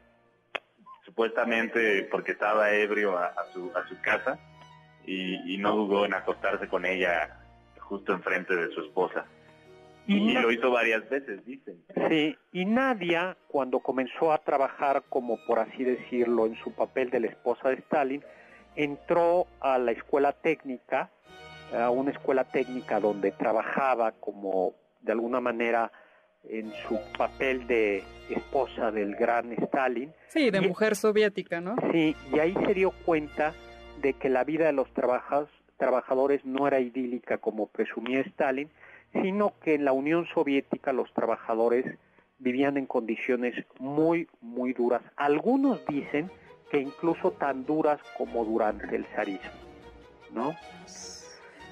supuestamente 1.05 2.07
porque 2.09 2.31
estaba 2.31 2.71
ebrio 2.71 3.17
a, 3.17 3.27
a 3.27 3.43
su, 3.53 3.71
a 3.75 3.87
su 3.87 3.99
casa 4.01 4.39
y, 5.05 5.53
y 5.53 5.57
no 5.57 5.75
dudó 5.75 6.05
en 6.05 6.13
acostarse 6.13 6.67
con 6.67 6.85
ella 6.85 7.37
justo 7.79 8.13
enfrente 8.13 8.55
de 8.55 8.69
su 8.73 8.81
esposa. 8.81 9.25
Y 10.07 10.31
Y, 10.31 10.33
lo 10.33 10.51
hizo 10.51 10.71
varias 10.71 11.07
veces, 11.09 11.45
dicen. 11.45 11.83
Sí, 12.09 12.35
y 12.53 12.65
Nadia, 12.65 13.37
cuando 13.47 13.79
comenzó 13.79 14.31
a 14.31 14.37
trabajar 14.39 15.03
como 15.09 15.37
por 15.45 15.59
así 15.59 15.83
decirlo 15.83 16.45
en 16.45 16.55
su 16.63 16.71
papel 16.73 17.09
de 17.09 17.19
la 17.19 17.27
esposa 17.27 17.69
de 17.69 17.75
Stalin, 17.75 18.23
entró 18.83 19.45
a 19.59 19.77
la 19.77 19.91
escuela 19.91 20.31
técnica, 20.31 21.09
a 21.77 21.89
una 21.89 22.11
escuela 22.11 22.45
técnica 22.45 22.99
donde 22.99 23.31
trabajaba 23.31 24.13
como 24.13 24.73
de 25.01 25.11
alguna 25.11 25.39
manera 25.41 25.91
en 26.45 26.71
su 26.87 26.97
papel 27.17 27.67
de 27.67 28.03
esposa 28.29 28.91
del 28.91 29.15
gran 29.15 29.51
Stalin. 29.51 30.13
Sí, 30.29 30.49
de 30.49 30.59
Y- 30.59 30.67
mujer 30.67 30.95
soviética, 30.95 31.59
¿no? 31.59 31.75
Sí, 31.91 32.15
y 32.33 32.39
ahí 32.39 32.53
se 32.65 32.73
dio 32.73 32.91
cuenta 33.05 33.53
de 34.01 34.13
que 34.13 34.29
la 34.29 34.45
vida 34.45 34.67
de 34.67 34.73
los 34.73 34.89
trabajas- 34.93 35.49
trabajadores 35.77 36.45
no 36.45 36.65
era 36.67 36.79
idílica 36.79 37.37
como 37.37 37.67
presumía 37.67 38.21
Stalin, 38.21 38.69
sino 39.11 39.53
que 39.61 39.73
en 39.75 39.83
la 39.85 39.91
Unión 39.91 40.25
Soviética 40.33 40.93
los 40.93 41.11
trabajadores 41.13 41.85
vivían 42.37 42.77
en 42.77 42.85
condiciones 42.85 43.53
muy, 43.79 44.27
muy 44.39 44.71
duras. 44.73 45.01
Algunos 45.17 45.85
dicen 45.87 46.31
que 46.69 46.79
incluso 46.79 47.31
tan 47.31 47.65
duras 47.65 47.99
como 48.17 48.45
durante 48.45 48.95
el 48.95 49.05
zarismo, 49.15 49.51
¿no? 50.31 50.55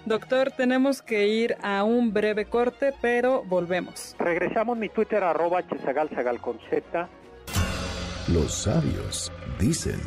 Doctor, 0.06 0.52
tenemos 0.52 1.02
que 1.02 1.28
ir 1.28 1.58
a 1.62 1.84
un 1.84 2.14
breve 2.14 2.46
corte, 2.46 2.94
pero 3.02 3.44
volvemos. 3.44 4.16
Regresamos 4.20 4.78
mi 4.78 4.88
Twitter 4.90 5.24
arroba 5.24 5.68
chesagal 5.68 6.10
sagal 6.10 6.40
con 6.40 6.60
Z. 6.70 7.10
Los 8.30 8.54
sabios 8.54 9.32
dicen. 9.60 10.00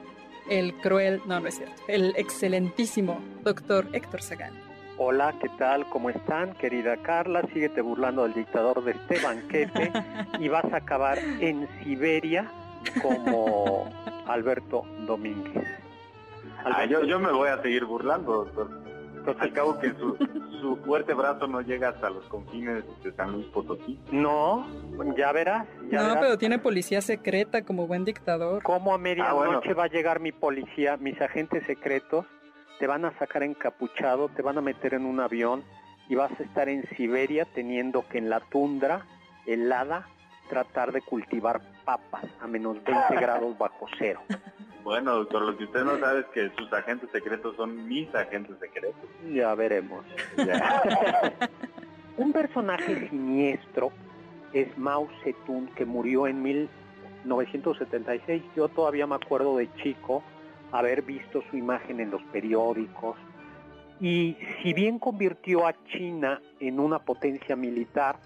el 0.50 0.74
cruel, 0.76 1.22
no, 1.26 1.40
no 1.40 1.48
es 1.48 1.56
cierto, 1.56 1.82
el 1.88 2.14
excelentísimo 2.18 3.22
doctor 3.46 3.88
Héctor 3.94 4.22
Sagan. 4.22 4.54
Hola, 4.98 5.34
¿qué 5.42 5.48
tal? 5.58 5.88
¿Cómo 5.88 6.10
están? 6.10 6.54
Querida 6.56 6.98
Carla, 6.98 7.42
síguete 7.54 7.80
burlando 7.80 8.24
del 8.24 8.34
dictador 8.34 8.84
de 8.84 8.92
este 8.92 9.20
banquete 9.20 9.94
y 10.40 10.50
vas 10.50 10.66
a 10.74 10.78
acabar 10.78 11.20
en 11.40 11.70
Siberia 11.84 12.52
como 13.02 13.90
Alberto 14.28 14.84
Domínguez. 15.06 15.66
Ah, 16.66 16.84
yo, 16.84 17.06
yo 17.06 17.18
me 17.18 17.32
voy 17.32 17.48
a 17.48 17.62
seguir 17.62 17.86
burlando, 17.86 18.44
doctor. 18.44 18.87
Al 19.40 19.54
cabo 19.54 19.78
que 19.80 19.92
su, 19.94 20.16
su 20.62 20.78
fuerte 20.86 21.14
brazo 21.14 21.48
no 21.48 21.62
llega 21.62 21.90
hasta 21.90 22.10
los 22.10 22.24
confines 22.26 22.84
de 23.04 23.12
San 23.14 23.32
Luis 23.34 23.46
Potosí. 23.48 24.00
No, 24.12 24.66
ya 25.18 25.32
verás, 25.32 25.68
ya 25.92 25.98
No, 26.00 26.04
verás 26.08 26.18
pero 26.22 26.38
tiene 26.38 26.60
policía 26.60 27.02
secreta 27.02 27.64
como 27.64 27.88
buen 27.88 28.06
dictador. 28.06 28.64
cómo 28.64 28.94
a 28.94 28.98
medianoche 28.98 29.32
Ah, 29.32 29.60
bueno. 29.60 29.76
va 29.78 29.84
a 29.86 29.88
llegar 29.88 30.20
mi 30.20 30.32
policía, 30.32 30.98
mis 30.98 31.20
agentes 31.22 31.64
secretos, 31.66 32.26
te 32.80 32.88
van 32.88 33.06
a 33.06 33.18
sacar 33.20 33.44
encapuchado, 33.44 34.30
te 34.30 34.42
van 34.42 34.58
a 34.58 34.62
meter 34.62 34.94
en 34.94 35.06
un 35.06 35.20
avión 35.20 35.64
y 36.10 36.16
vas 36.16 36.32
a 36.40 36.44
estar 36.44 36.70
en 36.70 36.88
Siberia 36.96 37.46
teniendo 37.54 38.08
que 38.08 38.18
en 38.20 38.30
la 38.30 38.40
tundra 38.40 39.06
helada 39.46 40.08
tratar 40.50 40.92
de 40.94 41.02
cultivar 41.02 41.62
papas 41.88 42.26
a 42.42 42.48
menos 42.48 42.84
20 42.84 43.16
grados 43.22 43.58
bajo 43.58 43.88
cero. 43.98 44.20
Bueno, 44.84 45.16
doctor, 45.16 45.42
lo 45.42 45.58
que 45.58 45.64
usted 45.64 45.86
no 45.86 45.98
sabe 46.00 46.20
es 46.20 46.28
que 46.28 46.52
sus 46.58 46.72
agentes 46.74 47.10
secretos 47.12 47.56
son 47.56 47.88
mis 47.88 48.14
agentes 48.14 48.58
secretos. 48.60 49.10
Ya 49.34 49.56
veremos. 49.56 50.06
Ya. 50.38 50.84
Un 52.18 52.34
personaje 52.34 53.10
siniestro 53.10 53.92
es 54.52 54.78
Mao 54.78 55.08
Zedong, 55.24 55.74
que 55.76 55.86
murió 55.86 56.28
en 56.28 56.42
1976. 56.42 58.44
Yo 58.56 58.68
todavía 58.68 59.08
me 59.08 59.16
acuerdo 59.16 59.56
de 59.58 59.74
chico 59.76 60.22
haber 60.72 61.04
visto 61.04 61.42
su 61.50 61.58
imagen 61.58 62.02
en 62.02 62.12
los 62.12 62.22
periódicos. 62.24 63.16
Y 64.00 64.38
si 64.62 64.74
bien 64.74 65.00
convirtió 65.00 65.66
a 65.66 65.74
China 65.86 66.40
en 66.60 66.80
una 66.80 67.00
potencia 67.00 67.56
militar, 67.56 68.20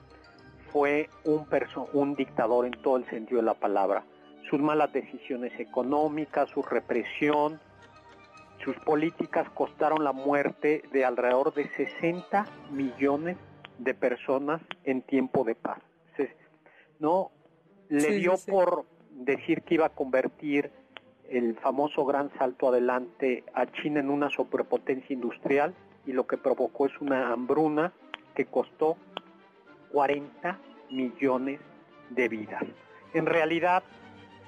fue 0.72 1.10
un, 1.26 1.46
un 1.94 2.16
dictador 2.16 2.66
en 2.66 2.72
todo 2.82 2.98
el 2.98 3.06
sentido 3.10 3.38
de 3.40 3.46
la 3.46 3.54
palabra. 3.54 4.04
Sus 4.50 4.60
malas 4.60 4.92
decisiones 4.94 5.58
económicas, 5.60 6.50
su 6.50 6.62
represión, 6.62 7.60
sus 8.64 8.76
políticas 8.78 9.50
costaron 9.52 10.04
la 10.04 10.12
muerte 10.14 10.84
de 10.92 11.04
alrededor 11.06 11.54
de 11.54 11.68
60 11.70 12.46
millones 12.72 13.38
de 13.80 13.94
personas 13.94 14.62
en 14.84 15.02
tiempo 15.02 15.44
de 15.44 15.56
paz. 15.56 15.80
Se- 16.16 16.36
no 17.00 17.32
le 17.90 18.02
Sí, 18.02 18.14
dio 18.20 18.38
sí. 18.38 18.52
por 18.52 18.86
decir 19.12 19.64
que 19.64 19.76
iba 19.76 19.88
a 19.88 19.90
convertir 19.90 20.72
el 21.30 21.56
famoso 21.60 22.06
gran 22.06 22.30
salto 22.38 22.68
adelante 22.70 23.44
a 23.54 23.66
China 23.72 24.00
en 24.00 24.10
una 24.10 24.30
superpotencia 24.30 25.14
industrial 25.14 25.74
y 26.06 26.12
lo 26.14 26.28
que 26.28 26.38
provocó 26.38 26.86
es 26.86 27.00
una 27.02 27.32
hambruna 27.32 27.94
que 28.36 28.46
costó 28.46 28.98
40 29.92 30.58
millones 30.90 31.60
de 32.10 32.28
vidas. 32.28 32.64
En 33.14 33.26
realidad, 33.26 33.84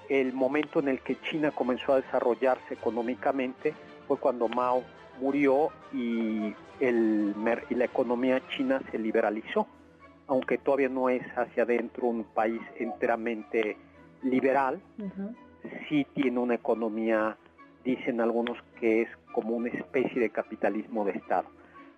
el 0.09 0.33
momento 0.33 0.79
en 0.79 0.89
el 0.89 0.99
que 1.01 1.19
China 1.21 1.51
comenzó 1.51 1.93
a 1.93 2.01
desarrollarse 2.01 2.73
económicamente 2.73 3.73
fue 4.07 4.17
cuando 4.17 4.47
Mao 4.47 4.83
murió 5.19 5.69
y, 5.93 6.53
el, 6.79 7.33
y 7.69 7.75
la 7.75 7.85
economía 7.85 8.41
china 8.49 8.81
se 8.91 8.97
liberalizó, 8.97 9.67
aunque 10.27 10.57
todavía 10.57 10.89
no 10.89 11.09
es 11.09 11.23
hacia 11.37 11.63
adentro 11.63 12.07
un 12.07 12.23
país 12.23 12.61
enteramente 12.77 13.77
liberal, 14.23 14.81
sí 15.87 16.05
tiene 16.13 16.39
una 16.39 16.55
economía, 16.55 17.37
dicen 17.83 18.21
algunos 18.21 18.57
que 18.79 19.03
es 19.03 19.09
como 19.33 19.55
una 19.55 19.69
especie 19.69 20.21
de 20.21 20.29
capitalismo 20.29 21.05
de 21.05 21.11
Estado. 21.11 21.47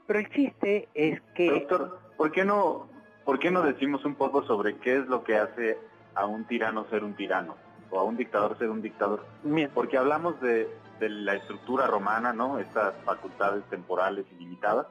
Pero 0.08 0.20
el 0.20 0.30
chiste 0.30 0.88
es 0.94 1.22
que... 1.34 1.50
Doctor, 1.50 2.00
¿por 2.18 2.32
qué 2.32 2.46
no, 2.46 2.88
por 3.26 3.40
qué 3.40 3.52
no 3.52 3.64
decimos 3.64 4.06
un 4.06 4.16
poco 4.16 4.44
sobre 4.44 4.78
qué 4.78 4.98
es 4.98 5.08
lo 5.08 5.24
que 5.24 5.36
hace 5.36 5.78
a 6.14 6.26
un 6.26 6.46
tirano 6.46 6.86
ser 6.90 7.04
un 7.04 7.16
tirano? 7.16 7.56
O 7.90 8.00
a 8.00 8.04
un 8.04 8.16
dictador 8.16 8.58
ser 8.58 8.70
un 8.70 8.82
dictador. 8.82 9.26
Porque 9.74 9.98
hablamos 9.98 10.40
de, 10.42 10.70
la 11.00 11.36
estructura 11.36 11.88
romana, 11.88 12.34
¿no? 12.34 12.60
Estas 12.60 12.96
facultades 13.04 13.64
temporales 13.66 14.26
ilimitadas, 14.38 14.88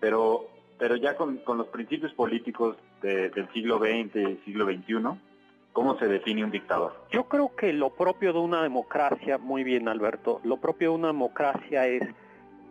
pero, 0.00 0.46
pero 0.78 0.96
ya 0.96 1.16
con, 1.16 1.40
los 1.46 1.68
principios 1.68 2.12
políticos 2.14 2.76
del 3.02 3.48
siglo 3.52 3.78
XX 3.78 4.16
y 4.16 4.36
siglo 4.44 4.66
XXI, 4.66 5.18
¿cómo 5.72 5.98
se 5.98 6.08
define 6.08 6.44
un 6.44 6.50
dictador? 6.50 6.94
Yo 7.10 7.24
creo 7.24 7.54
que 7.54 7.72
lo 7.72 7.90
propio 7.90 8.32
de 8.32 8.40
una 8.40 8.62
democracia, 8.62 9.38
muy 9.38 9.64
bien 9.64 9.88
Alberto, 9.88 10.40
lo 10.44 10.58
propio 10.58 10.90
de 10.90 10.96
una 10.96 11.08
democracia 11.08 11.86
es 11.86 12.02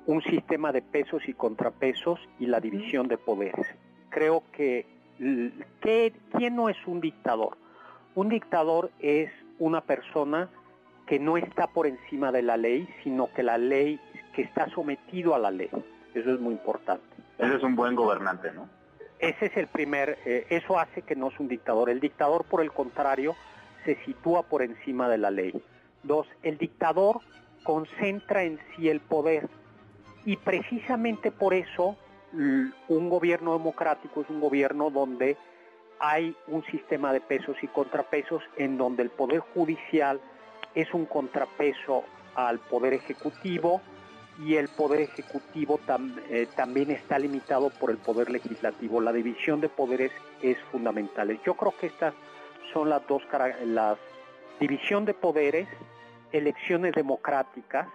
un 0.06 0.22
sistema 0.22 0.72
de 0.72 0.82
pesos 0.82 1.28
y 1.28 1.34
contrapesos 1.34 2.20
y 2.40 2.48
la 2.48 2.60
división 2.60 3.08
de 3.08 3.18
poderes. 3.18 3.68
Creo 4.10 4.44
que, 4.52 4.86
¿quién 5.82 6.56
no 6.56 6.70
es 6.70 6.78
un 6.86 7.02
dictador? 7.02 7.58
Un 8.16 8.30
dictador 8.30 8.92
es 9.00 9.32
una 9.60 9.82
persona 9.82 10.50
que 11.08 11.20
no 11.20 11.38
está 11.38 11.68
por 11.68 11.88
encima 11.88 12.32
de 12.32 12.42
la 12.42 12.58
ley, 12.58 12.88
sino 13.04 13.32
que 13.34 13.44
la 13.44 13.58
ley, 13.58 14.00
que 14.34 14.44
está 14.44 14.70
sometido 14.70 15.36
a 15.36 15.40
la 15.40 15.52
ley. 15.52 15.70
Eso 16.14 16.34
es 16.34 16.40
muy 16.40 16.54
importante. 16.54 17.04
Ese 17.38 17.56
es 17.56 17.64
un 17.64 17.76
buen 17.76 17.96
gobernante, 17.96 18.52
¿no? 18.52 18.70
Ese 19.20 19.48
es 19.48 19.58
el 19.58 19.68
primer, 19.68 20.18
eh, 20.26 20.46
eso 20.50 20.80
hace 20.80 21.02
que 21.02 21.16
no 21.16 21.28
es 21.28 21.40
un 21.40 21.48
dictador. 21.48 21.90
El 21.90 22.00
dictador, 22.00 22.46
por 22.46 22.62
el 22.62 22.72
contrario, 22.72 23.36
se 23.86 23.96
sitúa 24.06 24.44
por 24.44 24.62
encima 24.62 25.10
de 25.10 25.18
la 25.18 25.32
ley. 25.32 25.54
Dos, 26.04 26.28
el 26.44 26.58
dictador 26.58 27.20
concentra 27.64 28.44
en 28.44 28.60
sí 28.76 28.90
el 28.90 29.02
poder 29.02 29.50
y 30.26 30.38
precisamente 30.38 31.32
por 31.32 31.54
eso 31.54 31.98
un 32.34 33.10
gobierno 33.10 33.54
democrático 33.54 34.22
es 34.22 34.30
un 34.30 34.40
gobierno 34.40 34.90
donde 34.90 35.38
hay 36.00 36.36
un 36.48 36.64
sistema 36.66 37.12
de 37.12 37.22
pesos 37.22 37.58
y 37.62 37.68
contrapesos 37.68 38.42
en 38.58 38.78
donde 38.78 39.04
el 39.04 39.10
poder 39.10 39.40
judicial 39.40 40.20
es 40.76 40.94
un 40.94 41.06
contrapeso 41.06 42.04
al 42.36 42.60
poder 42.60 42.94
ejecutivo 42.94 43.82
y 44.40 44.56
el 44.56 44.70
poder 44.70 45.02
ejecutivo 45.02 45.80
eh, 46.30 46.48
también 46.56 46.92
está 46.92 47.20
limitado 47.20 47.70
por 47.72 47.92
el 47.92 47.98
poder 47.98 48.30
legislativo. 48.30 49.02
La 49.02 49.12
división 49.12 49.60
de 49.60 49.68
poderes 49.68 50.12
es 50.42 50.58
fundamental. 50.72 51.38
Yo 51.46 51.56
creo 51.56 51.74
que 51.78 51.88
estas 51.88 52.14
son 52.72 52.90
las 52.90 53.06
dos 53.08 53.24
las 53.66 53.98
división 54.60 55.06
de 55.06 55.14
poderes, 55.14 55.68
elecciones 56.32 56.94
democráticas 56.94 57.88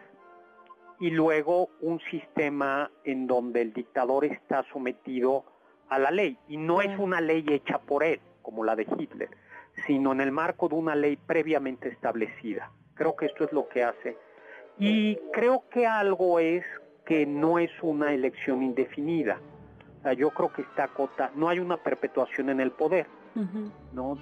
y 1.01 1.11
luego 1.11 1.71
un 1.81 2.01
sistema 2.11 2.91
en 3.05 3.27
donde 3.27 3.63
el 3.63 3.73
dictador 3.73 4.25
está 4.25 4.65
sometido 4.73 5.45
a 5.89 5.99
la 5.99 6.11
ley 6.11 6.39
y 6.49 6.57
no 6.57 6.81
es 6.81 6.99
una 6.99 7.21
ley 7.21 7.45
hecha 7.49 7.79
por 7.79 8.05
él, 8.05 8.21
como 8.43 8.65
la 8.65 8.77
de 8.77 8.87
Hitler, 8.99 9.31
sino 9.87 10.13
en 10.13 10.21
el 10.21 10.33
marco 10.33 10.69
de 10.69 10.77
una 10.77 10.95
ley 10.95 11.17
previamente 11.17 11.89
establecida. 11.89 12.71
Creo 12.95 13.17
que 13.17 13.27
esto 13.27 13.45
es 13.45 13.53
lo 13.53 13.69
que 13.69 13.83
hace. 13.83 14.17
Y 14.79 15.17
creo 15.33 15.65
que 15.71 15.87
algo 15.87 16.39
es 16.39 16.65
que 17.05 17.27
no 17.27 17.59
es 17.59 17.71
una 17.83 18.13
elección 18.13 18.63
indefinida. 18.63 19.39
yo 20.17 20.31
creo 20.31 20.53
que 20.53 20.63
está 20.63 20.89
cota, 20.89 21.31
no 21.35 21.49
hay 21.49 21.59
una 21.59 21.77
perpetuación 21.77 22.51
en 22.51 22.61
el 22.61 22.71
poder. 22.71 23.07
¿no? 23.93 24.17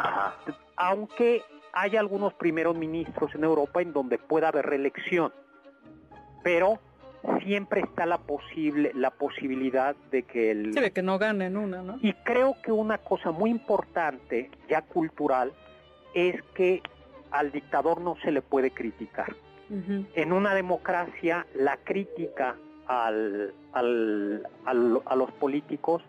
Aunque 0.77 1.43
hay 1.73 1.97
algunos 1.97 2.35
primeros 2.35 2.77
ministros 2.77 3.35
en 3.35 3.45
Europa 3.45 3.83
en 3.83 3.93
donde 3.93 4.19
pueda 4.19 4.49
haber 4.49 4.67
reelección 4.67 5.33
pero 6.43 6.79
siempre 7.45 7.81
está 7.81 8.07
la 8.07 8.19
posible 8.19 8.93
la 8.95 9.11
posibilidad 9.11 9.95
de 10.11 10.25
que 10.25 10.51
el 10.51 10.75
sí, 10.75 10.81
de 10.81 10.91
que 10.91 11.03
no 11.03 11.19
ganen 11.19 11.57
una, 11.57 11.83
¿no? 11.83 11.99
Y 12.03 12.13
creo 12.25 12.57
que 12.63 12.73
una 12.73 12.99
cosa 12.99 13.31
muy 13.31 13.51
importante 13.51 14.51
ya 14.69 14.83
cultural 14.83 15.53
es 16.15 16.43
que 16.55 16.83
al 17.31 17.53
dictador 17.53 18.01
no 18.01 18.17
se 18.23 18.31
le 18.33 18.43
puede 18.43 18.71
criticar. 18.71 19.35
En 20.15 20.35
una 20.35 20.55
democracia 20.55 21.47
la 21.55 21.79
crítica 21.79 22.57
al, 22.87 23.55
al, 23.73 24.47
a 24.67 25.17
los 25.17 25.31
políticos 25.33 26.03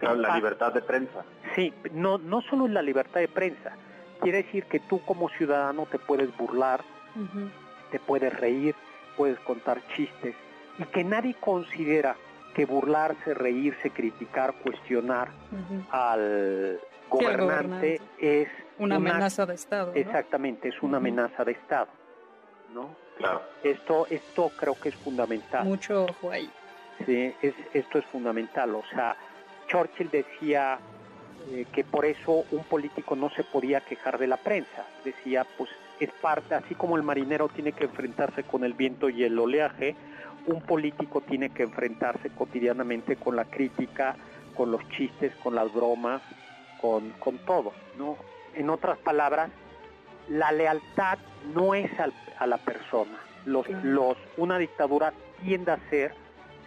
la 0.00 0.36
libertad 0.36 0.72
de 0.72 0.82
prensa. 0.82 1.24
Sí, 1.56 1.74
no 1.92 2.18
no 2.18 2.42
solo 2.42 2.66
es 2.66 2.72
la 2.72 2.82
libertad 2.82 3.18
de 3.18 3.26
prensa. 3.26 3.72
Quiere 4.20 4.44
decir 4.44 4.66
que 4.66 4.78
tú 4.78 5.00
como 5.04 5.28
ciudadano 5.30 5.86
te 5.86 5.98
puedes 5.98 6.36
burlar, 6.36 6.84
te 7.90 7.98
puedes 7.98 8.32
reír, 8.38 8.76
puedes 9.18 9.38
contar 9.40 9.82
chistes 9.96 10.34
y 10.78 10.84
que 10.84 11.04
nadie 11.04 11.34
considera 11.34 12.16
que 12.54 12.64
burlarse, 12.64 13.34
reírse, 13.34 13.90
criticar, 13.90 14.54
cuestionar 14.62 15.28
al, 15.90 16.80
gobernante 17.10 18.00
es 18.18 18.48
una, 18.78 18.96
amenaza 18.96 19.44
de 19.44 19.54
Estado. 19.54 19.92
Exactamente, 19.94 20.68
es 20.68 20.82
una 20.82 20.98
amenaza 20.98 21.44
de 21.44 21.52
Estado, 21.52 21.88
¿no? 22.72 22.96
Claro. 23.18 23.42
Esto, 23.64 24.06
esto 24.08 24.52
creo 24.56 24.74
que 24.80 24.90
es 24.90 24.94
fundamental. 24.94 25.64
Mucho 25.64 26.04
ojo 26.04 26.30
ahí. 26.30 26.48
Sí, 27.04 27.34
es, 27.42 27.54
esto 27.74 27.98
es 27.98 28.04
fundamental. 28.06 28.74
O 28.76 28.84
sea, 28.92 29.16
Churchill 29.66 30.10
decía 30.10 30.78
eh, 31.50 31.66
que 31.72 31.84
por 31.84 32.04
eso 32.04 32.44
un 32.50 32.64
político 32.64 33.16
no 33.16 33.30
se 33.30 33.44
podía 33.44 33.80
quejar 33.80 34.18
de 34.18 34.26
la 34.26 34.36
prensa. 34.36 34.86
Decía, 35.04 35.46
pues 35.56 35.70
es 36.00 36.10
parte, 36.20 36.54
así 36.54 36.74
como 36.74 36.96
el 36.96 37.02
marinero 37.02 37.48
tiene 37.48 37.72
que 37.72 37.84
enfrentarse 37.84 38.42
con 38.44 38.64
el 38.64 38.74
viento 38.74 39.08
y 39.08 39.24
el 39.24 39.38
oleaje, 39.38 39.96
un 40.46 40.60
político 40.62 41.20
tiene 41.20 41.50
que 41.50 41.62
enfrentarse 41.64 42.30
cotidianamente 42.30 43.16
con 43.16 43.36
la 43.36 43.44
crítica, 43.44 44.16
con 44.56 44.70
los 44.70 44.86
chistes, 44.90 45.32
con 45.42 45.54
las 45.54 45.72
bromas, 45.72 46.22
con, 46.80 47.10
con 47.18 47.38
todo, 47.38 47.72
¿no? 47.96 48.16
En 48.54 48.70
otras 48.70 48.98
palabras, 48.98 49.50
la 50.28 50.52
lealtad 50.52 51.18
no 51.54 51.74
es 51.74 51.90
a 52.38 52.46
la 52.46 52.58
persona. 52.58 53.18
Los, 53.44 53.68
los, 53.82 54.16
una 54.36 54.58
dictadura 54.58 55.12
tiende 55.42 55.72
a 55.72 55.78
ser 55.90 56.12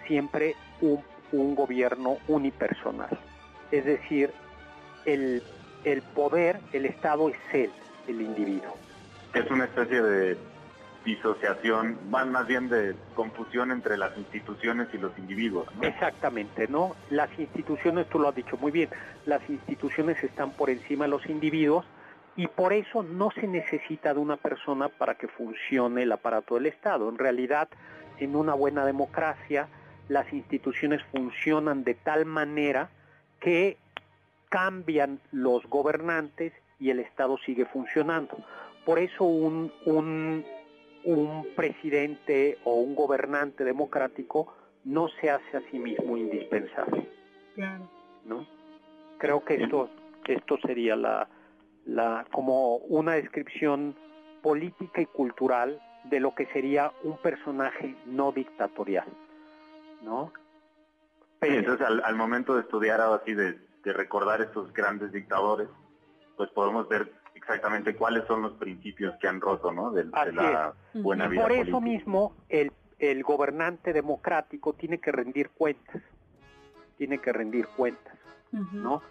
siempre 0.07 0.55
un, 0.81 1.03
un 1.31 1.55
gobierno 1.55 2.17
unipersonal. 2.27 3.19
Es 3.71 3.85
decir, 3.85 4.31
el, 5.05 5.43
el 5.83 6.01
poder, 6.01 6.59
el 6.73 6.85
Estado 6.85 7.29
es 7.29 7.37
él, 7.53 7.71
el 8.07 8.21
individuo 8.21 8.75
es 9.33 9.49
una 9.49 9.65
especie 9.65 10.01
de 10.01 10.37
disociación, 11.05 11.97
más 12.09 12.45
bien 12.45 12.69
de 12.69 12.95
confusión 13.15 13.71
entre 13.71 13.97
las 13.97 14.15
instituciones 14.17 14.87
y 14.93 14.99
los 14.99 15.17
individuos. 15.17 15.67
Exactamente, 15.81 16.67
¿no? 16.67 16.95
Las 17.09 17.29
instituciones, 17.39 18.07
tú 18.07 18.19
lo 18.19 18.29
has 18.29 18.35
dicho 18.35 18.57
muy 18.57 18.71
bien, 18.71 18.89
las 19.25 19.41
instituciones 19.49 20.23
están 20.23 20.51
por 20.51 20.69
encima 20.69 21.05
de 21.05 21.11
los 21.11 21.25
individuos 21.25 21.85
y 22.35 22.47
por 22.47 22.71
eso 22.71 23.01
no 23.01 23.31
se 23.31 23.47
necesita 23.47 24.13
de 24.13 24.19
una 24.19 24.37
persona 24.37 24.89
para 24.89 25.15
que 25.15 25.27
funcione 25.27 26.03
el 26.03 26.11
aparato 26.11 26.55
del 26.55 26.67
Estado. 26.67 27.09
En 27.09 27.17
realidad, 27.17 27.67
en 28.19 28.35
una 28.35 28.53
buena 28.53 28.85
democracia, 28.85 29.67
las 30.07 30.31
instituciones 30.31 31.01
funcionan 31.11 31.83
de 31.83 31.95
tal 31.95 32.25
manera 32.25 32.89
que 33.39 33.77
cambian 34.51 35.21
los 35.31 35.65
gobernantes 35.67 36.51
y 36.77 36.89
el 36.89 36.99
Estado 36.99 37.37
sigue 37.37 37.65
funcionando. 37.65 38.37
Por 38.85 38.99
eso 38.99 39.23
un, 39.23 39.71
un, 39.85 40.45
presidente 41.55 42.57
o 42.65 42.75
un 42.75 42.93
gobernante 42.93 43.63
democrático 43.63 44.53
no 44.83 45.07
se 45.07 45.29
hace 45.29 45.57
a 45.57 45.61
sí 45.71 45.79
mismo 45.79 46.17
indispensable. 46.17 47.07
¿no? 48.25 48.45
Creo 49.19 49.43
que 49.45 49.55
esto, 49.55 49.89
esto 50.27 50.57
sería 50.65 50.95
la, 50.97 51.29
la, 51.85 52.25
como 52.31 52.75
una 52.77 53.13
descripción 53.13 53.95
política 54.41 55.01
y 55.01 55.05
cultural 55.05 55.79
de 56.05 56.19
lo 56.19 56.35
que 56.35 56.47
sería 56.47 56.91
un 57.03 57.17
personaje 57.19 57.95
no 58.05 58.33
dictatorial. 58.33 59.07
¿no? 60.03 60.33
entonces 61.41 61.87
al, 61.87 62.15
momento 62.15 62.55
de 62.55 62.61
estudiar 62.61 62.99
así, 63.01 63.33
de, 63.33 63.57
de 63.83 63.93
recordar 63.93 64.41
estos 64.41 64.71
grandes 64.73 65.11
dictadores, 65.11 65.67
pues 66.37 66.49
podemos 66.51 66.87
ver 66.87 67.11
exactamente 67.35 67.95
cuáles 67.95 68.25
son 68.27 68.41
los 68.41 68.53
principios 68.53 69.15
que 69.19 69.27
han 69.27 69.41
roto, 69.41 69.71
¿no? 69.71 69.91
De, 69.91 70.05
la 70.05 70.73
buena 70.93 71.27
vida. 71.27 71.41
Por 71.41 71.51
eso 71.51 71.81
mismo 71.81 72.35
el, 72.49 72.71
el 72.99 73.23
gobernante 73.23 73.93
democrático 73.93 74.73
tiene 74.73 74.99
que 74.99 75.11
rendir 75.11 75.49
cuentas, 75.49 76.01
tiene 76.97 77.17
que 77.17 77.33
rendir 77.33 77.67
cuentas, 77.75 78.15
¿no? 78.71 79.01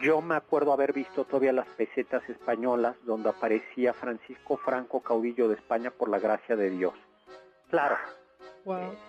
Yo 0.00 0.22
me 0.22 0.36
acuerdo 0.36 0.72
haber 0.72 0.92
visto 0.92 1.24
todavía 1.24 1.52
las 1.52 1.66
pesetas 1.66 2.22
españolas 2.28 2.96
donde 3.04 3.28
aparecía 3.28 3.92
Francisco 3.92 4.56
Franco, 4.56 5.00
caudillo 5.00 5.48
de 5.48 5.56
España 5.56 5.90
por 5.90 6.08
la 6.08 6.20
gracia 6.20 6.54
de 6.54 6.70
Dios. 6.70 6.94
Claro, 7.70 7.96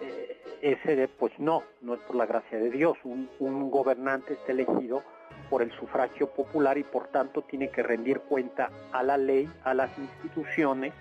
Eh, 0.02 0.42
ese, 0.62 1.08
pues 1.08 1.38
no, 1.40 1.64
no 1.82 1.94
es 1.94 2.00
por 2.02 2.16
la 2.16 2.26
gracia 2.26 2.58
de 2.58 2.70
Dios. 2.70 2.98
Un, 3.04 3.30
un 3.40 3.70
gobernante 3.72 4.34
está 4.34 4.52
elegido 4.52 5.04
por 5.50 5.62
el 5.62 5.72
sufragio 5.72 6.28
popular 6.28 6.78
y 6.78 6.84
por 6.84 7.08
tanto 7.08 7.42
tiene 7.44 7.70
que 7.70 7.84
rendir 7.84 8.20
cuenta 8.22 8.70
a 8.92 9.04
la 9.04 9.18
ley, 9.18 9.50
a 9.64 9.74
las 9.74 9.96
instituciones 9.98 10.94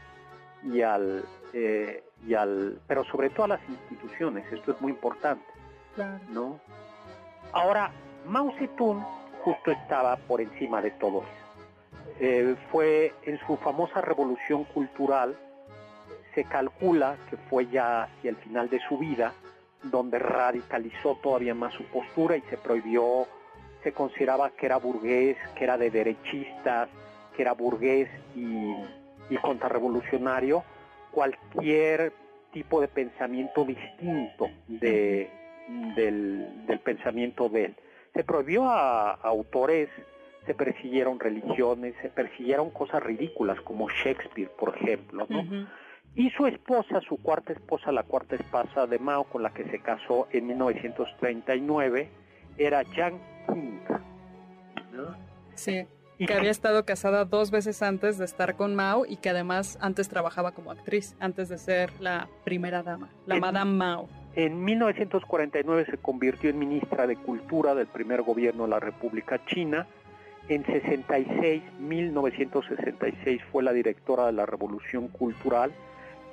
y 0.63 0.83
al, 0.83 1.25
eh, 1.53 2.03
y 2.27 2.35
al 2.35 2.79
pero 2.87 3.05
sobre 3.05 3.31
todo 3.31 3.45
a 3.45 3.49
las 3.49 3.69
instituciones. 3.69 4.45
Esto 4.53 4.73
es 4.73 4.81
muy 4.81 4.93
importante, 4.93 5.45
¿no? 6.31 6.61
Ahora 7.53 7.91
Mao 8.27 8.53
Zedong 8.59 9.05
justo 9.43 9.71
estaba 9.71 10.17
por 10.17 10.41
encima 10.41 10.81
de 10.81 10.91
todo 10.93 11.23
eso. 11.23 11.45
Eh, 12.21 12.57
fue 12.71 13.13
en 13.23 13.39
su 13.47 13.57
famosa 13.57 14.01
revolución 14.01 14.65
cultural 14.65 15.37
se 16.35 16.45
calcula 16.45 17.17
que 17.31 17.37
fue 17.37 17.67
ya 17.67 18.05
hacia 18.05 18.31
el 18.31 18.37
final 18.37 18.69
de 18.69 18.81
su 18.89 18.99
vida, 18.99 19.33
donde 19.83 20.19
radicalizó 20.19 21.17
todavía 21.23 21.55
más 21.55 21.75
su 21.75 21.85
postura 21.85 22.37
y 22.37 22.43
se 22.43 22.57
prohibió, 22.57 23.27
se 23.83 23.93
consideraba 23.93 24.51
que 24.51 24.67
era 24.67 24.79
burgués, 24.79 25.37
que 25.55 25.65
era 25.65 25.77
de 25.77 25.91
derechistas, 25.91 26.89
que 27.37 27.43
era 27.43 27.53
burgués 27.53 28.09
y, 28.35 28.75
y 29.31 29.37
contrarrevolucionario, 29.43 30.65
cualquier 31.11 32.13
tipo 32.53 32.81
de 32.81 32.89
pensamiento 32.89 33.65
distinto 33.65 34.49
de, 34.69 35.31
del, 35.97 36.81
pensamiento 36.85 37.49
de 37.49 37.67
él. 37.67 37.75
Se 38.15 38.25
prohibió 38.25 38.65
a, 38.65 39.13
autores, 39.13 39.89
se 40.47 40.55
persiguieron 40.55 41.19
religiones, 41.19 41.95
se 42.01 42.09
persiguieron 42.09 42.71
cosas 42.71 43.03
ridículas 43.03 43.61
como 43.63 43.89
Shakespeare, 43.89 44.51
por 44.51 44.77
ejemplo, 44.77 45.27
¿no? 45.29 45.67
Y 46.17 46.31
su 46.31 46.47
esposa, 46.47 47.01
su 47.01 47.17
cuarta 47.17 47.53
esposa, 47.53 47.91
la 47.91 48.05
cuarta 48.05 48.37
esposa 48.37 48.87
de 48.87 48.99
Mao, 49.01 49.25
con 49.25 49.43
la 49.43 49.51
que 49.51 49.65
se 49.65 49.81
casó 49.81 50.29
en 50.31 50.47
1939, 50.47 52.09
era 52.57 52.85
Jiang 52.85 53.19
Qing. 53.49 53.81
Sí, 55.55 55.87
que 56.19 56.33
había 56.33 56.53
estado 56.53 56.85
casada 56.85 57.25
dos 57.25 57.51
veces 57.51 57.83
antes 57.83 58.19
de 58.19 58.25
estar 58.27 58.55
con 58.55 58.77
Mao 58.77 59.05
y 59.07 59.17
que 59.17 59.31
además 59.31 59.77
antes 59.81 60.09
trabajaba 60.09 60.53
como 60.53 60.71
actriz, 60.71 61.17
antes 61.19 61.49
de 61.49 61.59
ser 61.59 61.91
la 62.01 62.29
primera 62.45 62.85
dama, 62.85 63.11
la 63.27 63.41
Madame 63.41 63.73
Mao. 63.73 64.09
En 64.37 64.65
1949 64.65 65.87
se 65.91 65.97
convirtió 65.99 66.51
en 66.51 66.61
ministra 66.61 67.09
de 67.09 67.17
Cultura 67.17 67.75
del 67.75 67.89
primer 67.89 68.23
gobierno 68.23 68.65
de 68.65 68.71
la 68.71 68.81
República 68.81 69.45
China. 69.47 69.89
En 70.49 70.65
66, 70.65 71.63
1966 71.81 73.43
fue 73.51 73.65
la 73.65 73.73
directora 73.73 74.27
de 74.27 74.33
la 74.33 74.47
Revolución 74.47 75.09
Cultural 75.09 75.73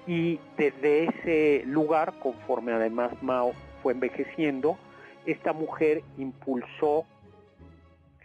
y 0.08 0.39
desde 0.58 1.06
ese 1.06 1.64
lugar, 1.66 2.14
conforme 2.20 2.74
además 2.74 3.12
Mao 3.22 3.54
fue 3.82 3.93
envejeciendo, 3.93 4.78
esta 5.26 5.54
mujer 5.54 6.02
impulsó, 6.18 7.06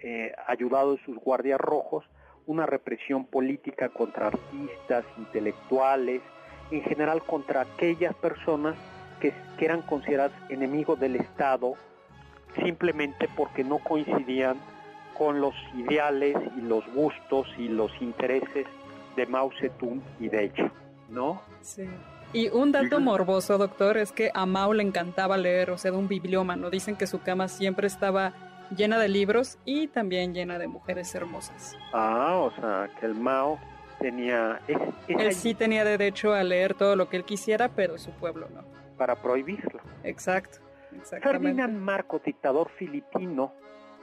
eh, 0.02 0.32
ayudado 0.46 0.96
de 0.96 1.04
sus 1.04 1.16
guardias 1.16 1.60
rojos, 1.60 2.04
una 2.46 2.64
represión 2.64 3.26
política 3.26 3.88
contra 3.88 4.28
artistas, 4.28 5.04
intelectuales, 5.18 6.22
en 6.70 6.82
general 6.82 7.22
contra 7.22 7.62
aquellas 7.62 8.14
personas 8.14 8.76
que, 9.20 9.32
que 9.58 9.64
eran 9.64 9.82
consideradas 9.82 10.32
enemigos 10.48 10.98
del 10.98 11.16
Estado 11.16 11.74
simplemente 12.62 13.28
porque 13.36 13.64
no 13.64 13.78
coincidían 13.78 14.56
con 15.16 15.40
los 15.40 15.54
ideales 15.74 16.36
y 16.56 16.60
los 16.60 16.86
gustos 16.94 17.46
y 17.58 17.68
los 17.68 17.90
intereses 18.00 18.66
de 19.16 19.26
Mao 19.26 19.50
Zedong 19.60 20.02
y 20.20 20.28
de 20.28 20.44
hecho. 20.44 20.70
¿No? 21.08 21.42
Sí. 21.60 21.88
Y 22.32 22.48
un 22.48 22.72
dato 22.72 23.00
morboso, 23.00 23.56
doctor, 23.56 23.96
es 23.96 24.12
que 24.12 24.30
a 24.34 24.46
Mao 24.46 24.74
le 24.74 24.82
encantaba 24.82 25.36
leer, 25.36 25.70
o 25.70 25.78
sea, 25.78 25.90
de 25.92 25.96
un 25.96 26.08
bibliómano. 26.08 26.70
Dicen 26.70 26.96
que 26.96 27.06
su 27.06 27.20
cama 27.20 27.48
siempre 27.48 27.86
estaba 27.86 28.32
llena 28.76 28.98
de 28.98 29.08
libros 29.08 29.58
y 29.64 29.86
también 29.86 30.34
llena 30.34 30.58
de 30.58 30.66
mujeres 30.66 31.14
hermosas. 31.14 31.76
Ah, 31.92 32.34
o 32.34 32.50
sea, 32.60 32.90
que 32.98 33.06
el 33.06 33.14
Mao 33.14 33.58
tenía... 34.00 34.60
Él 35.08 35.34
sí 35.34 35.54
tenía 35.54 35.84
derecho 35.84 36.34
a 36.34 36.42
leer 36.42 36.74
todo 36.74 36.96
lo 36.96 37.08
que 37.08 37.16
él 37.16 37.24
quisiera, 37.24 37.68
pero 37.68 37.96
su 37.96 38.10
pueblo 38.10 38.48
no. 38.54 38.64
Para 38.98 39.16
prohibirlo. 39.16 39.80
Exacto. 40.02 40.58
Ferdinand 41.22 41.78
Marcos, 41.78 42.22
dictador 42.24 42.70
filipino, 42.70 43.52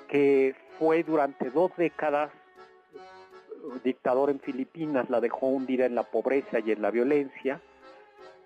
que 0.08 0.56
fue 0.80 1.04
durante 1.04 1.50
dos 1.50 1.72
décadas 1.76 2.32
dictador 3.84 4.30
en 4.30 4.40
Filipinas 4.40 5.10
la 5.10 5.22
dejó 5.22 5.48
hundida 5.48 5.86
en 5.86 5.96
la 5.96 6.04
pobreza 6.04 6.60
y 6.60 6.72
en 6.72 6.82
la 6.82 6.92
violencia 6.92 7.62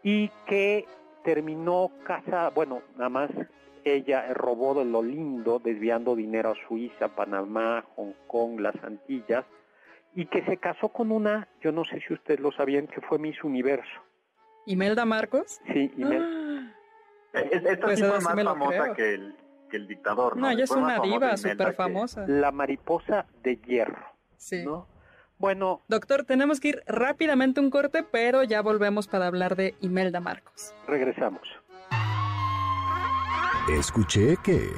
y 0.04 0.30
que 0.46 0.86
terminó 1.24 1.92
casa, 2.06 2.50
bueno, 2.50 2.82
nada 2.96 3.10
más 3.10 3.30
ella 3.84 4.34
robó 4.34 4.74
de 4.74 4.86
lo 4.86 5.02
lindo, 5.02 5.60
desviando 5.60 6.16
dinero 6.16 6.52
a 6.52 6.68
Suiza, 6.68 7.10
Panamá, 7.10 7.86
Hong 7.96 8.14
Kong, 8.28 8.60
las 8.60 8.76
Antillas, 8.84 9.46
y 10.16 10.26
que 10.26 10.44
se 10.46 10.58
casó 10.58 10.90
con 10.90 11.12
una, 11.12 11.48
yo 11.62 11.72
no 11.72 11.84
sé 11.86 12.02
si 12.06 12.14
ustedes 12.14 12.40
lo 12.40 12.52
sabían, 12.52 12.88
que 12.88 13.02
fue 13.02 13.20
Miss 13.20 13.44
Universo. 13.44 14.02
¿Imelda 14.66 15.06
Marcos? 15.06 15.62
Sí, 15.72 15.92
Imelda. 15.98 16.74
Ah. 17.34 17.40
esta 17.52 17.86
pues 17.86 18.00
sí 18.00 18.06
fue 18.06 18.20
más 18.20 18.44
famosa 18.44 18.94
que 18.94 19.14
el, 19.14 19.36
que 19.70 19.78
el 19.78 19.88
dictador, 19.88 20.36
¿no? 20.36 20.44
No, 20.44 20.52
ella 20.52 20.64
es 20.64 20.72
una 20.72 21.00
diva 21.00 21.38
súper 21.38 21.74
famosa. 21.74 22.26
La 22.28 22.52
mariposa 22.52 23.26
de 23.44 23.58
hierro. 23.58 24.06
Sí. 24.38 24.64
¿no? 24.66 24.88
Bueno. 25.38 25.82
Doctor, 25.88 26.24
tenemos 26.24 26.60
que 26.60 26.70
ir 26.70 26.84
rápidamente 26.88 27.60
un 27.60 27.70
corte, 27.70 28.04
pero 28.04 28.44
ya 28.44 28.62
volvemos 28.62 29.08
para 29.08 29.28
hablar 29.28 29.56
de 29.56 29.76
Imelda 29.82 30.20
Marcos. 30.20 30.74
Regresamos. 30.88 31.42
Escuché 33.70 34.38
que... 34.44 34.70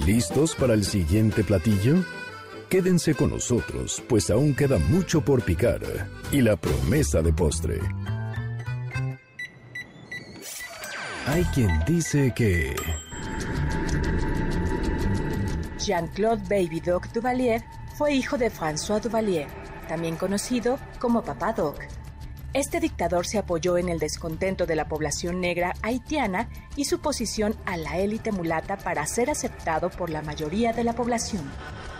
¿Listos 0.05 0.55
para 0.57 0.75
el 0.75 0.85
siguiente 0.85 1.43
platillo? 1.43 2.05
Quédense 2.69 3.15
con 3.15 3.31
nosotros, 3.31 4.03
pues 4.11 4.29
aún 4.29 4.55
queda 4.55 4.79
mucho 4.79 5.23
por 5.23 5.43
picar 5.43 5.81
y 6.31 6.43
la 6.43 6.57
promesa 6.57 7.23
de 7.23 7.33
postre. 7.33 7.81
Hay 11.27 11.45
quien 11.55 11.71
dice 11.87 12.35
que... 12.37 12.77
Jean-Claude 15.89 16.43
Baby 16.51 16.81
Doc 16.81 17.09
Duvalier 17.15 17.65
fue 17.97 18.13
hijo 18.13 18.37
de 18.37 18.51
François 18.51 19.01
Duvalier, 19.01 19.47
también 19.89 20.17
conocido 20.17 20.79
como 20.99 21.23
Papá 21.23 21.55
Doc. 21.55 21.81
Este 22.53 22.79
dictador 22.79 23.27
se 23.27 23.39
apoyó 23.39 23.79
en 23.79 23.89
el 23.89 23.99
descontento 23.99 24.67
de 24.67 24.77
la 24.77 24.87
población 24.87 25.41
negra 25.41 25.73
haitiana 25.81 26.51
y 26.77 26.85
su 26.85 27.01
posición 27.01 27.57
a 27.65 27.79
la 27.79 27.97
élite 27.97 28.33
mulata 28.33 28.77
para 28.77 29.07
ser 29.07 29.31
aceptado 29.31 29.89
por 29.89 30.11
la 30.11 30.21
mayoría 30.21 30.75
de 30.75 30.85
la 30.85 30.93
población. 30.93 31.51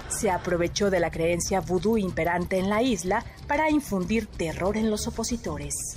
Se 0.09 0.31
aprovechó 0.31 0.91
de 0.91 1.01
la 1.01 1.11
creencia 1.11 1.61
vudú 1.61 1.97
imperante 1.97 2.59
en 2.59 2.69
la 2.69 2.83
isla 2.83 3.25
para 3.47 3.71
infundir 3.71 4.27
terror 4.27 4.77
en 4.77 4.91
los 4.91 5.07
opositores. 5.07 5.97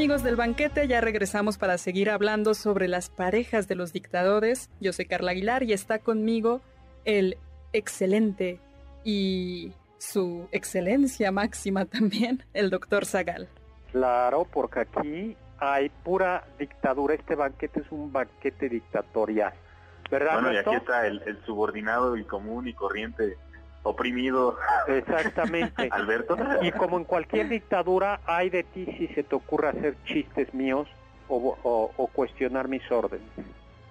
Amigos 0.00 0.22
del 0.22 0.36
banquete, 0.36 0.88
ya 0.88 1.02
regresamos 1.02 1.58
para 1.58 1.76
seguir 1.76 2.08
hablando 2.08 2.54
sobre 2.54 2.88
las 2.88 3.10
parejas 3.10 3.68
de 3.68 3.74
los 3.74 3.92
dictadores. 3.92 4.70
Yo 4.80 4.94
soy 4.94 5.04
Carla 5.04 5.32
Aguilar 5.32 5.62
y 5.62 5.74
está 5.74 5.98
conmigo 5.98 6.62
el 7.04 7.36
excelente 7.74 8.60
y 9.04 9.74
su 9.98 10.48
excelencia 10.52 11.32
máxima 11.32 11.84
también, 11.84 12.42
el 12.54 12.70
doctor 12.70 13.04
Zagal. 13.04 13.50
Claro, 13.92 14.46
porque 14.50 14.80
aquí 14.80 15.36
hay 15.58 15.90
pura 15.90 16.44
dictadura, 16.58 17.12
este 17.12 17.34
banquete 17.34 17.80
es 17.80 17.92
un 17.92 18.10
banquete 18.10 18.70
dictatorial. 18.70 19.52
¿Verdad, 20.10 20.32
Bueno, 20.32 20.54
y 20.54 20.56
aquí 20.56 20.76
está 20.76 21.06
el, 21.06 21.20
el 21.26 21.44
subordinado 21.44 22.16
y 22.16 22.24
común 22.24 22.66
y 22.68 22.72
corriente 22.72 23.36
oprimido 23.82 24.56
Exactamente. 24.88 25.88
Alberto. 25.92 26.36
Y 26.62 26.72
como 26.72 26.98
en 26.98 27.04
cualquier 27.04 27.48
dictadura, 27.48 28.20
hay 28.26 28.50
de 28.50 28.62
ti 28.64 28.86
si 28.98 29.08
se 29.08 29.22
te 29.22 29.34
ocurre 29.34 29.68
hacer 29.68 29.94
chistes 30.04 30.52
míos 30.54 30.88
o, 31.28 31.56
o- 31.62 31.92
o 31.96 32.06
cuestionar 32.08 32.68
mis 32.68 32.82
órdenes. 32.90 33.26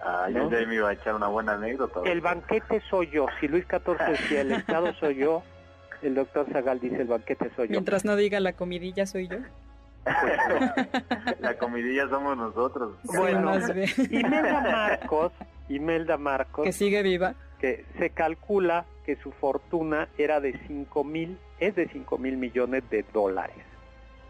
Ah, 0.01 0.27
yo 0.29 0.43
¿no? 0.43 0.51
ya 0.51 0.65
me 0.65 0.75
iba 0.75 0.89
a 0.89 0.93
echar 0.93 1.15
una 1.15 1.27
buena 1.27 1.53
anécdota. 1.53 2.01
El 2.05 2.21
banquete 2.21 2.81
soy 2.89 3.09
yo. 3.09 3.25
Si 3.39 3.47
Luis 3.47 3.65
XIV 3.69 3.97
decía 4.09 4.41
el 4.41 4.51
Estado 4.53 4.93
soy 4.93 5.15
yo, 5.15 5.43
el 6.01 6.15
doctor 6.15 6.45
Zagal 6.53 6.79
dice 6.79 7.01
el 7.01 7.07
banquete 7.07 7.49
soy 7.55 7.67
yo. 7.67 7.71
Mientras 7.71 8.05
no 8.05 8.15
diga 8.15 8.39
la 8.39 8.53
comidilla 8.53 9.05
soy 9.05 9.27
yo. 9.27 9.37
La 11.39 11.57
comidilla 11.57 12.07
somos 12.09 12.37
nosotros. 12.37 12.93
Bueno. 13.03 13.41
más 13.41 13.73
bien. 13.73 13.89
Imelda 14.09 14.61
Marcos, 14.61 15.31
Imelda 15.67 16.17
Marcos, 16.17 16.63
que 16.65 16.71
sigue 16.73 17.01
viva. 17.03 17.35
que 17.59 17.85
se 17.97 18.09
calcula 18.11 18.85
que 19.09 19.15
su 19.23 19.31
fortuna 19.31 20.07
era 20.19 20.39
de 20.39 20.53
5 20.67 21.03
mil, 21.03 21.39
es 21.59 21.75
de 21.75 21.87
5 21.87 22.19
mil 22.19 22.37
millones 22.37 22.87
de 22.91 23.03
dólares, 23.11 23.65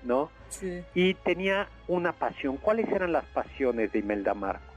¿no? 0.03 0.32
Sí. 0.47 0.82
Y 0.95 1.15
tenía 1.15 1.67
una 1.89 2.13
pasión. 2.13 2.55
¿Cuáles 2.55 2.88
eran 2.88 3.11
las 3.11 3.25
pasiones 3.25 3.91
de 3.91 3.99
Imelda 3.99 4.34
Marcos? 4.34 4.73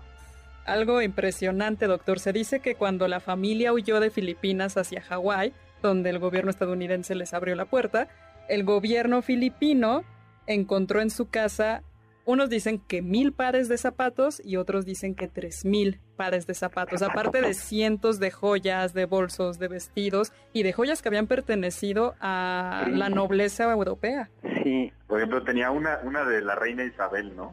Algo 0.65 1.01
impresionante, 1.03 1.87
doctor. 1.87 2.19
Se 2.19 2.33
dice 2.33 2.59
que 2.59 2.75
cuando 2.75 3.07
la 3.07 3.21
familia 3.21 3.73
huyó 3.73 4.01
de 4.01 4.11
Filipinas 4.11 4.77
hacia 4.77 5.03
Hawái, 5.03 5.53
donde 5.83 6.11
el 6.11 6.19
gobierno 6.19 6.51
estadounidense 6.51 7.15
les 7.15 7.33
abrió 7.33 7.55
la 7.55 7.67
puerta, 7.67 8.09
el 8.49 8.65
gobierno 8.65 9.23
filipino 9.23 10.03
encontró 10.49 11.01
en 11.01 11.11
su 11.11 11.31
casa, 11.31 11.85
unos 12.25 12.49
dicen 12.51 12.79
que 12.79 13.03
mil 13.03 13.33
pares 13.33 13.69
de 13.69 13.77
zapatos 13.77 14.41
y 14.45 14.57
otros 14.57 14.85
dicen 14.85 15.15
que 15.15 15.29
tres 15.29 15.65
mil 15.65 16.01
pares 16.17 16.47
de 16.47 16.55
zapatos, 16.55 17.03
aparte 17.03 17.41
de 17.41 17.55
cientos 17.55 18.21
de 18.21 18.31
joyas, 18.31 18.95
de 18.95 19.07
bolsos, 19.07 19.59
de 19.59 19.69
vestidos 19.69 20.33
y 20.53 20.63
de 20.63 20.73
joyas 20.73 21.03
que 21.03 21.09
habían 21.09 21.27
pertenecido 21.27 22.15
a 22.21 22.87
la 22.91 23.09
nobleza 23.09 23.71
europea. 23.71 24.31
Sí, 24.63 24.93
Por 25.09 25.19
ejemplo, 25.19 25.43
tenía 25.43 25.71
una, 25.71 25.99
una 26.05 26.25
de 26.25 26.43
la 26.43 26.55
reina 26.55 26.85
Isabel, 26.85 27.35
¿no? 27.35 27.53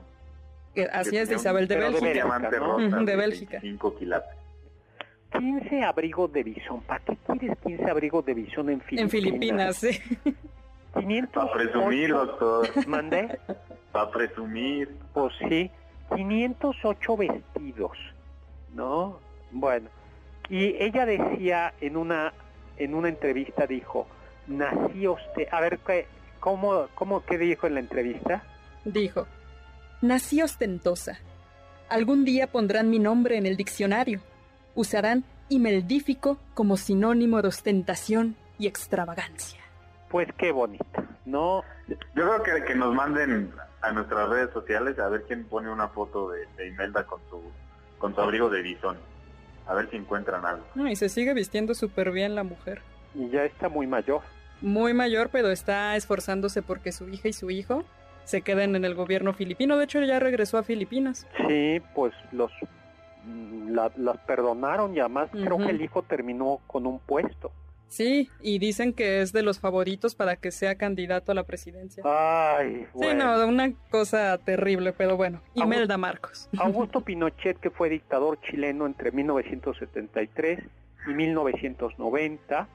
Que 0.75 0.83
así 0.85 1.11
Que 1.11 1.21
es 1.21 1.29
de 1.29 1.35
Isabel 1.35 1.67
de 1.67 1.75
pero 1.75 1.91
de 1.91 1.99
Bélgica. 1.99 2.59
¿no? 2.59 2.77
rosa 2.77 2.97
de 3.03 3.15
Bélgica. 3.15 3.61
5 3.61 3.95
quilates. 3.97 4.37
15 5.37 5.83
abrigos 5.83 6.31
de 6.31 6.43
bisón. 6.43 6.81
¿Para 6.81 7.03
qué 7.05 7.17
quieres 7.39 7.57
15 7.65 7.89
abrigos 7.89 8.25
de 8.25 8.33
bisón 8.33 8.69
en 8.69 8.81
Filipinas? 8.81 9.03
En 9.03 9.09
Filipinas, 9.09 9.75
sí. 9.77 9.99
500 10.93 11.31
Para 11.33 11.53
presumir, 11.53 12.09
doctor. 12.09 12.87
¿Mandé? 12.87 13.39
Para 13.91 14.11
presumir. 14.11 14.97
Pues 15.13 15.33
sí, 15.47 15.71
508 16.15 17.17
vestidos, 17.17 17.97
¿no? 18.73 19.19
Bueno, 19.51 19.89
y 20.49 20.75
ella 20.81 21.05
decía 21.05 21.73
en 21.81 21.97
una 21.97 22.33
en 22.77 22.95
una 22.95 23.09
entrevista 23.09 23.67
dijo, 23.67 24.07
nací 24.47 25.07
usted, 25.07 25.47
a 25.51 25.61
ver 25.61 25.79
qué 25.79 26.07
cómo 26.39 26.87
cómo 26.95 27.23
qué 27.25 27.37
dijo 27.37 27.67
en 27.67 27.75
la 27.75 27.79
entrevista? 27.79 28.43
Dijo, 28.85 29.27
nací 30.01 30.41
ostentosa. 30.41 31.19
Algún 31.89 32.23
día 32.25 32.47
pondrán 32.47 32.89
mi 32.89 32.99
nombre 32.99 33.37
en 33.37 33.45
el 33.45 33.57
diccionario. 33.57 34.21
Usarán 34.75 35.23
imeldífico 35.49 36.37
como 36.53 36.77
sinónimo 36.77 37.41
de 37.41 37.47
ostentación 37.47 38.35
y 38.59 38.67
extravagancia. 38.67 39.59
Pues 40.09 40.27
qué 40.37 40.51
bonita, 40.51 41.05
¿no? 41.29 41.63
Yo 41.87 41.95
creo 42.13 42.43
que, 42.43 42.63
que 42.65 42.75
nos 42.75 42.93
manden 42.93 43.51
a 43.81 43.91
nuestras 43.91 44.29
redes 44.29 44.51
sociales 44.51 44.99
a 44.99 45.07
ver 45.09 45.23
quién 45.27 45.45
pone 45.45 45.69
una 45.71 45.87
foto 45.89 46.29
de, 46.29 46.45
de 46.57 46.67
Imelda 46.67 47.05
con 47.05 47.19
su, 47.29 47.41
con 47.97 48.13
su 48.15 48.21
abrigo 48.21 48.49
de 48.49 48.61
bisón. 48.61 48.97
A 49.67 49.73
ver 49.75 49.89
si 49.89 49.97
encuentran 49.97 50.45
algo. 50.45 50.65
No, 50.75 50.87
y 50.89 50.95
se 50.95 51.09
sigue 51.09 51.33
vistiendo 51.33 51.73
súper 51.75 52.11
bien 52.11 52.33
la 52.35 52.43
mujer. 52.43 52.81
Y 53.13 53.29
ya 53.29 53.43
está 53.45 53.69
muy 53.69 53.85
mayor. 53.87 54.21
Muy 54.61 54.93
mayor, 54.93 55.29
pero 55.31 55.49
está 55.49 55.95
esforzándose 55.95 56.61
porque 56.61 56.91
su 56.91 57.07
hija 57.07 57.27
y 57.29 57.33
su 57.33 57.49
hijo 57.51 57.83
se 58.25 58.41
queden 58.41 58.75
en 58.75 58.83
el 58.83 58.93
gobierno 58.95 59.33
filipino. 59.33 59.77
De 59.77 59.85
hecho, 59.85 60.01
ya 60.01 60.19
regresó 60.19 60.57
a 60.57 60.63
Filipinas. 60.63 61.25
Sí, 61.47 61.81
pues 61.95 62.13
los 62.31 62.51
mm, 63.25 63.69
la- 63.71 63.91
las 63.97 64.17
perdonaron 64.19 64.95
y 64.95 64.99
además 64.99 65.29
creo 65.31 65.57
que 65.57 65.69
el 65.69 65.81
hijo 65.81 66.01
terminó 66.03 66.59
con 66.67 66.85
un 66.85 66.99
puesto. 66.99 67.51
Sí, 67.89 68.29
y 68.39 68.59
dicen 68.59 68.93
que 68.93 69.21
es 69.21 69.33
de 69.33 69.41
los 69.41 69.59
favoritos 69.59 70.13
para 70.15 70.35
que 70.35 70.51
sea 70.51 70.75
candidato 70.75 71.31
a 71.31 71.35
la 71.35 71.43
presidencia. 71.43 72.03
Ay, 72.05 72.85
Sí, 72.85 72.87
bueno. 72.93 73.35
no, 73.37 73.47
una 73.47 73.73
cosa 73.89 74.37
terrible, 74.37 74.93
pero 74.93 75.17
bueno. 75.17 75.41
Imelda 75.55 75.97
Marcos. 75.97 76.47
Augusto 76.59 77.01
Pinochet, 77.01 77.59
que 77.59 77.71
fue 77.71 77.89
dictador 77.89 78.39
chileno 78.41 78.85
entre 78.85 79.11
1973 79.11 80.59
y 81.07 81.13
1990 81.13 82.67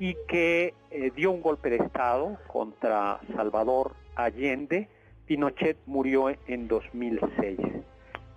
y 0.00 0.16
que 0.26 0.74
eh, 0.90 1.12
dio 1.14 1.30
un 1.30 1.40
golpe 1.40 1.70
de 1.70 1.76
Estado 1.76 2.36
contra 2.48 3.20
Salvador 3.36 3.92
Allende, 4.16 4.88
Pinochet 5.26 5.78
murió 5.86 6.28
en 6.48 6.66
2006 6.68 7.58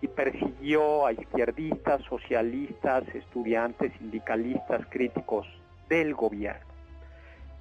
y 0.02 0.08
persiguió 0.08 1.08
a 1.08 1.12
izquierdistas, 1.14 2.04
socialistas, 2.04 3.04
estudiantes, 3.16 3.92
sindicalistas, 3.98 4.86
críticos 4.90 5.48
del 5.90 6.14
gobierno. 6.14 6.66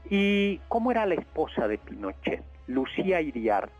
¿Y 0.08 0.58
cómo 0.68 0.90
era 0.90 1.04
la 1.06 1.14
esposa 1.16 1.66
de 1.66 1.78
Pinochet? 1.78 2.42
Lucía 2.66 3.20
Iriart. 3.20 3.72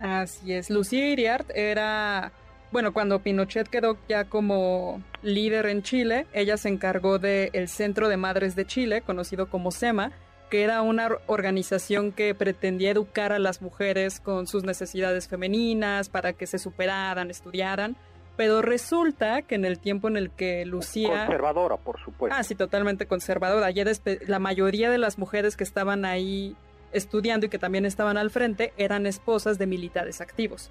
Así 0.00 0.52
es. 0.52 0.70
Lucía 0.70 1.08
Iriart 1.10 1.50
era, 1.54 2.32
bueno, 2.72 2.92
cuando 2.92 3.20
Pinochet 3.20 3.68
quedó 3.68 3.96
ya 4.08 4.24
como 4.24 5.02
líder 5.22 5.66
en 5.66 5.82
Chile, 5.82 6.26
ella 6.32 6.56
se 6.56 6.68
encargó 6.68 7.18
del 7.18 7.68
Centro 7.68 8.08
de 8.08 8.16
Madres 8.16 8.56
de 8.56 8.66
Chile, 8.66 9.02
conocido 9.02 9.48
como 9.48 9.70
SEMA, 9.70 10.12
que 10.50 10.62
era 10.62 10.82
una 10.82 11.06
or- 11.06 11.22
organización 11.26 12.12
que 12.12 12.34
pretendía 12.34 12.90
educar 12.90 13.32
a 13.32 13.38
las 13.38 13.62
mujeres 13.62 14.20
con 14.20 14.46
sus 14.46 14.64
necesidades 14.64 15.28
femeninas 15.28 16.08
para 16.08 16.32
que 16.34 16.46
se 16.46 16.58
superaran, 16.58 17.30
estudiaran. 17.30 17.96
Pero 18.36 18.62
resulta 18.62 19.42
que 19.42 19.54
en 19.54 19.64
el 19.64 19.78
tiempo 19.78 20.08
en 20.08 20.16
el 20.16 20.30
que 20.30 20.64
Lucía... 20.66 21.26
Conservadora, 21.26 21.76
por 21.76 22.00
supuesto. 22.00 22.36
Ah, 22.36 22.42
sí, 22.42 22.54
totalmente 22.54 23.06
conservadora. 23.06 23.70
Ya 23.70 23.84
la 24.26 24.38
mayoría 24.40 24.90
de 24.90 24.98
las 24.98 25.18
mujeres 25.18 25.56
que 25.56 25.62
estaban 25.64 26.04
ahí 26.04 26.56
estudiando 26.92 27.46
y 27.46 27.48
que 27.48 27.58
también 27.58 27.84
estaban 27.86 28.16
al 28.16 28.30
frente 28.30 28.72
eran 28.76 29.06
esposas 29.06 29.58
de 29.58 29.66
militares 29.66 30.20
activos. 30.20 30.70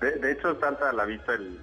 De, 0.00 0.12
de 0.18 0.32
hecho, 0.32 0.58
salta 0.60 0.90
a 0.90 0.92
la 0.92 1.04
vista 1.04 1.34
el, 1.34 1.58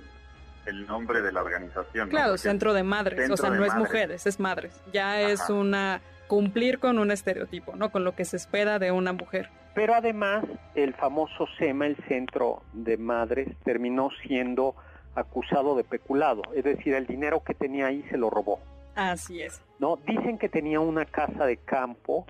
el 0.66 0.86
nombre 0.88 1.22
de 1.22 1.32
la 1.32 1.42
organización. 1.42 2.08
¿no? 2.08 2.10
Claro, 2.10 2.32
Porque- 2.32 2.38
centro 2.40 2.74
de 2.74 2.84
madres, 2.84 3.20
centro 3.20 3.34
o 3.36 3.38
sea, 3.38 3.50
no 3.50 3.64
es 3.66 3.72
madres. 3.74 3.88
mujeres, 3.88 4.28
es 4.28 4.40
madres. 4.40 4.82
Ya 4.92 5.12
Ajá. 5.14 5.30
es 5.30 5.50
una 5.50 6.02
cumplir 6.28 6.80
con 6.80 7.00
un 7.00 7.12
estereotipo, 7.12 7.76
¿no? 7.76 7.90
Con 7.92 8.04
lo 8.06 8.16
que 8.16 8.24
se 8.26 8.38
espera 8.38 8.80
de 8.80 8.92
una 8.92 9.12
mujer. 9.14 9.50
Pero 9.76 9.94
además, 9.96 10.44
el 10.76 10.94
famoso 10.94 11.46
SEMA, 11.58 11.88
el 11.88 11.98
Centro 12.08 12.64
de 12.74 12.98
Madres, 12.98 13.50
terminó 13.64 14.10
siendo 14.26 14.76
acusado 15.16 15.76
de 15.76 15.84
peculado, 15.84 16.42
es 16.56 16.64
decir, 16.64 16.94
el 16.94 17.06
dinero 17.06 17.44
que 17.44 17.54
tenía 17.54 17.88
ahí 17.88 18.04
se 18.10 18.18
lo 18.18 18.30
robó. 18.30 18.60
Así 18.96 19.42
es. 19.42 19.62
¿no? 19.80 19.98
Dicen 20.06 20.38
que 20.38 20.48
tenía 20.48 20.80
una 20.80 21.06
casa 21.06 21.46
de 21.46 21.58
campo, 21.58 22.26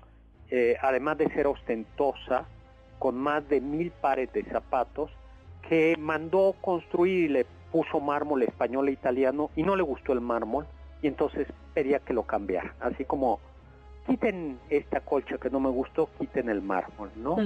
eh, 0.50 0.76
además 0.80 1.18
de 1.18 1.28
ser 1.32 1.46
ostentosa, 1.46 2.46
con 2.98 3.16
más 3.16 3.48
de 3.48 3.60
mil 3.60 3.90
pares 3.90 4.32
de 4.32 4.44
zapatos, 4.44 5.10
que 5.68 5.96
mandó 5.98 6.54
construir 6.60 7.24
y 7.24 7.28
le 7.28 7.46
puso 7.70 8.00
mármol 8.00 8.42
español 8.42 8.88
e 8.88 8.92
italiano 8.92 9.50
y 9.56 9.62
no 9.62 9.76
le 9.76 9.82
gustó 9.82 10.12
el 10.12 10.20
mármol 10.20 10.66
y 11.00 11.08
entonces 11.08 11.48
pedía 11.74 11.98
que 11.98 12.12
lo 12.12 12.24
cambiara. 12.24 12.74
Así 12.80 13.04
como, 13.04 13.40
quiten 14.06 14.58
esta 14.70 15.00
colcha 15.00 15.38
que 15.38 15.50
no 15.50 15.60
me 15.60 15.70
gustó, 15.70 16.08
quiten 16.18 16.48
el 16.48 16.62
mármol, 16.62 17.10
¿no? 17.16 17.36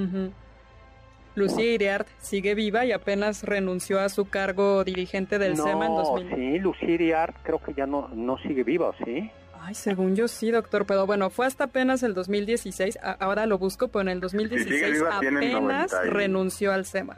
Lucía 1.37 1.65
Iriart 1.73 2.09
sigue 2.19 2.55
viva 2.55 2.85
y 2.85 2.93
apenas 2.93 3.45
renunció 3.45 4.01
a 4.01 4.09
su 4.09 4.29
cargo 4.29 4.83
dirigente 4.85 5.39
del 5.39 5.55
no, 5.55 5.63
SEMA 5.65 5.87
en 5.87 5.95
2000. 5.95 6.35
sí, 6.35 6.59
Lucía 6.59 6.89
Iriart 6.91 7.37
creo 7.43 7.63
que 7.63 7.75
ya 7.75 7.87
no, 7.87 8.09
no 8.15 8.39
sigue 8.39 8.65
viva, 8.65 8.93
¿sí? 9.05 9.31
Ay, 9.61 9.75
según 9.75 10.15
yo 10.17 10.29
sí, 10.29 10.51
doctor, 10.51 10.87
pero 10.87 11.07
bueno, 11.07 11.29
fue 11.31 11.47
hasta 11.47 11.65
apenas 11.65 12.03
el 12.03 12.15
2016, 12.15 12.99
a- 13.03 13.13
ahora 13.13 13.47
lo 13.47 13.59
busco, 13.59 13.89
pero 13.89 14.03
en 14.03 14.09
el 14.09 14.21
2016 14.21 14.93
viva, 14.93 15.21
tiene 15.21 15.39
apenas 15.39 15.63
90 15.93 16.07
y- 16.07 16.11
renunció 16.11 16.73
al 16.73 16.85
SEMA. 16.87 17.15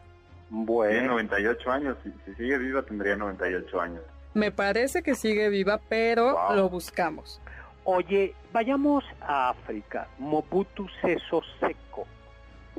Tiene 0.49 0.65
Bueno, 0.65 1.09
98 1.13 1.71
años. 1.71 1.97
Si, 2.03 2.11
si 2.25 2.35
sigue 2.37 2.57
viva, 2.59 2.83
tendría 2.83 3.17
98 3.17 3.81
años. 3.81 4.03
Me 4.35 4.51
parece 4.51 5.03
que 5.03 5.15
sigue 5.15 5.49
viva, 5.51 5.79
pero 5.91 6.33
Wow. 6.35 6.57
lo 6.57 6.69
buscamos. 6.71 7.41
Oye, 7.85 8.35
vayamos 8.53 9.05
a 9.21 9.51
África. 9.51 10.09
Mobutu 10.19 10.87
Seso 11.03 11.43
Seco, 11.61 12.07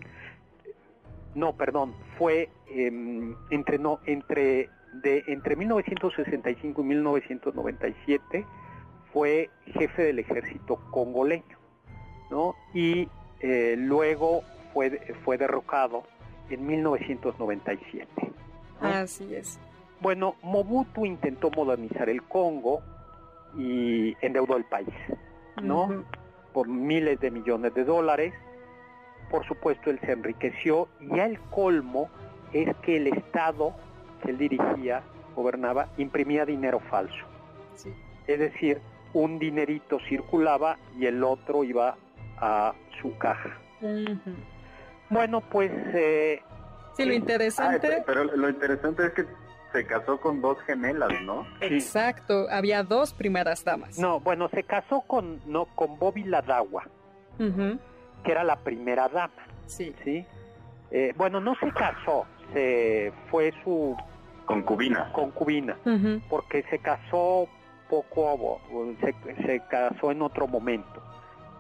no, 1.35 1.55
perdón, 1.55 1.95
fue 2.19 2.51
em, 2.69 3.35
entre, 3.51 3.79
no, 3.79 4.01
entre, 4.05 4.69
de, 4.93 5.25
entre 5.27 5.57
1965 5.57 6.81
y 6.81 6.85
1997 6.85 8.47
fue 9.13 9.51
jefe 9.67 10.03
del 10.05 10.19
ejército 10.21 10.77
congoleño, 10.91 11.59
¿no? 12.31 12.55
Y 12.75 13.09
eh, 13.41 13.75
luego 13.79 14.43
fue, 14.73 15.15
fue 15.25 15.39
derrocado 15.39 16.05
en 16.49 16.67
1997. 16.67 18.33
Así 18.81 19.35
es. 19.35 19.59
Bueno, 20.01 20.37
Mobutu 20.43 21.05
intentó 21.05 21.51
modernizar 21.51 22.09
el 22.09 22.23
Congo 22.23 22.81
y 23.57 24.17
endeudó 24.21 24.57
el 24.57 24.65
país, 24.65 24.89
¿no? 25.63 26.05
Por 26.53 26.69
miles 26.69 27.21
de 27.21 27.31
millones 27.31 27.75
de 27.75 27.85
dólares. 27.85 28.35
Por 29.31 29.47
supuesto, 29.47 29.91
él 29.91 30.01
se 30.01 30.13
enriqueció 30.13 30.89
y 31.01 31.15
ya 31.17 31.27
el 31.27 31.39
colmo 31.51 32.09
es 32.53 32.75
que 32.77 32.97
el 32.97 33.09
Estado 33.09 33.75
que 34.23 34.31
él 34.31 34.39
dirigía, 34.39 35.03
gobernaba, 35.35 35.89
imprimía 35.97 36.45
dinero 36.45 36.81
falso. 36.91 37.25
Sí. 37.75 37.93
Es 38.27 38.39
decir, 38.39 38.81
un 39.13 39.39
dinerito 39.39 39.99
circulaba 40.09 40.77
y 40.99 41.07
el 41.07 41.23
otro 41.25 41.65
iba 41.65 41.97
a 42.39 42.73
su 43.01 43.17
caja. 43.19 43.51
Bueno, 45.09 45.41
pues 45.41 45.71
eh, 45.95 46.43
Sí, 46.97 47.05
lo 47.05 47.13
Ah, 47.13 47.17
interesante, 47.17 48.03
pero 48.07 48.25
lo 48.25 48.49
interesante 48.49 49.07
es 49.07 49.13
que 49.13 49.25
se 49.73 49.87
casó 49.87 50.21
con 50.21 50.41
dos 50.43 50.59
gemelas, 50.63 51.11
¿no? 51.25 51.45
sí. 51.61 51.75
exacto, 51.77 52.47
había 52.51 52.83
dos 52.83 53.13
primeras 53.15 53.65
damas. 53.65 53.99
no, 53.99 54.19
bueno, 54.21 54.49
se 54.49 54.65
casó 54.65 55.01
con 55.03 55.41
no 55.47 55.67
con 55.77 55.99
Bobby 55.99 56.25
Ladawa, 56.25 56.85
Ujú. 57.39 57.79
que 58.25 58.33
era 58.33 58.43
la 58.45 58.57
primera 58.57 59.09
dama, 59.09 59.33
Sí. 59.67 59.95
¿sí? 60.05 60.27
Eh, 60.91 61.15
bueno, 61.17 61.41
no 61.41 61.55
se 61.61 61.71
casó, 61.71 62.27
se 62.53 63.13
fue 63.31 63.53
su 63.65 63.97
Concubina. 64.45 65.13
concubina, 65.13 65.77
porque 66.29 66.65
se 66.71 66.79
casó 66.81 67.47
poco, 67.89 68.61
se, 69.01 69.15
se 69.47 69.61
casó 69.71 70.11
en 70.11 70.23
otro 70.23 70.47
momento. 70.49 71.03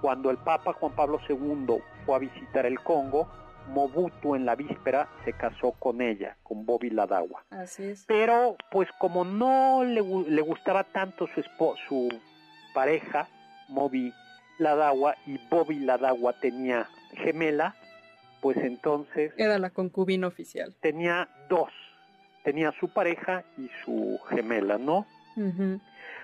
Cuando 0.00 0.30
el 0.30 0.38
Papa 0.38 0.72
Juan 0.72 0.92
Pablo 0.92 1.20
II 1.28 1.76
fue 2.06 2.16
a 2.16 2.18
visitar 2.18 2.66
el 2.66 2.80
Congo, 2.80 3.28
Mobutu 3.68 4.34
en 4.34 4.44
la 4.46 4.56
víspera 4.56 5.08
se 5.24 5.32
casó 5.34 5.72
con 5.72 6.00
ella, 6.00 6.36
con 6.42 6.64
Bobby 6.66 6.90
Ladawa. 6.90 7.44
Así 7.50 7.84
es. 7.84 8.04
Pero 8.08 8.56
pues 8.72 8.88
como 8.98 9.24
no 9.24 9.84
le, 9.84 10.02
le 10.02 10.42
gustaba 10.42 10.82
tanto 10.84 11.26
su, 11.28 11.40
espo- 11.42 11.76
su 11.88 12.08
pareja, 12.74 13.28
Moby 13.68 14.12
Ladawa, 14.58 15.14
y 15.26 15.38
Bobby 15.48 15.78
Ladawa 15.80 16.32
tenía 16.40 16.88
gemela, 17.22 17.74
pues 18.40 18.56
entonces 18.58 19.32
Era 19.36 19.58
la 19.58 19.70
concubina 19.70 20.26
oficial. 20.26 20.74
tenía 20.80 21.28
dos. 21.48 21.70
Tenía 22.42 22.72
su 22.80 22.88
pareja 22.88 23.44
y 23.58 23.68
su 23.84 24.18
gemela, 24.30 24.78
¿no? 24.78 25.06
Ujú. 25.36 25.78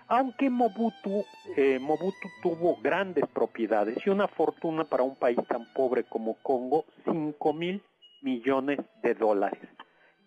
Aunque 0.09 0.49
Mobutu, 0.49 1.25
eh, 1.57 1.79
Mobutu 1.79 2.29
tuvo 2.43 2.77
grandes 2.81 3.25
propiedades 3.35 3.99
y 4.07 4.11
una 4.11 4.27
fortuna 4.29 4.85
para 4.85 5.03
un 5.03 5.17
país 5.17 5.39
tan 5.49 5.67
pobre 5.75 6.05
como 6.05 6.35
Congo, 6.43 6.85
5 7.05 7.53
mil 7.53 7.83
millones 8.23 8.79
de 9.03 9.15
dólares, 9.15 9.61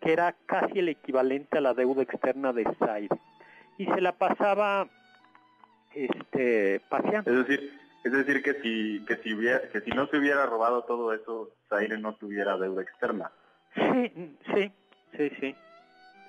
que 0.01 0.11
era 0.13 0.35
casi 0.45 0.79
el 0.79 0.89
equivalente 0.89 1.57
a 1.57 1.61
la 1.61 1.73
deuda 1.73 2.03
externa 2.03 2.53
de 2.53 2.65
Zaire. 2.77 3.17
Y 3.77 3.85
se 3.85 4.01
la 4.01 4.11
pasaba 4.11 4.87
este, 5.95 6.81
paseando. 6.89 7.31
Es 7.31 7.47
decir, 7.47 7.79
es 8.03 8.11
decir 8.11 8.41
que 8.43 8.53
si 8.61 9.03
que 9.05 9.17
si 9.23 9.33
hubiera, 9.33 9.67
que 9.69 9.81
si 9.81 9.91
no 9.91 10.07
se 10.07 10.17
hubiera 10.17 10.45
robado 10.45 10.83
todo 10.83 11.13
eso, 11.13 11.49
Zaire 11.69 11.97
no 11.97 12.15
tuviera 12.15 12.57
deuda 12.57 12.81
externa. 12.81 13.31
Sí, 13.75 14.11
sí, 14.53 14.71
sí, 15.17 15.31
sí. 15.39 15.55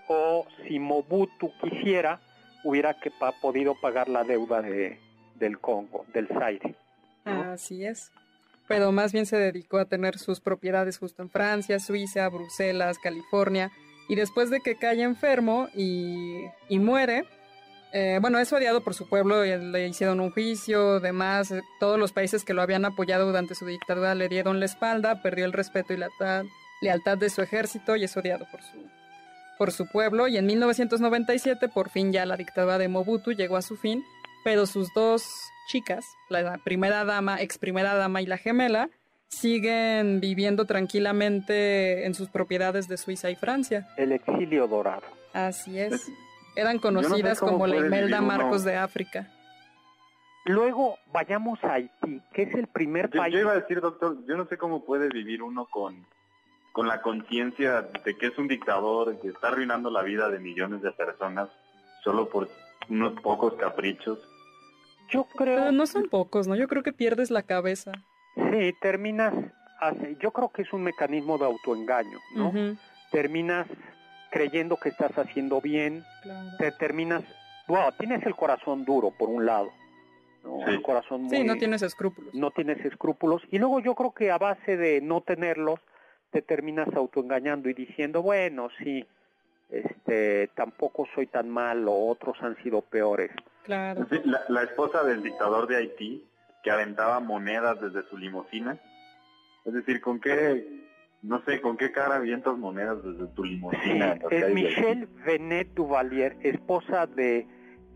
O 0.09 0.47
si 0.67 0.79
Mobutu 0.79 1.53
quisiera, 1.63 2.21
hubiera 2.65 2.95
que 2.95 3.11
pa- 3.11 3.33
podido 3.41 3.75
pagar 3.81 4.09
la 4.09 4.25
deuda 4.25 4.61
de, 4.61 4.99
del 5.37 5.59
Congo, 5.61 6.05
del 6.13 6.27
Zaire. 6.29 6.75
¿no? 7.25 7.43
Así 7.53 7.85
es. 7.85 8.11
Pero 8.67 8.93
más 8.93 9.13
bien 9.13 9.27
se 9.27 9.37
dedicó 9.37 9.79
a 9.79 9.85
tener 9.87 10.19
sus 10.19 10.41
propiedades 10.41 10.99
justo 10.99 11.23
en 11.23 11.31
Francia, 11.31 11.79
Suiza, 11.81 12.29
Bruselas, 12.29 12.99
California. 12.99 13.71
Y 14.09 14.17
después 14.17 14.51
de 14.51 14.61
que 14.61 14.77
cae 14.77 15.03
enfermo 15.03 15.69
y, 15.75 16.45
y 16.69 16.79
muere, 16.81 17.25
eh, 17.93 18.19
bueno, 18.21 18.39
es 18.39 18.53
odiado 18.53 18.83
por 18.83 18.95
su 18.95 19.09
pueblo, 19.09 19.45
y 19.45 19.57
le 19.57 19.87
hicieron 19.89 20.21
un 20.21 20.31
juicio, 20.31 21.01
demás. 21.01 21.51
eh, 21.51 21.63
Todos 21.79 21.99
los 21.99 22.13
países 22.13 22.45
que 22.45 22.55
lo 22.55 22.63
habían 22.63 22.85
apoyado 22.85 23.27
durante 23.27 23.55
su 23.55 23.67
dictadura 23.67 24.15
le 24.15 24.29
dieron 24.29 24.61
la 24.61 24.67
espalda, 24.67 25.23
perdió 25.23 25.45
el 25.45 25.53
respeto 25.53 25.93
y 25.93 25.97
la 25.97 26.09
ta- 26.19 26.45
lealtad 26.81 27.19
de 27.19 27.31
su 27.31 27.43
ejército 27.43 27.97
y 27.97 28.05
es 28.05 28.17
odiado 28.17 28.47
por 28.51 28.61
su, 28.63 28.79
por 29.59 29.73
su 29.73 29.87
pueblo. 29.87 30.29
Y 30.29 30.37
en 30.39 30.47
1997, 30.47 31.69
por 31.69 31.91
fin 31.91 32.13
ya 32.13 32.25
la 32.27 32.37
dictadura 32.37 32.79
de 32.79 32.89
Mobutu 32.89 33.33
llegó 33.33 33.57
a 33.57 33.63
su 33.63 33.77
fin, 33.77 34.03
pero 34.45 34.65
sus 34.67 34.89
dos 34.95 35.25
chicas, 35.69 36.05
la 36.31 36.59
primera 36.65 37.05
dama, 37.05 37.41
ex 37.43 37.59
primera 37.59 37.95
dama 37.95 38.23
y 38.23 38.27
la 38.27 38.39
gemela, 38.39 38.89
siguen 39.29 40.21
viviendo 40.21 40.65
tranquilamente 40.65 42.05
en 42.07 42.15
sus 42.15 42.29
propiedades 42.29 42.89
de 42.89 42.97
Suiza 42.97 43.31
y 43.31 43.37
Francia. 43.37 43.87
El 43.97 44.13
exilio 44.13 44.67
dorado. 44.67 45.03
Así 45.33 45.79
es. 45.79 46.09
Eran 46.57 46.79
Yo 46.81 46.91
no 46.91 47.01
sé 47.03 47.07
conocidas 47.09 47.41
como 47.41 47.67
la 47.67 47.77
Imelda 47.77 48.19
uno- 48.19 48.27
Marcos 48.29 48.65
de 48.65 48.77
África. 48.77 49.29
Luego 50.47 50.97
vayamos 51.13 51.63
a 51.65 51.75
Haití, 51.75 52.21
que 52.33 52.43
es 52.43 52.55
el 52.55 52.67
primer 52.67 53.11
Yo, 53.11 53.19
país. 53.21 53.35
yo 53.35 53.41
iba 53.41 53.53
a 53.53 53.61
decir, 53.61 53.81
doctor, 53.81 54.17
yo 54.27 54.37
no 54.37 54.47
sé 54.47 54.57
cómo 54.57 54.85
puede 54.85 55.09
vivir 55.09 55.43
uno 55.43 55.67
con, 55.67 56.05
con 56.73 56.89
la 56.89 57.03
conciencia 57.03 57.83
de 57.83 58.17
que 58.17 58.27
es 58.29 58.39
un 58.39 58.49
dictador, 58.49 59.21
que 59.21 59.29
está 59.29 59.49
arruinando 59.49 59.91
la 59.91 60.03
vida 60.03 60.29
de 60.31 60.39
millones 60.39 60.81
de 60.83 60.93
personas 60.93 61.49
solo 62.03 62.29
por 62.31 62.49
unos 62.89 63.21
pocos 63.21 63.55
caprichos. 63.55 64.19
Yo 65.11 65.25
creo, 65.25 65.59
Pero 65.59 65.73
no 65.73 65.87
son 65.87 66.09
pocos, 66.09 66.47
¿no? 66.49 66.55
Yo 66.57 66.69
creo 66.69 66.83
que 66.83 66.93
pierdes 66.93 67.31
la 67.31 67.43
cabeza. 67.43 67.93
sí, 68.35 68.73
terminas, 68.81 69.35
hace- 69.81 70.17
yo 70.21 70.31
creo 70.31 70.49
que 70.51 70.63
es 70.63 70.73
un 70.73 70.83
mecanismo 70.85 71.37
de 71.37 71.45
autoengaño, 71.45 72.19
¿no? 72.35 72.49
Ujú, 72.49 72.77
Terminas 73.13 73.67
creyendo 74.31 74.77
que 74.77 74.89
estás 74.91 75.13
haciendo 75.19 75.61
bien, 75.61 76.05
claro. 76.23 76.49
te 76.59 76.73
terminas, 76.73 77.23
bueno, 77.67 77.93
tienes 77.99 78.25
el 78.27 78.35
corazón 78.37 78.85
duro 78.85 79.11
por 79.11 79.29
un 79.29 79.45
lado, 79.47 79.71
¿no? 80.45 80.59
Sí. 80.65 80.71
El 80.71 80.83
corazón 80.83 81.23
muy, 81.25 81.37
Sí, 81.37 81.45
no 81.45 81.57
tienes 81.57 81.83
escrúpulos. 81.83 82.35
no 82.35 82.51
tienes 82.51 82.85
escrúpulos 82.85 83.43
y 83.51 83.59
luego 83.59 83.81
yo 83.81 83.95
creo 83.95 84.13
que 84.13 84.31
a 84.31 84.39
base 84.39 84.77
de 84.77 85.01
no 85.01 85.21
tenerlos 85.21 85.81
te 86.31 86.43
terminas 86.43 86.89
autoengañando 86.95 87.69
y 87.69 87.75
diciendo, 87.75 88.23
bueno, 88.23 88.69
sí, 88.79 89.05
este, 89.69 90.49
tampoco 90.55 91.07
soy 91.15 91.27
tan 91.27 91.49
malo, 91.49 91.93
otros 91.93 92.37
han 92.41 92.57
sido 92.63 92.83
peores. 92.83 93.31
Claro. 93.65 94.07
Sí, 94.11 94.21
la, 94.25 94.41
la 94.49 94.63
esposa 94.63 95.03
del 95.05 95.23
dictador 95.23 95.67
de 95.67 95.77
Haití, 95.77 96.25
que 96.63 96.71
aventaba 96.71 97.21
monedas 97.21 97.81
desde 97.81 98.09
su 98.09 98.17
limusina. 98.17 98.79
Es 99.65 99.73
decir, 99.75 100.01
¿con 100.01 100.21
qué, 100.21 100.65
no 101.23 101.43
sé, 101.45 101.61
con 101.61 101.77
qué 101.77 101.93
cara 101.93 102.17
avientas 102.17 102.57
monedas 102.57 102.99
desde 103.05 103.27
tu 103.35 103.43
Sí, 103.45 103.51
limusina? 103.51 104.17
las 104.23 104.33
es 104.33 104.47
de 104.47 104.55
Michelle? 104.55 105.07
Benet 105.27 105.75
Duvalier, 105.75 106.37
esposa 106.41 107.07
de 107.07 107.47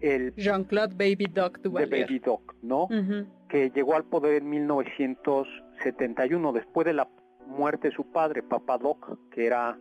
el 0.01 0.35
Jean-Claude 0.37 0.95
Baby 0.95 1.27
Doc 1.33 1.57
de 1.59 1.63
Duvalier. 1.69 2.07
Baby 2.07 2.19
Doc, 2.19 2.55
¿no? 2.63 2.89
Que 3.49 3.71
llegó 3.71 3.95
al 3.97 4.05
poder 4.05 4.43
en 4.43 4.51
1971 4.51 6.53
después 6.53 6.85
de 6.87 6.93
la 6.93 7.09
muerte 7.47 7.89
de 7.89 7.95
su 7.95 8.05
padre, 8.11 8.43
Papa 8.43 8.79
Doc, 8.79 9.19
que 9.31 9.47
era 9.47 9.79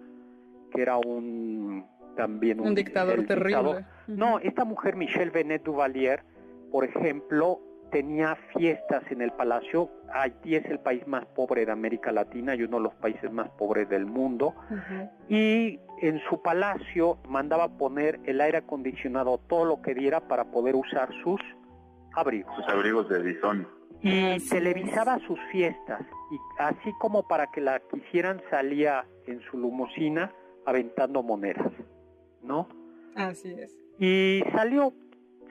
que 0.72 0.82
era 0.82 0.98
un 0.98 1.86
también 2.16 2.60
un, 2.60 2.68
Un 2.70 2.76
dictador 2.76 3.26
terrible. 3.26 3.58
dictador. 3.58 3.84
No, 4.08 4.40
esta 4.40 4.66
mujer 4.66 4.96
Michelle 4.96 5.32
Benet 5.32 5.64
Duvalier, 5.64 6.24
por 6.72 6.84
ejemplo, 6.86 7.60
tenía 7.94 8.36
fiestas 8.58 9.04
en 9.12 9.22
el 9.22 9.32
palacio. 9.32 9.90
Haití 10.12 10.56
es 10.56 10.66
el 10.66 10.80
país 10.80 11.08
más 11.08 11.26
pobre 11.28 11.66
de 11.66 11.72
América 11.72 12.12
Latina 12.12 12.56
y 12.56 12.64
uno 12.64 12.78
de 12.78 12.84
los 12.84 12.94
países 12.96 13.32
más 13.32 13.50
pobres 13.52 13.88
del 13.88 14.06
mundo. 14.06 14.54
Y 15.30 15.80
en 16.02 16.20
su 16.28 16.42
palacio 16.42 17.20
mandaba 17.30 17.78
poner 17.78 18.20
el 18.26 18.42
aire 18.42 18.58
acondicionado, 18.58 19.38
todo 19.48 19.66
lo 19.66 19.82
que 19.82 19.94
diera 19.94 20.28
para 20.28 20.46
poder 20.46 20.76
usar 20.76 21.10
sus 21.24 21.40
abrigos. 22.16 22.54
Sus 22.56 22.68
abrigos 22.68 23.08
de 23.10 23.22
bisón. 23.22 23.68
Y 24.02 24.38
televisaba 24.50 25.20
sus 25.28 25.40
fiestas. 25.52 26.02
Y 26.32 26.38
así 26.60 26.92
como 27.00 27.28
para 27.28 27.48
que 27.52 27.62
la 27.62 27.80
quisieran 27.80 28.42
salía 28.50 29.06
en 29.28 29.40
su 29.50 29.58
limusina 29.58 30.34
aventando 30.66 31.22
monedas, 31.22 31.72
¿no? 32.42 32.68
Así 33.16 33.54
es. 33.54 33.78
Y 34.00 34.44
salió, 34.52 34.94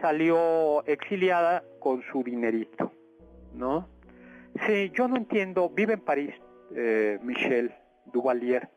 salió 0.02 0.84
exiliada 0.84 1.62
con 1.78 2.02
su 2.10 2.22
dinerito, 2.22 2.92
¿no? 3.54 3.88
Sí, 4.66 4.90
yo 4.94 5.08
no 5.08 5.16
entiendo, 5.16 5.70
vive 5.70 5.94
en 5.94 6.00
París, 6.00 6.34
eh, 6.74 7.18
Michelle 7.22 7.74
Duvalier. 8.12 8.68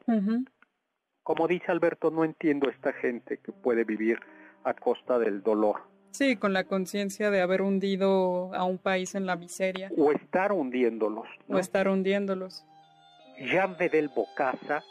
Como 1.24 1.48
dice 1.48 1.72
Alberto, 1.72 2.12
no 2.12 2.24
entiendo 2.24 2.70
esta 2.70 2.94
gente 2.94 3.40
que 3.40 3.52
puede 3.52 3.84
vivir 3.84 4.20
a 4.64 4.74
costa 4.76 5.20
del 5.20 5.42
dolor. 5.42 5.82
Sí, 6.12 6.38
con 6.38 6.54
la 6.54 6.64
conciencia 6.64 7.30
de 7.30 7.42
haber 7.42 7.62
hundido 7.62 8.54
a 8.54 8.64
un 8.64 8.78
país 8.78 9.16
en 9.16 9.26
la 9.26 9.36
miseria. 9.36 9.92
O 9.98 10.12
estar 10.12 10.54
hundiéndolos. 10.54 11.28
O 11.50 11.58
estar 11.58 11.90
hundiéndolos. 11.90 12.66
Jean 13.38 13.76
Bedel 13.78 14.10
Bocasa, 14.16 14.82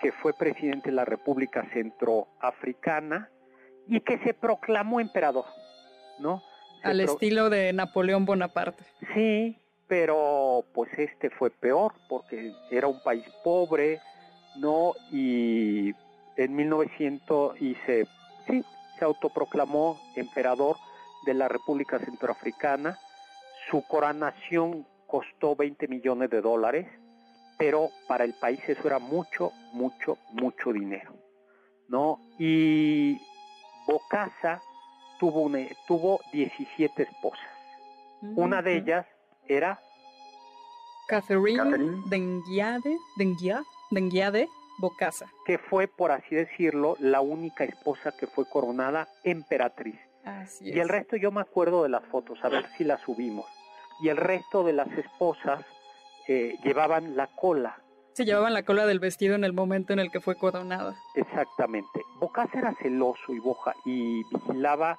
que 0.00 0.12
fue 0.12 0.32
presidente 0.32 0.90
de 0.90 0.96
la 0.96 1.04
República 1.04 1.66
Centroafricana 1.72 3.30
y 3.86 4.00
que 4.00 4.18
se 4.18 4.34
proclamó 4.34 5.00
emperador, 5.00 5.46
¿no? 6.18 6.42
Al 6.82 7.00
estilo 7.00 7.48
de 7.48 7.72
Napoleón 7.72 8.26
Bonaparte. 8.26 8.84
Sí, 9.14 9.56
pero 9.86 10.64
pues 10.74 10.90
este 10.98 11.30
fue 11.30 11.50
peor 11.50 11.94
porque 12.08 12.52
era 12.70 12.88
un 12.88 13.02
país 13.02 13.24
pobre, 13.42 14.00
¿no? 14.56 14.92
Y 15.10 15.94
en 16.36 16.56
1900 16.56 17.60
y 17.60 17.74
se, 17.86 18.06
sí, 18.46 18.62
se 18.98 19.04
autoproclamó 19.04 19.98
emperador 20.16 20.76
de 21.24 21.34
la 21.34 21.48
República 21.48 21.98
Centroafricana. 21.98 22.98
Su 23.70 23.82
coronación 23.82 24.86
costó 25.06 25.56
20 25.56 25.88
millones 25.88 26.30
de 26.30 26.40
dólares, 26.40 26.86
pero 27.58 27.88
para 28.08 28.24
el 28.24 28.34
país 28.34 28.60
eso 28.68 28.86
era 28.86 28.98
mucho, 28.98 29.52
mucho, 29.72 30.18
mucho 30.32 30.72
dinero, 30.72 31.14
¿no? 31.88 32.18
Y 32.38 33.20
Bocasa 33.86 34.62
tuvo, 35.18 35.42
una, 35.42 35.60
tuvo 35.86 36.20
17 36.32 37.02
esposas. 37.02 37.48
Una 38.36 38.62
de 38.62 38.78
ellas 38.78 39.06
era 39.46 39.78
Catherine, 41.06 41.56
Catherine. 41.56 42.02
Denguiade, 42.06 42.96
Denguiade 43.90 44.48
Bocasa. 44.78 45.26
Que 45.44 45.58
fue, 45.58 45.86
por 45.86 46.10
así 46.10 46.34
decirlo, 46.34 46.96
la 46.98 47.20
única 47.20 47.64
esposa 47.64 48.12
que 48.12 48.26
fue 48.26 48.48
coronada 48.48 49.08
emperatriz. 49.22 50.00
Así 50.24 50.70
es. 50.70 50.76
Y 50.76 50.80
el 50.80 50.88
resto 50.88 51.16
yo 51.16 51.30
me 51.30 51.42
acuerdo 51.42 51.82
de 51.82 51.90
las 51.90 52.04
fotos, 52.06 52.38
a 52.42 52.48
ver 52.48 52.66
si 52.76 52.84
las 52.84 53.02
subimos. 53.02 53.46
Y 54.00 54.08
el 54.08 54.16
resto 54.16 54.64
de 54.64 54.72
las 54.72 54.90
esposas 54.92 55.64
eh, 56.26 56.56
llevaban 56.64 57.16
la 57.16 57.26
cola. 57.28 57.78
Se 58.14 58.24
llevaban 58.24 58.54
la 58.54 58.62
cola 58.62 58.86
del 58.86 59.00
vestido 59.00 59.34
en 59.34 59.44
el 59.44 59.52
momento 59.52 59.92
en 59.92 59.98
el 59.98 60.10
que 60.10 60.20
fue 60.20 60.36
coronada. 60.36 60.94
Exactamente. 61.14 62.00
Bocasa 62.18 62.58
era 62.58 62.74
celoso 62.74 63.34
y, 63.34 63.38
boja, 63.38 63.74
y 63.84 64.22
vigilaba, 64.32 64.98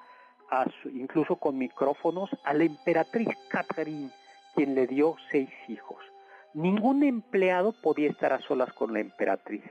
a 0.51 0.65
incluso 0.93 1.37
con 1.37 1.57
micrófonos, 1.57 2.29
a 2.43 2.53
la 2.53 2.65
emperatriz 2.65 3.29
Catherine, 3.49 4.11
quien 4.53 4.75
le 4.75 4.85
dio 4.85 5.15
seis 5.31 5.49
hijos 5.67 5.97
ningún 6.55 7.03
empleado 7.03 7.73
podía 7.73 8.09
estar 8.09 8.33
a 8.33 8.39
solas 8.39 8.73
con 8.73 8.93
la 8.93 9.01
emperatriz. 9.01 9.63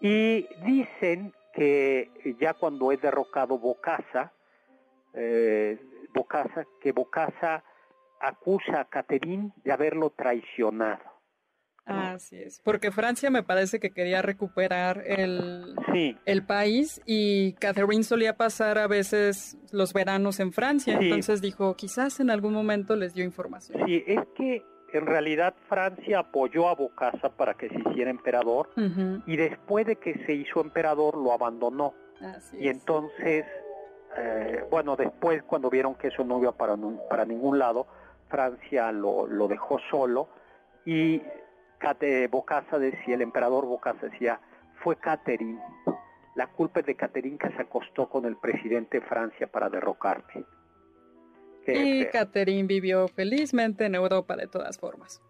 Y 0.00 0.46
dicen 0.64 1.32
que 1.54 2.10
ya 2.40 2.54
cuando 2.54 2.90
es 2.92 3.00
derrocado 3.00 3.58
Bocasa, 3.58 4.32
eh, 5.14 5.78
Bocasa, 6.14 6.64
que 6.80 6.92
Bocasa 6.92 7.62
acusa 8.20 8.80
a 8.80 8.84
Catherine 8.86 9.52
de 9.62 9.72
haberlo 9.72 10.10
traicionado. 10.10 11.17
Así 11.88 12.36
es, 12.36 12.60
porque 12.62 12.90
Francia 12.90 13.30
me 13.30 13.42
parece 13.42 13.80
que 13.80 13.90
quería 13.90 14.20
recuperar 14.20 15.02
el, 15.06 15.74
el 16.26 16.42
país 16.44 17.00
y 17.06 17.54
Catherine 17.54 18.02
solía 18.02 18.36
pasar 18.36 18.78
a 18.78 18.86
veces 18.86 19.56
los 19.72 19.94
veranos 19.94 20.38
en 20.40 20.52
Francia, 20.52 20.98
entonces 21.00 21.40
dijo, 21.40 21.74
quizás 21.76 22.20
en 22.20 22.30
algún 22.30 22.52
momento 22.52 22.94
les 22.94 23.14
dio 23.14 23.24
información. 23.24 23.82
Sí, 23.86 24.04
es 24.06 24.20
que 24.36 24.62
en 24.92 25.06
realidad 25.06 25.54
Francia 25.68 26.20
apoyó 26.20 26.68
a 26.68 26.74
Bocasa 26.74 27.30
para 27.30 27.54
que 27.54 27.68
se 27.68 27.80
hiciera 27.80 28.10
emperador 28.10 28.70
y 29.26 29.36
después 29.36 29.86
de 29.86 29.96
que 29.96 30.24
se 30.26 30.34
hizo 30.34 30.60
emperador 30.60 31.16
lo 31.16 31.32
abandonó. 31.32 31.94
y 32.58 32.68
entonces, 32.68 33.46
eh, 34.16 34.64
bueno, 34.70 34.96
después 34.96 35.42
cuando 35.42 35.70
vieron 35.70 35.94
que 35.94 36.08
eso 36.08 36.24
no 36.24 36.38
iba 36.40 36.52
para, 36.52 36.76
para 37.08 37.24
ningún 37.24 37.58
lado, 37.58 37.86
Francia 38.28 38.92
lo, 38.92 39.26
lo 39.26 39.48
dejó 39.48 39.78
solo 39.90 40.28
y 40.84 41.22
Bocasa 42.30 42.78
decía, 42.78 43.14
el 43.14 43.22
emperador 43.22 43.66
Bocasa 43.66 44.06
decía, 44.06 44.40
fue 44.82 44.96
Catherine. 44.96 45.60
La 46.34 46.46
culpa 46.46 46.80
es 46.80 46.86
de 46.86 46.94
Catherine 46.94 47.38
que 47.38 47.50
se 47.50 47.62
acostó 47.62 48.08
con 48.08 48.24
el 48.24 48.36
presidente 48.36 49.00
de 49.00 49.06
Francia 49.06 49.46
para 49.46 49.68
derrocarme 49.68 50.44
y 51.74 52.06
Catherine 52.06 52.66
vivió 52.66 53.08
felizmente 53.08 53.86
en 53.86 53.94
Europa 53.94 54.36
de 54.36 54.46
todas 54.46 54.78
formas. 54.78 55.20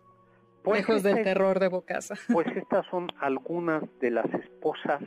Pues 0.62 0.80
lejos 0.80 1.02
del 1.02 1.22
terror 1.24 1.60
de 1.60 1.68
Bocasa. 1.68 2.14
Pues 2.32 2.46
estas 2.56 2.86
son 2.86 3.08
algunas 3.20 3.82
de 4.00 4.10
las 4.10 4.26
esposas 4.34 5.02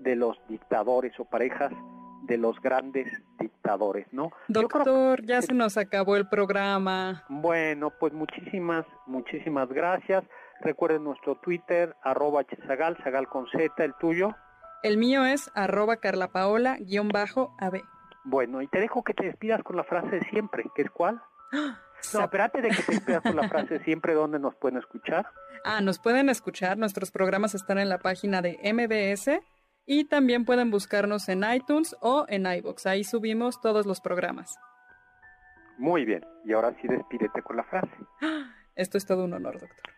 de 0.00 0.16
los 0.16 0.36
dictadores 0.48 1.18
o 1.18 1.24
parejas 1.24 1.72
de 2.22 2.36
los 2.36 2.60
grandes 2.60 3.06
dictadores, 3.38 4.06
¿no? 4.12 4.30
Doctor, 4.48 5.24
ya 5.24 5.40
se 5.40 5.54
nos 5.54 5.76
acabó 5.78 6.16
el 6.16 6.28
programa. 6.28 7.24
Bueno, 7.28 7.90
pues 7.98 8.12
muchísimas, 8.12 8.84
muchísimas 9.06 9.68
gracias. 9.70 10.24
Recuerden 10.60 11.04
nuestro 11.04 11.36
Twitter, 11.36 11.94
arroba 12.02 12.44
chesagal, 12.44 12.96
sagal 13.04 13.28
con 13.28 13.46
Z, 13.48 13.84
el 13.84 13.94
tuyo. 13.94 14.34
El 14.82 14.98
mío 14.98 15.24
es 15.24 15.50
arroba 15.54 15.96
carlapaola, 15.96 16.76
guion 16.80 17.08
bajo, 17.08 17.54
AB. 17.58 17.82
Bueno, 18.24 18.60
y 18.62 18.68
te 18.68 18.80
dejo 18.80 19.02
que 19.02 19.14
te 19.14 19.24
despidas 19.24 19.62
con 19.62 19.76
la 19.76 19.84
frase 19.84 20.08
de 20.08 20.20
siempre, 20.30 20.64
que 20.74 20.82
es 20.82 20.90
cuál? 20.90 21.20
No, 22.14 22.20
espérate 22.20 22.60
de 22.60 22.68
que 22.68 22.82
te 22.82 22.92
despidas 22.92 23.22
con 23.22 23.36
la 23.36 23.48
frase 23.48 23.78
de 23.78 23.84
siempre, 23.84 24.14
¿dónde 24.14 24.38
nos 24.38 24.54
pueden 24.56 24.78
escuchar? 24.78 25.26
Ah, 25.64 25.80
nos 25.80 25.98
pueden 25.98 26.28
escuchar, 26.28 26.78
nuestros 26.78 27.10
programas 27.10 27.54
están 27.54 27.78
en 27.78 27.88
la 27.88 27.98
página 27.98 28.40
de 28.40 28.58
MBS 28.62 29.40
y 29.84 30.04
también 30.04 30.44
pueden 30.44 30.70
buscarnos 30.70 31.28
en 31.28 31.42
iTunes 31.50 31.96
o 32.00 32.24
en 32.28 32.46
iBox, 32.46 32.86
ahí 32.86 33.02
subimos 33.02 33.60
todos 33.60 33.86
los 33.86 34.00
programas. 34.00 34.54
Muy 35.78 36.04
bien, 36.04 36.24
y 36.44 36.52
ahora 36.52 36.74
sí 36.80 36.88
despídete 36.88 37.42
con 37.42 37.56
la 37.56 37.64
frase. 37.64 37.96
Esto 38.76 38.98
es 38.98 39.06
todo 39.06 39.24
un 39.24 39.32
honor, 39.32 39.58
doctor. 39.58 39.97